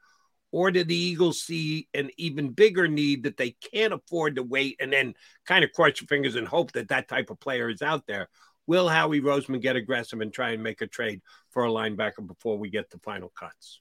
[0.52, 4.76] Or do the Eagles see an even bigger need that they can't afford to wait
[4.80, 5.14] and then
[5.46, 8.28] kind of cross your fingers and hope that that type of player is out there?
[8.66, 11.20] Will Howie Roseman get aggressive and try and make a trade
[11.50, 13.80] for a linebacker before we get to final cuts?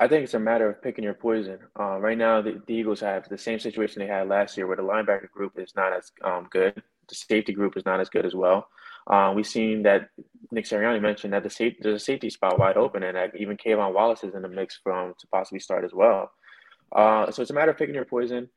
[0.00, 1.58] I think it's a matter of picking your poison.
[1.78, 4.76] Uh, right now, the, the, Eagles have the same situation they had last year, where
[4.76, 6.80] the linebacker group is not as um, good.
[7.08, 8.68] The safety group is not as good as well.
[9.08, 10.10] Uh, we've seen that
[10.50, 13.56] Nick Sirianni mentioned that the safety, there's a safety spot wide open, and that even
[13.56, 16.30] K'Von Wallace is in the mix from to possibly start as well.
[16.92, 18.48] Uh, so it's a matter of picking your poison.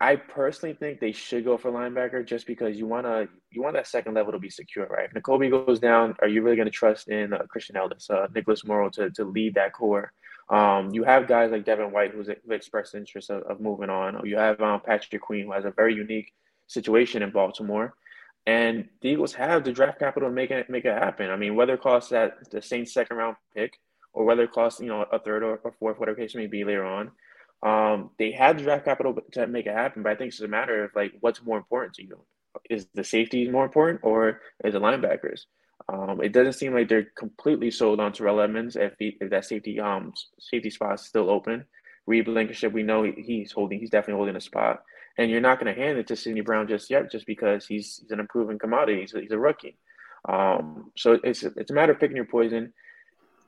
[0.00, 3.74] I personally think they should go for linebacker just because you want to you want
[3.74, 5.08] that second level to be secure, right?
[5.08, 8.26] If Nakobe goes down, are you really going to trust in uh, Christian Elliss, uh,
[8.34, 10.12] Nicholas Morrow to to lead that corps?
[10.50, 14.20] Um, you have guys like Devin White who's who expressed interest of, of moving on.
[14.26, 16.32] You have um, Patrick Queen who has a very unique
[16.66, 17.94] situation in Baltimore,
[18.46, 21.30] and the Eagles have the draft capital to make it make it happen.
[21.30, 23.78] I mean, whether it costs that the Saints second round pick
[24.12, 26.64] or whether it costs you know a third or, a fourth, whatever case may be
[26.64, 27.10] later on
[27.64, 30.48] um, they had the draft capital to make it happen, but I think it's a
[30.48, 32.20] matter of like what's more important to you.
[32.68, 35.46] Is the safety more important or is the linebackers?
[35.88, 39.46] Um, it doesn't seem like they're completely sold on Terrell Edmunds if, he, if that
[39.46, 41.64] safety um safety spot is still open.
[42.06, 44.82] Reed Blankenship, we know he's holding, he's definitely holding a spot,
[45.18, 48.00] and you're not going to hand it to Sydney Brown just yet, just because he's,
[48.02, 49.00] he's an improving commodity.
[49.00, 49.78] He's a, he's a rookie.
[50.28, 52.72] Um, so it's it's a matter of picking your poison.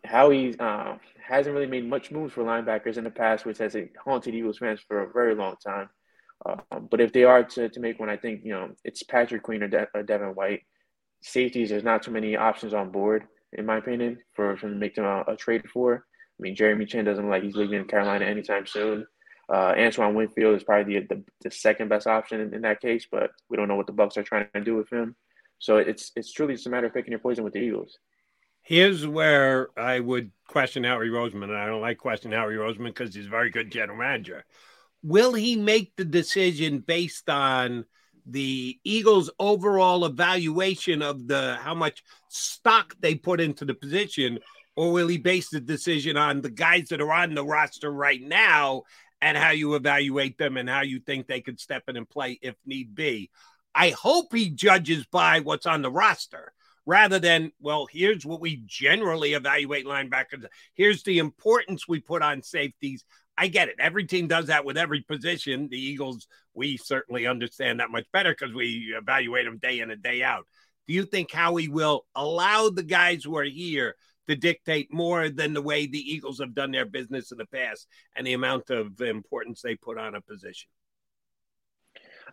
[0.05, 4.34] Howie uh, hasn't really made much moves for linebackers in the past, which has haunted
[4.34, 5.88] Eagles fans for a very long time.
[6.44, 9.43] Um, but if they are to, to make one, I think you know it's Patrick
[9.43, 10.62] Queen or, De- or Devin White.
[11.22, 13.24] Safeties, there's not too many options on board,
[13.55, 16.05] in my opinion, for, for them to make them a, a, trade for.
[16.38, 19.06] I mean, Jeremy Chinn doesn't like he's leaving in Carolina anytime soon.
[19.48, 23.06] Uh, Antoine Winfield is probably the, the, the second best option in, in, that case,
[23.10, 25.14] but we don't know what the Bucs are trying to do with him.
[25.59, 27.98] So it's it's truly just a matter of picking your poison with the Eagles.
[28.62, 33.14] Here's where I would question Howie Roseman, and I don't like questioning Howie Roseman because
[33.14, 34.44] he's a very good general manager.
[35.02, 37.85] Will he make the decision based on
[38.27, 44.40] the Eagles' overall evaluation of the how much stock they put into the position,
[44.74, 48.20] or will he base the decision on the guys that are on the roster right
[48.20, 48.82] now
[49.20, 52.38] and how you evaluate them and how you think they could step in and play
[52.43, 53.30] if need be?
[53.74, 56.52] I hope he judges by what's on the roster
[56.86, 60.47] rather than, well, here's what we generally evaluate linebackers.
[60.74, 63.05] Here's the importance we put on safeties.
[63.36, 63.74] I get it.
[63.78, 65.68] Every team does that with every position.
[65.68, 70.02] The Eagles, we certainly understand that much better because we evaluate them day in and
[70.02, 70.47] day out.
[70.86, 73.97] Do you think Howie will allow the guys who are here
[74.28, 77.86] to dictate more than the way the Eagles have done their business in the past
[78.16, 80.69] and the amount of importance they put on a position?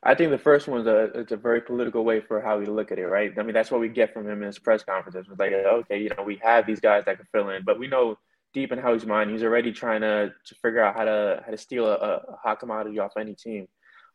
[0.01, 2.91] I think the first one's a it's a very political way for how we look
[2.91, 3.31] at it, right?
[3.37, 5.27] I mean, that's what we get from him in his press conferences.
[5.29, 7.87] It's like, okay, you know, we have these guys that can fill in, but we
[7.87, 8.17] know
[8.53, 11.57] deep in Howie's mind, he's already trying to, to figure out how to how to
[11.57, 13.67] steal a, a hot commodity off any team.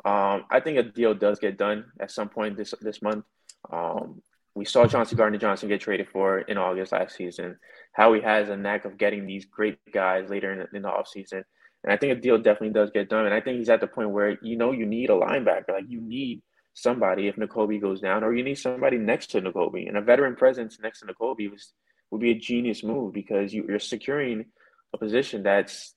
[0.04, 3.24] Um, I think a deal does get done at some point this this month.
[3.70, 4.22] Um,
[4.58, 7.58] we saw Chauncey Gardner Johnson get traded for in August last season.
[7.92, 11.44] Howie has a knack of getting these great guys later in the, in the offseason.
[11.84, 13.24] And I think a deal definitely does get done.
[13.24, 15.70] And I think he's at the point where you know you need a linebacker.
[15.70, 16.42] Like you need
[16.74, 19.86] somebody if Nakobe goes down, or you need somebody next to Nakobe.
[19.86, 21.72] And a veteran presence next to Nakobe was
[22.10, 24.46] would be a genius move because you, you're securing
[24.92, 25.94] a position that's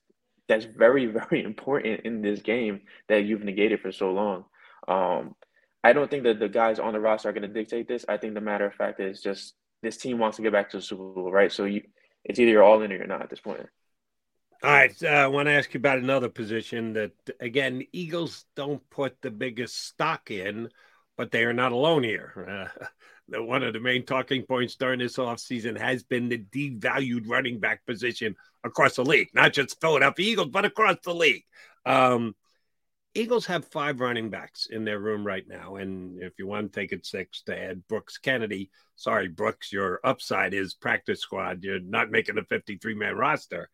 [0.48, 4.46] that's very very important in this game that you've negated for so long.
[4.88, 5.36] Um,
[5.84, 8.06] I don't think that the guys on the roster are going to dictate this.
[8.08, 10.78] I think the matter of fact is just this team wants to get back to
[10.78, 11.52] the Super Bowl, right?
[11.52, 11.84] So you,
[12.24, 13.66] it's either you're all in or you're not at this point.
[14.64, 18.88] All right, uh, I want to ask you about another position that, again, Eagles don't
[18.92, 20.70] put the biggest stock in,
[21.18, 22.70] but they are not alone here.
[23.34, 27.62] Uh, one of the main talking points during this offseason has been the devalued running
[27.62, 28.36] back position
[28.66, 31.46] across the league, not just Philadelphia Eagles, but across the league.
[31.86, 32.36] Um,
[33.14, 35.76] Eagles have five running backs in their room right now.
[35.76, 40.00] And if you want to take it six to add Brooks Kennedy, sorry, Brooks, your
[40.04, 41.64] upside is practice squad.
[41.64, 43.70] You're not making a 53 man roster.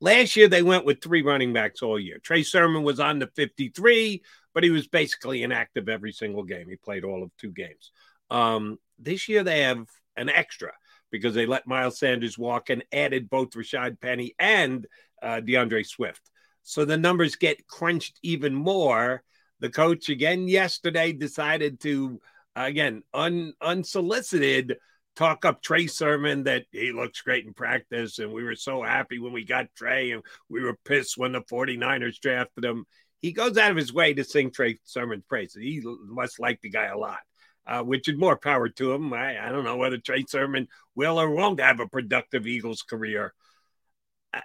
[0.00, 2.18] Last year, they went with three running backs all year.
[2.22, 4.22] Trey Sermon was on the 53,
[4.54, 6.68] but he was basically inactive every single game.
[6.68, 7.90] He played all of two games.
[8.30, 9.86] Um, this year, they have
[10.16, 10.72] an extra
[11.10, 14.86] because they let Miles Sanders walk and added both Rashad Penny and
[15.22, 16.22] uh, D'Andre Swift.
[16.68, 19.22] So the numbers get crunched even more.
[19.60, 22.20] The coach, again, yesterday decided to,
[22.54, 24.76] again, un, unsolicited,
[25.16, 29.18] talk up Trey Sermon that he looks great in practice, and we were so happy
[29.18, 32.84] when we got Trey, and we were pissed when the 49ers drafted him.
[33.22, 35.56] He goes out of his way to sing Trey Sermon's praise.
[35.58, 37.20] He must like the guy a lot,
[37.66, 39.14] uh, which is more power to him.
[39.14, 43.32] I, I don't know whether Trey Sermon will or won't have a productive Eagles career.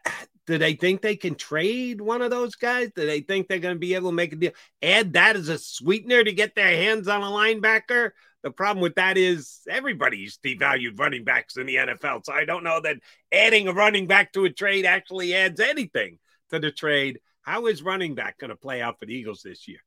[0.46, 2.90] Do they think they can trade one of those guys?
[2.94, 4.52] Do they think they're going to be able to make a deal?
[4.82, 8.12] Add that as a sweetener to get their hands on a linebacker?
[8.44, 12.26] The problem with that is everybody's devalued running backs in the NFL.
[12.26, 12.98] So I don't know that
[13.32, 17.22] adding a running back to a trade actually adds anything to the trade.
[17.44, 19.80] How is running back going to play out for the Eagles this year?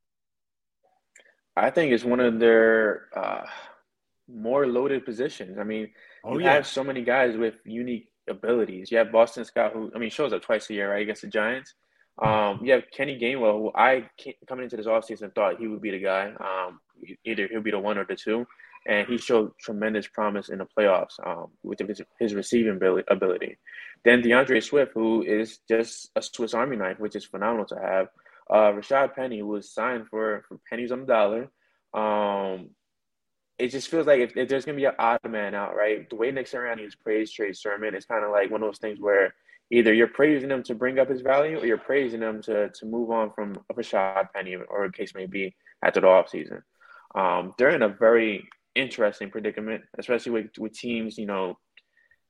[1.54, 3.44] I think it's one of their uh,
[4.26, 5.58] more loaded positions.
[5.58, 5.90] I mean,
[6.24, 6.54] Oh, you yeah.
[6.54, 8.90] have so many guys with unique abilities.
[8.90, 11.28] You have Boston Scott, who I mean shows up twice a year, right, against the
[11.28, 11.74] Giants.
[12.22, 14.08] Um, you have Kenny Gainwell, who I
[14.48, 16.32] coming into this offseason thought he would be the guy.
[16.40, 16.80] Um,
[17.24, 18.46] either he'll be the one or the two,
[18.86, 23.58] and he showed tremendous promise in the playoffs um, with his, his receiving ability.
[24.04, 28.08] Then D'Andre Swift, who is just a Swiss Army knife, which is phenomenal to have.
[28.48, 31.50] Uh, Rashad Penny, who was signed for, for pennies on the dollar.
[31.92, 32.70] Um,
[33.58, 36.08] it just feels like if, if there's gonna be an odd man out, right?
[36.08, 38.78] The way Nick Sirianni has praised Trey Sermon, it's kind of like one of those
[38.78, 39.34] things where
[39.70, 42.86] either you're praising him to bring up his value, or you're praising him to to
[42.86, 46.62] move on from a Rashad Penny, or case may be, after the offseason.
[47.14, 51.58] Um, they're in a very interesting predicament, especially with with teams, you know,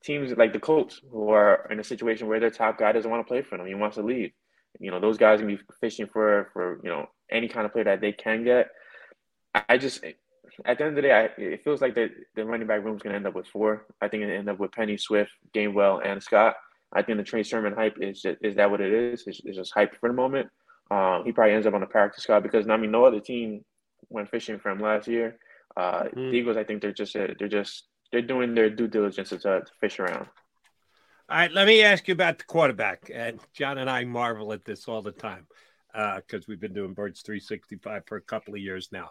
[0.03, 3.25] teams like the Colts who are in a situation where their top guy doesn't want
[3.25, 3.67] to play for them.
[3.67, 4.31] He wants to leave.
[4.79, 7.85] You know, those guys can be fishing for for you know any kind of player
[7.85, 8.69] that they can get.
[9.53, 10.03] I just
[10.65, 12.95] at the end of the day, I, it feels like the, the running back room
[12.95, 13.85] is going to end up with four.
[14.01, 16.55] I think it end up with Penny, Swift, Gainwell, and Scott.
[16.93, 19.23] I think the Trey Sermon hype is just, is that what it is?
[19.27, 20.49] It's, it's just hype for the moment.
[20.89, 23.65] Um, he probably ends up on the practice squad because I mean, no other team
[24.09, 25.37] went fishing for him last year.
[25.75, 26.31] Uh, Mhm.
[26.31, 29.37] The Eagles, I think they're just uh, they're just they're doing their due diligence to,
[29.37, 30.27] to fish around.
[31.29, 33.11] All right, let me ask you about the quarterback.
[33.13, 35.45] And John and I marvel at this all the time
[36.15, 39.09] because we've been doing Birds 365 for a couple of years now.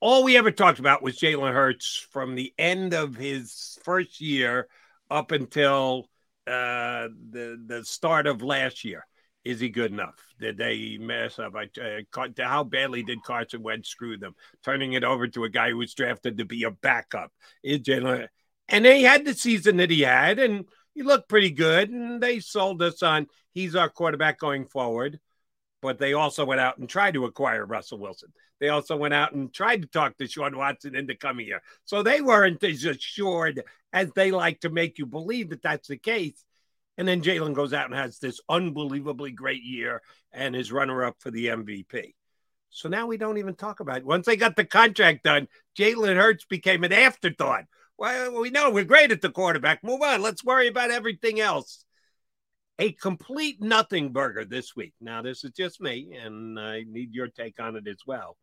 [0.00, 4.68] All we ever talked about was Jalen Hurts from the end of his first year
[5.10, 6.08] up until
[6.46, 9.06] uh, the the start of last year.
[9.44, 10.14] Is he good enough?
[10.40, 11.54] Did they mess up?
[11.54, 14.34] I, uh, how badly did Carson Wentz screw them,
[14.64, 17.30] turning it over to a guy who was drafted to be a backup?
[17.62, 18.28] Is Jalen?
[18.68, 20.64] And they had the season that he had, and
[20.94, 21.90] he looked pretty good.
[21.90, 25.20] And they sold us on he's our quarterback going forward.
[25.84, 28.32] But they also went out and tried to acquire Russell Wilson.
[28.58, 31.60] They also went out and tried to talk Deshaun Watson into coming here.
[31.84, 33.62] So they weren't as assured
[33.92, 36.42] as they like to make you believe that that's the case.
[36.96, 40.00] And then Jalen goes out and has this unbelievably great year
[40.32, 42.14] and is runner up for the MVP.
[42.70, 44.06] So now we don't even talk about it.
[44.06, 45.48] Once they got the contract done,
[45.78, 47.64] Jalen Hurts became an afterthought.
[47.98, 49.84] Well, we know we're great at the quarterback.
[49.84, 50.22] Move on.
[50.22, 51.84] Let's worry about everything else.
[52.78, 54.94] A complete nothing burger this week.
[55.00, 58.36] Now, this is just me, and I need your take on it as well.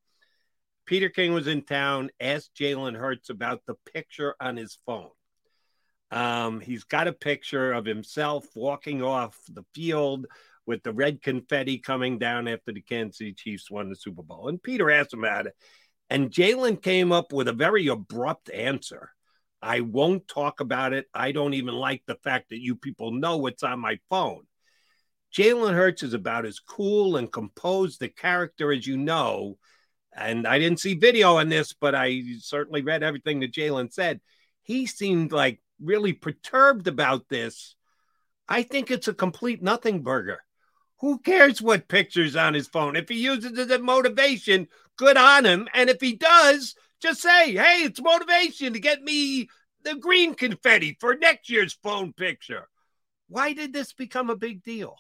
[0.86, 5.10] Peter King was in town, asked Jalen Hurts about the picture on his phone.
[6.12, 10.28] Um, he's got a picture of himself walking off the field
[10.66, 14.48] with the red confetti coming down after the Kansas City Chiefs won the Super Bowl.
[14.48, 15.56] And Peter asked him about it.
[16.10, 19.12] And Jalen came up with a very abrupt answer.
[19.62, 21.08] I won't talk about it.
[21.14, 24.44] I don't even like the fact that you people know what's on my phone.
[25.34, 29.58] Jalen Hurts is about as cool and composed a character as you know.
[30.14, 34.20] And I didn't see video on this, but I certainly read everything that Jalen said.
[34.64, 37.76] He seemed like really perturbed about this.
[38.50, 40.40] I think it's a complete nothing burger.
[41.00, 42.96] Who cares what picture's on his phone?
[42.96, 44.68] If he uses it as a motivation,
[44.98, 45.68] good on him.
[45.74, 49.50] And if he does, just say, hey, it's motivation to get me
[49.84, 52.68] the green confetti for next year's phone picture.
[53.28, 54.96] Why did this become a big deal?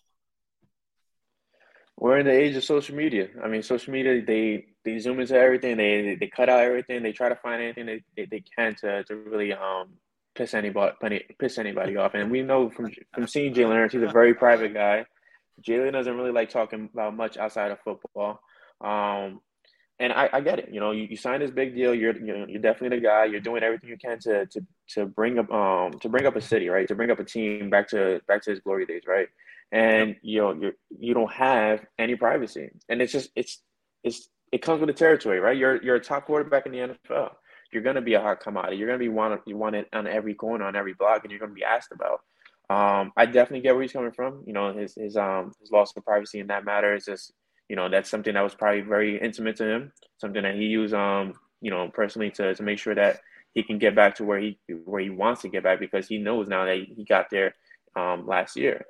[1.97, 3.29] We're in the age of social media.
[3.43, 5.77] I mean, social media they they zoom into everything.
[5.77, 7.03] They they cut out everything.
[7.03, 9.89] They try to find anything they, they, they can to, to really um
[10.33, 12.15] piss anybody piss anybody off.
[12.15, 15.05] And we know from from seeing Jalen Hurts, he's a very private guy.
[15.61, 18.39] Jalen doesn't really like talking about much outside of football.
[18.79, 19.41] Um,
[20.01, 20.69] and I, I get it.
[20.71, 21.93] You know, you, you signed this big deal.
[21.93, 23.25] You're you know, you're definitely the guy.
[23.25, 24.65] You're doing everything you can to to
[24.95, 26.87] to bring up um to bring up a city, right?
[26.87, 29.27] To bring up a team back to back to his glory days, right?
[29.71, 33.61] And you know you you don't have any privacy, and it's just it's
[34.03, 35.55] it's it comes with the territory, right?
[35.55, 37.33] You're you're a top quarterback in the NFL.
[37.71, 38.77] You're gonna be a hot commodity.
[38.77, 41.53] You're gonna be wanted you wanted on every corner, on every block, and you're gonna
[41.53, 42.21] be asked about.
[42.71, 44.43] Um, I definitely get where he's coming from.
[44.47, 47.33] You know, his his um his loss of privacy in that matter is just
[47.71, 50.93] you know that's something that was probably very intimate to him, something that he used
[50.93, 53.21] um you know personally to to make sure that
[53.53, 56.17] he can get back to where he where he wants to get back because he
[56.17, 57.55] knows now that he got there
[57.95, 58.85] um, last year.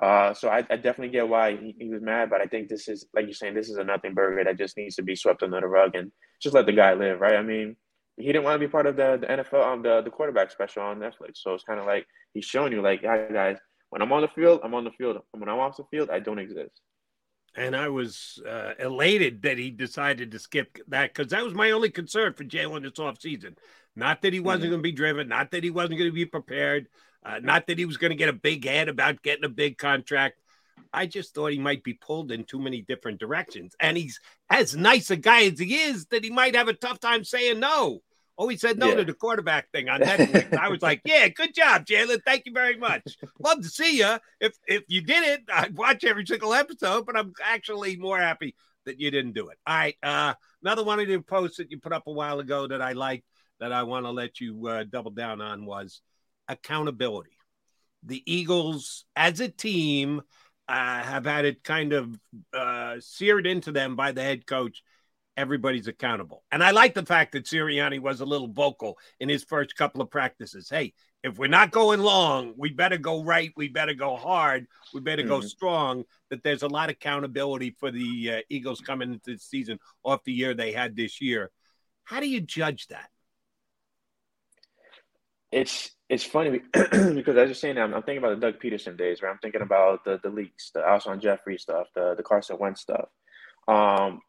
[0.00, 2.88] Uh, so I, I, definitely get why he, he, was mad, but I think this
[2.88, 5.42] is like you're saying, this is a nothing burger that just needs to be swept
[5.42, 7.34] under the rug and just let the guy live, right?
[7.34, 7.76] I mean,
[8.16, 10.84] he didn't want to be part of the, the NFL, um, the the quarterback special
[10.84, 11.32] on Netflix.
[11.34, 13.58] So it's kind of like he's showing you, like, guys,
[13.90, 15.18] when I'm on the field, I'm on the field.
[15.32, 16.80] When I'm off the field, I don't exist.
[17.56, 21.72] And I was uh, elated that he decided to skip that because that was my
[21.72, 23.56] only concern for Jalen this offseason.
[23.96, 24.70] Not that he wasn't mm-hmm.
[24.70, 26.86] going to be driven, not that he wasn't going to be prepared,
[27.24, 29.78] uh, not that he was going to get a big head about getting a big
[29.78, 30.38] contract.
[30.92, 33.74] I just thought he might be pulled in too many different directions.
[33.80, 37.00] And he's as nice a guy as he is that he might have a tough
[37.00, 38.02] time saying no.
[38.38, 38.94] Oh, he said no yeah.
[38.96, 40.56] to the quarterback thing on Netflix.
[40.56, 42.22] I was like, yeah, good job, Jalen.
[42.24, 43.02] Thank you very much.
[43.38, 44.16] Love to see you.
[44.40, 48.54] If if you did it, I'd watch every single episode, but I'm actually more happy
[48.86, 49.58] that you didn't do it.
[49.66, 49.96] All right.
[50.02, 52.92] Uh, another one of the posts that you put up a while ago that I
[52.92, 53.24] liked
[53.60, 56.00] that I want to let you uh, double down on was
[56.48, 57.36] accountability.
[58.02, 60.22] The Eagles, as a team,
[60.66, 62.18] uh, have had it kind of
[62.54, 64.82] uh, seared into them by the head coach
[65.40, 66.44] everybody's accountable.
[66.52, 70.02] And I like the fact that Sirianni was a little vocal in his first couple
[70.02, 70.68] of practices.
[70.68, 70.92] Hey,
[71.24, 73.50] if we're not going long, we better go right.
[73.56, 74.66] We better go hard.
[74.92, 75.30] We better mm-hmm.
[75.30, 76.04] go strong.
[76.28, 80.24] That there's a lot of accountability for the uh, Eagles coming into the season off
[80.24, 81.50] the year they had this year.
[82.04, 83.08] How do you judge that?
[85.50, 88.96] It's it's funny because as you're saying that, I'm, I'm, thinking about the Doug Pederson
[88.96, 92.58] days, where I'm thinking about the the leaks, the Alshon Jeffery stuff, the the Carson
[92.58, 93.08] Wentz stuff.
[93.66, 94.20] Um,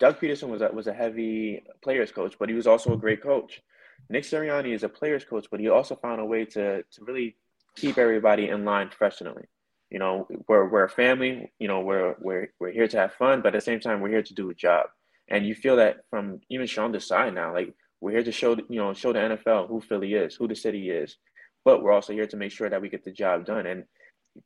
[0.00, 3.22] Doug Pederson was a, was a heavy players coach, but he was also a great
[3.22, 3.62] coach.
[4.08, 7.36] Nick Sirianni is a players coach, but he also found a way to to really
[7.76, 9.44] keep everybody in line professionally.
[9.90, 11.52] You know, we're we're a family.
[11.58, 14.08] You know, we're we're we're here to have fun, but at the same time, we're
[14.08, 14.86] here to do a job.
[15.28, 18.80] And you feel that from even Sean Desai now, like we're here to show you
[18.80, 21.18] know show the NFL who Philly is, who the city is,
[21.64, 23.66] but we're also here to make sure that we get the job done.
[23.66, 23.84] And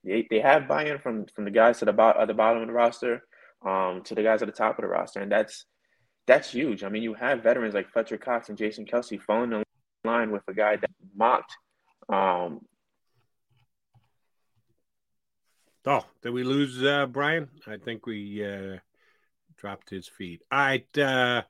[0.03, 2.67] they, they have buy-in from from the guys to the, bo- at the bottom of
[2.67, 3.23] the roster
[3.65, 5.65] um, to the guys at the top of the roster, and that's
[6.27, 6.85] that's huge.
[6.85, 9.63] I mean, you have veterans like Fletcher Cox and Jason Kelce falling in
[10.05, 11.57] line with a guy that mocked.
[12.09, 12.61] Um,
[15.87, 17.49] oh, did we lose uh, Bryan?
[17.67, 18.79] I think we uh,
[19.57, 20.41] dropped his feed.
[20.51, 21.43] All right, uh,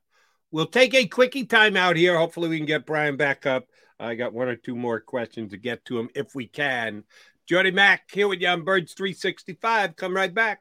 [0.50, 2.16] we'll take a quickie timeout here.
[2.16, 3.66] Hopefully, we can get Bryan back up.
[3.98, 7.04] I got one or two more questions to get to him if we can.
[7.46, 9.96] Jody Mack here with you on Birds 365.
[9.96, 10.60] Come right back.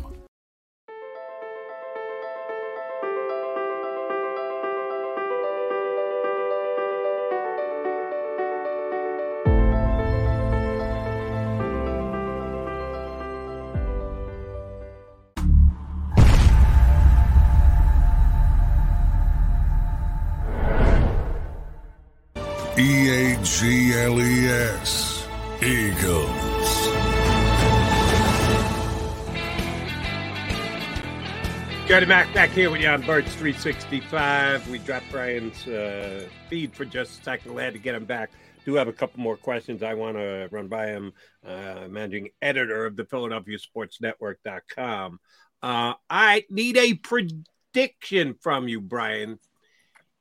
[31.91, 34.69] Jody Mack back here with you on Birds 365.
[34.69, 37.51] We dropped Bryan's uh, feed for just a second.
[37.51, 38.31] Glad to get him back.
[38.63, 41.11] Do have a couple more questions I want to run by him,
[41.45, 45.19] uh, managing editor of the Philadelphia Sports Network.com.
[45.61, 49.37] Uh, I need a prediction from you, Bryan.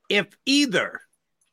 [0.09, 1.01] If either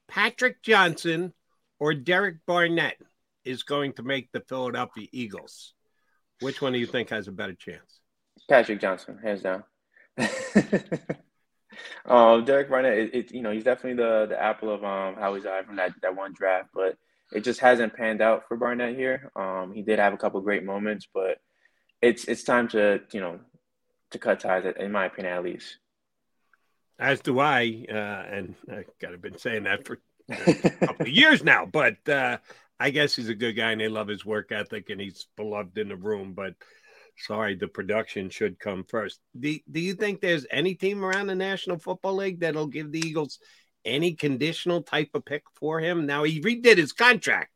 [0.07, 1.31] Patrick Johnson
[1.79, 2.97] or Derek Barnett
[3.45, 5.75] is going to make the Philadelphia Eagles,
[6.39, 7.99] which one do you think has a better chance?
[8.49, 9.63] Patrick Johnson, hands down.
[12.05, 15.45] um, Derek Barnett, it, it, you know, he's definitely the the apple of um Howie's
[15.45, 16.97] eye from that that one draft, but
[17.31, 19.31] it just hasn't panned out for Barnett here.
[19.35, 21.39] Um, he did have a couple great moments, but
[22.01, 23.39] it's it's time to you know
[24.11, 25.77] to cut ties, in my opinion, at least.
[26.99, 29.99] As do I, uh, and I kind of been saying that for
[30.29, 30.53] a
[30.85, 31.65] couple of years now.
[31.65, 32.37] But uh,
[32.79, 35.77] I guess he's a good guy, and they love his work ethic, and he's beloved
[35.77, 36.33] in the room.
[36.33, 36.55] But
[37.17, 39.19] sorry, the production should come first.
[39.37, 42.99] Do, do you think there's any team around the National Football League that'll give the
[42.99, 43.39] Eagles
[43.85, 46.05] any conditional type of pick for him?
[46.05, 47.51] Now he redid his contract.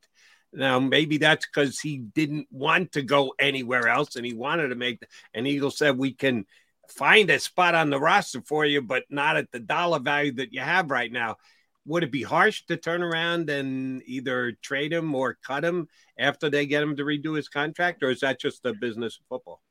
[0.54, 4.76] Now maybe that's because he didn't want to go anywhere else, and he wanted to
[4.76, 5.00] make.
[5.00, 6.46] The and Eagles said we can
[6.90, 10.54] find a spot on the roster for you, but not at the dollar value that
[10.54, 11.38] you have right now.
[11.86, 15.88] Would it be harsh to turn around and either trade him or cut him
[16.18, 19.26] after they get him to redo his contract, or is that just the business of
[19.28, 19.62] football?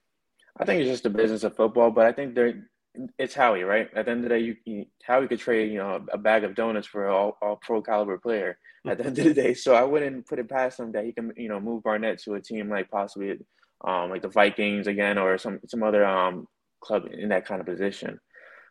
[0.56, 2.68] I think it's just the business of football, but I think there
[3.18, 3.88] it's Howie, right?
[3.94, 6.44] At the end of the day, you, you Howie could trade, you know, a bag
[6.44, 9.54] of donuts for all, all pro caliber player at the end of the day.
[9.54, 12.34] So I wouldn't put it past him that he can, you know, move Barnett to
[12.34, 13.38] a team like possibly
[13.86, 16.46] um, like the Vikings again or some some other um,
[16.80, 18.18] club in that kind of position.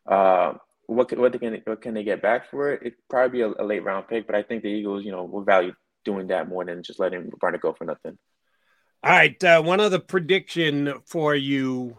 [0.05, 0.53] Uh,
[0.89, 2.81] what can, what, can, what can they get back for it?
[2.81, 5.23] It'd probably be a, a, late round pick, but I think the Eagles, you know,
[5.23, 8.17] will value doing that more than just letting Barnett go for nothing.
[9.03, 9.41] All right.
[9.43, 11.97] Uh, one other prediction for you.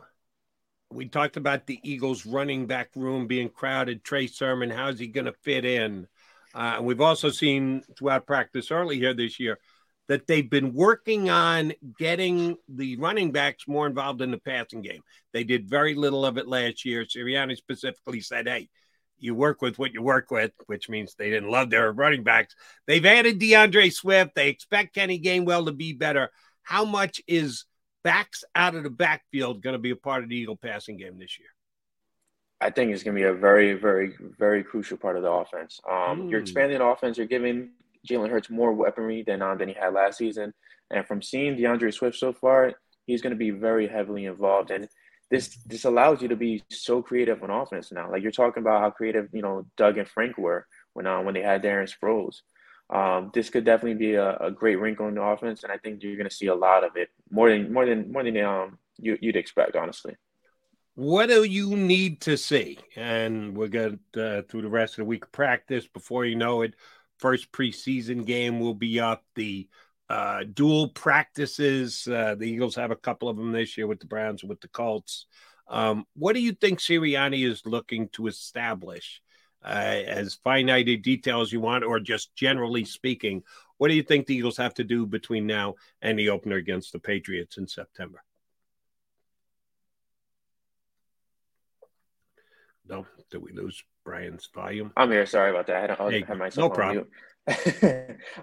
[0.92, 4.02] We talked about the Eagles running back room being crowded.
[4.02, 6.08] Trey Sermon, how's he going to fit in?
[6.52, 9.58] Uh, and we've also seen throughout practice early here this year
[10.08, 15.02] that they've been working on getting the running backs more involved in the passing game.
[15.32, 17.04] They did very little of it last year.
[17.04, 18.68] Sirianni specifically said, hey,
[19.20, 22.54] you work with what you work with, which means they didn't love their running backs.
[22.86, 24.34] They've added D'Andre Swift.
[24.34, 26.30] They expect Kenny Gainwell to be better.
[26.62, 27.64] How much is
[28.02, 31.18] backs out of the backfield going to be a part of the Eagle passing game
[31.18, 31.48] this year?
[32.60, 35.80] I think it's going to be a very, very, very crucial part of the offense.
[35.90, 36.30] Um, Mm.
[36.30, 37.16] You're expanding the offense.
[37.16, 37.70] You're giving
[38.08, 40.52] Jalen Hurts more weaponry than um, than he had last season.
[40.90, 42.74] And from seeing D'Andre Swift so far,
[43.06, 44.70] he's going to be very heavily involved.
[44.70, 44.88] And
[45.30, 48.10] this this allows you to be so creative on offense now.
[48.10, 51.34] Like you're talking about how creative you know Doug and Frank were when uh, when
[51.34, 52.40] they had Darren Sproles.
[52.90, 56.02] Um, this could definitely be a, a great wrinkle in the offense, and I think
[56.02, 58.78] you're going to see a lot of it more than more than more than um
[58.98, 60.16] you, you'd expect, honestly.
[60.94, 62.78] What do you need to see?
[62.96, 65.86] And we'll get uh, through the rest of the week practice.
[65.86, 66.74] Before you know it,
[67.18, 69.24] first preseason game will be up.
[69.36, 69.68] The
[70.10, 72.08] uh, dual practices.
[72.08, 74.60] Uh, the Eagles have a couple of them this year with the Browns and with
[74.60, 75.26] the Colts.
[75.68, 79.22] Um, what do you think Sirianni is looking to establish?
[79.62, 83.42] Uh, as finite a detail as you want, or just generally speaking,
[83.76, 86.92] what do you think the Eagles have to do between now and the opener against
[86.92, 88.24] the Patriots in September?
[92.88, 94.92] No, did we lose Bryan's volume?
[94.96, 95.26] I'm here.
[95.26, 95.90] Sorry about that.
[95.90, 96.96] I don't Hey, have myself no problem.
[96.96, 97.10] mute.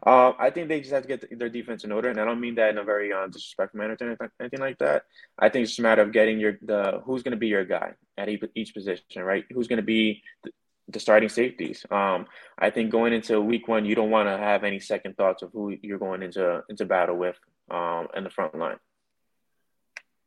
[0.05, 2.41] um, I think they just have to get their defense in order, and I don't
[2.41, 5.03] mean that in a very uh, disrespectful manner or anything, like that.
[5.37, 7.63] I think it's just a matter of getting your the who's going to be your
[7.63, 9.45] guy at each, each position, right?
[9.51, 10.51] Who's going to be the,
[10.89, 11.85] the starting safeties?
[11.91, 12.25] Um,
[12.57, 15.51] I think going into week one, you don't want to have any second thoughts of
[15.53, 17.37] who you're going into into battle with
[17.69, 18.77] um, in the front line.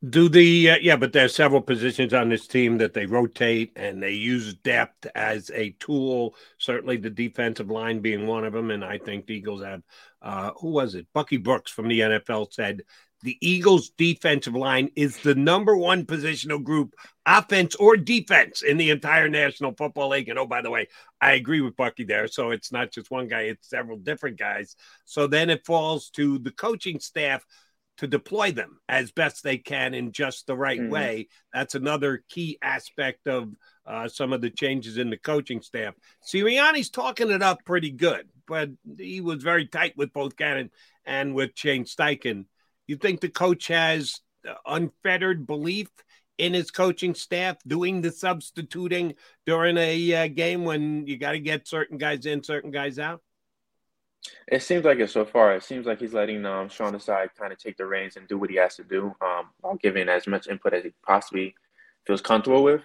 [0.09, 4.03] Do the uh, yeah, but there's several positions on this team that they rotate and
[4.03, 6.35] they use depth as a tool.
[6.57, 9.83] Certainly, the defensive line being one of them, and I think the Eagles have
[10.23, 11.07] uh, who was it?
[11.13, 12.83] Bucky Brooks from the NFL said
[13.23, 16.95] the Eagles' defensive line is the number one positional group,
[17.27, 20.31] offense or defense, in the entire National Football League.
[20.31, 20.89] And oh, by the way,
[21.21, 22.29] I agree with Bucky there.
[22.29, 24.77] So it's not just one guy, it's several different guys.
[25.05, 27.45] So then it falls to the coaching staff
[28.01, 30.89] to deploy them as best they can in just the right Mhm.
[30.89, 31.29] way.
[31.53, 33.55] That's another key aspect of
[33.85, 35.95] uh, some of the changes in the coaching staff.
[36.27, 40.71] Sirianni's talking it up pretty good, but he was very tight with both Gannon
[41.05, 42.47] and with Shane Steichen.
[42.87, 45.89] You think the coach has uh, unfettered belief
[46.39, 49.15] in his coaching staff doing the substituting
[49.45, 53.21] during a uh, game when you got to get certain guys in, certain guys out?
[54.49, 55.55] It seems like it so far.
[55.55, 58.39] It seems like he's letting um, Sean Desai kind of take the reins and do
[58.39, 61.55] what he has to do um, while giving as much input as he possibly
[62.07, 62.83] feels comfortable with.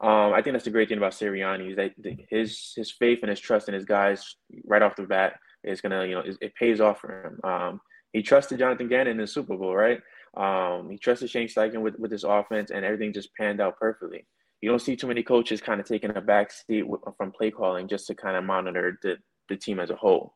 [0.00, 1.92] Um, I think that's the great thing about Sirianni is that
[2.28, 4.34] his his faith and his trust in his guys
[4.64, 7.40] right off the bat is gonna you know it, it pays off for him.
[7.44, 7.80] Um,
[8.12, 10.00] he trusted Jonathan Gannon in the Super Bowl, right?
[10.36, 14.26] Um, he trusted Shane Steichen with with his offense, and everything just panned out perfectly.
[14.60, 17.52] You don't see too many coaches kind of taking a back seat with, from play
[17.52, 19.18] calling just to kind of monitor the
[19.48, 20.34] the team as a whole.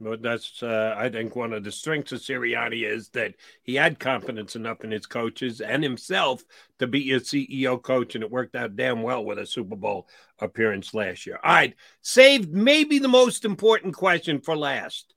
[0.00, 4.00] But that's, uh, I think, one of the strengths of Sirianni is that he had
[4.00, 6.42] confidence enough in his coaches and himself
[6.80, 10.08] to be a CEO coach, and it worked out damn well with a Super Bowl
[10.40, 11.38] appearance last year.
[11.42, 15.14] All right, saved maybe the most important question for last.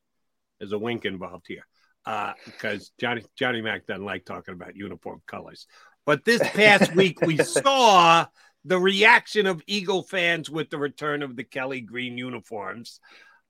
[0.60, 1.66] There's a wink involved here
[2.06, 5.68] uh, because Johnny Johnny Mac doesn't like talking about uniform colors.
[6.06, 8.28] But this past week, we saw
[8.64, 13.00] the reaction of Eagle fans with the return of the Kelly Green uniforms.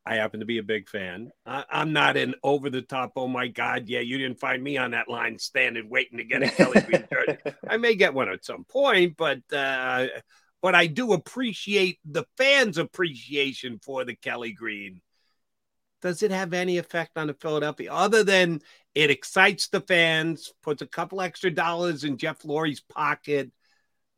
[0.05, 1.31] I happen to be a big fan.
[1.45, 4.77] I, I'm not an over the top, oh my God, yeah, you didn't find me
[4.77, 7.39] on that line standing waiting to get a Kelly Green jersey.
[7.67, 10.07] I may get one at some point, but uh,
[10.61, 15.01] but I do appreciate the fans' appreciation for the Kelly Green.
[16.01, 18.61] Does it have any effect on the Philadelphia other than
[18.93, 23.51] it excites the fans, puts a couple extra dollars in Jeff Lurie's pocket?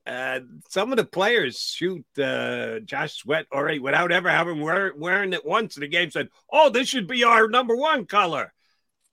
[0.08, 0.40] Uh,
[0.70, 5.34] some of the players shoot uh, Josh Sweat all right without ever having wear, wearing
[5.34, 8.54] it once in the game said, "Oh, this should be our number one color."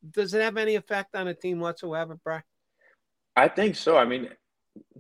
[0.09, 2.43] Does it have any effect on a team whatsoever, Bryan?
[3.35, 3.97] I think so.
[3.97, 4.29] I mean,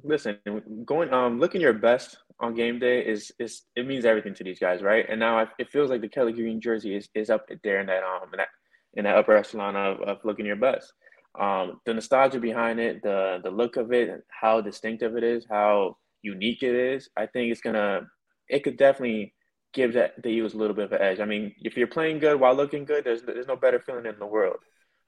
[0.02, 0.38] listen,
[0.84, 4.58] going um looking your best on game day is is it means everything to these
[4.58, 5.06] guys, right?
[5.08, 7.86] And now I, it feels like the Kelly Green jersey is, is up there in
[7.86, 8.48] that um in that
[8.94, 10.92] in that upper echelon of, of looking your best.
[11.38, 15.96] Um, the nostalgia behind it, the the look of it, how distinctive it is, how
[16.22, 17.08] unique it is.
[17.16, 18.02] I think it's gonna
[18.48, 19.34] it could definitely
[19.72, 21.20] give that the Eagles a little bit of an edge.
[21.20, 24.18] I mean, if you're playing good while looking good, there's there's no better feeling in
[24.18, 24.58] the world.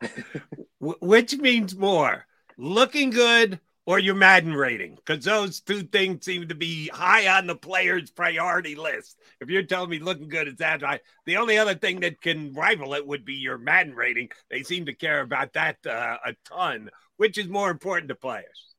[0.81, 2.27] Which means more,
[2.59, 4.96] looking good or your Madden rating?
[4.96, 9.18] Because those two things seem to be high on the players' priority list.
[9.40, 12.52] If you're telling me looking good is that high, the only other thing that can
[12.52, 14.30] rival it would be your Madden rating.
[14.50, 16.90] They seem to care about that uh, a ton.
[17.16, 18.76] Which is more important to players?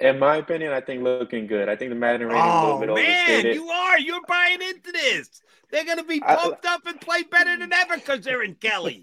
[0.00, 1.68] In my opinion, I think looking good.
[1.68, 3.00] I think the Madden rating is a Oh little bit over.
[3.02, 3.54] man, overstated.
[3.54, 5.42] you are you're buying into this.
[5.70, 8.54] They're going to be I- pumped up and play better than ever because they're in
[8.56, 9.02] Kelly.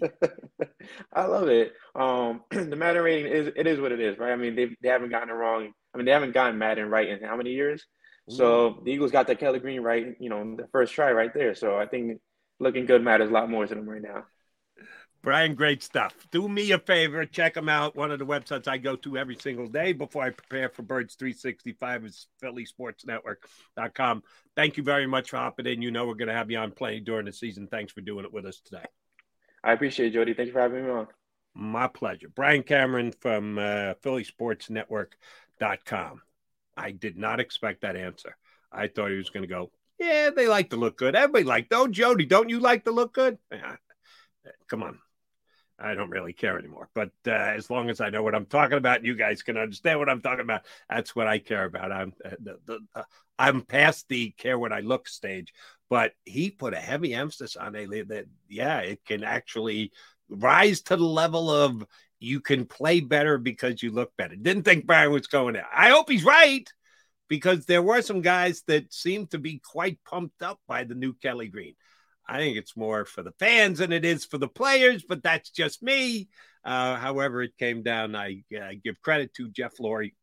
[1.12, 1.72] I love it.
[1.94, 4.32] Um, the Madden rating is it is what it is, right?
[4.32, 5.72] I mean, they they haven't gotten it wrong.
[5.94, 7.84] I mean, they haven't gotten Madden right in how many years?
[8.30, 11.54] So the Eagles got that Kelly Green right, you know, the first try right there.
[11.54, 12.20] So I think
[12.60, 14.24] looking good matters a lot more to them right now.
[15.22, 16.14] Bryan, great stuff.
[16.30, 17.96] Do me a favor, check them out.
[17.96, 21.16] One of the websites I go to every single day before I prepare for Birds
[21.16, 24.22] 365 is PhillySportsNetwork.com.
[24.54, 25.82] Thank you very much for hopping in.
[25.82, 27.66] You know we're going to have you on plenty during the season.
[27.66, 28.84] Thanks for doing it with us today.
[29.64, 30.34] I appreciate it, Jody.
[30.34, 31.08] Thank you for having me on.
[31.54, 32.28] My pleasure.
[32.28, 36.22] Bryan Cameron from uh, PhillySportsNetwork.com.
[36.76, 38.36] I did not expect that answer.
[38.70, 41.16] I thought he was going to go, yeah, they like to look good.
[41.16, 43.38] Everybody like, oh, Jody, don't you like to look good?
[43.50, 43.74] Yeah.
[44.68, 45.00] Come on.
[45.78, 46.88] I don't really care anymore.
[46.94, 49.98] But uh, as long as I know what I'm talking about, you guys can understand
[49.98, 50.62] what I'm talking about.
[50.90, 51.92] That's what I care about.
[51.92, 53.02] I'm uh, the, the, uh,
[53.38, 55.52] I'm past the care what I look stage.
[55.88, 59.92] But he put a heavy emphasis on it that yeah, it can actually
[60.28, 61.84] rise to the level of
[62.20, 64.34] you can play better because you look better.
[64.36, 65.68] Didn't think Bryan was going there.
[65.72, 66.68] I hope he's right
[67.28, 71.14] because there were some guys that seemed to be quite pumped up by the new
[71.14, 71.74] Kelly Green.
[72.28, 75.50] I think it's more for the fans than it is for the players, but that's
[75.50, 76.28] just me.
[76.64, 80.14] Uh, however, it came down, I uh, give credit to Jeff Lurie,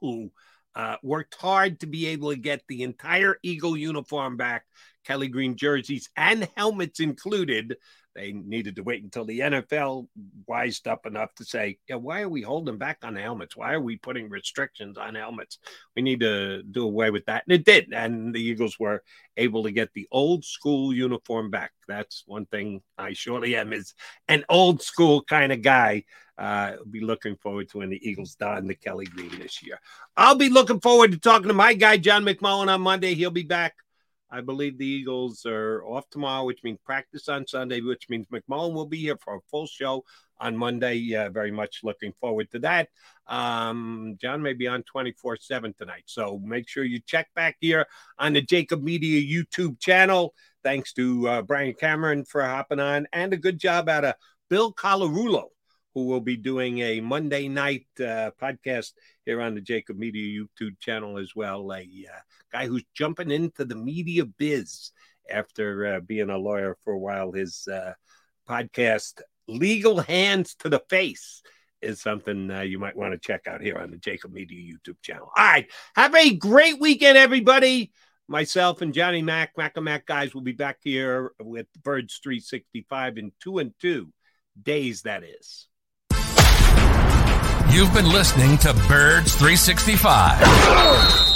[0.00, 0.30] who
[0.74, 4.64] uh, worked hard to be able to get the entire Eagle uniform back,
[5.04, 7.76] Kelly Green jerseys and helmets included,
[8.14, 10.06] They needed to wait until the NFL
[10.46, 13.56] wised up enough to say, yeah, why are we holding back on helmets?
[13.56, 15.58] Why are we putting restrictions on helmets?
[15.96, 17.44] We need to do away with that.
[17.46, 17.92] And it did.
[17.92, 19.02] And the Eagles were
[19.36, 21.72] able to get the old school uniform back.
[21.88, 23.94] That's one thing I surely am is
[24.28, 26.04] an old school kind of guy.
[26.38, 29.78] Uh, be looking forward to when the Eagles don the Kelly Green this year.
[30.16, 33.14] I'll be looking forward to talking to my guy, John McMullen, on Monday.
[33.14, 33.74] He'll be back
[34.32, 38.72] I believe the Eagles are off tomorrow, which means practice on Sunday, which means McMullen
[38.72, 40.04] will be here for a full show
[40.40, 41.14] on Monday.
[41.14, 42.88] Uh, very much looking forward to that.
[43.26, 46.04] Um, John may be on 24 7 tonight.
[46.06, 47.86] So make sure you check back here
[48.18, 50.34] on the JAKIB Media YouTube channel.
[50.64, 54.14] Thanks to uh, Bryan Cameron for hopping on and a good job out of
[54.48, 55.48] Bill Colarulo
[55.94, 58.92] who will be doing a Monday night uh, podcast
[59.26, 61.72] here on the JAKIB Media YouTube channel as well.
[61.72, 62.20] A uh,
[62.50, 64.92] guy who's jumping into the media biz
[65.30, 67.32] after uh, being a lawyer for a while.
[67.32, 67.92] His uh,
[68.48, 71.42] podcast, Legal Hands to the Face,
[71.80, 75.00] is something uh, you might want to check out here on the JAKIB Media YouTube
[75.02, 75.30] channel.
[75.36, 75.70] All right.
[75.94, 77.92] Have a great weekend, everybody.
[78.28, 83.18] Myself and Johnny Mac, Mac and Mac guys will be back here with Birds 365
[83.18, 84.12] in two and two
[84.60, 85.66] days, that is.
[87.72, 91.31] You've been listening to Birds 365,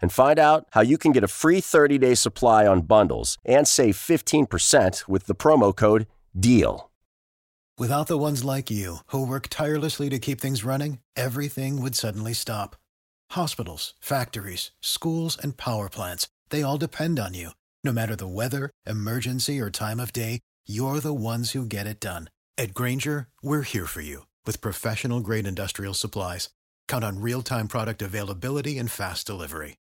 [0.00, 3.96] and find out how you can get a free 30-day supply on bundles and save
[3.96, 6.06] 15% with the promo code
[6.38, 6.90] DEAL.
[7.78, 12.34] Without the ones like you, who work tirelessly to keep things running, everything would suddenly
[12.34, 12.76] stop.
[13.30, 17.52] Hospitals, factories, schools, and power plants, they all depend on you.
[17.82, 22.00] No matter the weather, emergency, or time of day, you're the ones who get it
[22.00, 22.28] done.
[22.58, 26.50] At Grainger, we're here for you with professional grade industrial supplies.
[26.86, 29.76] Count on real time product availability and fast delivery.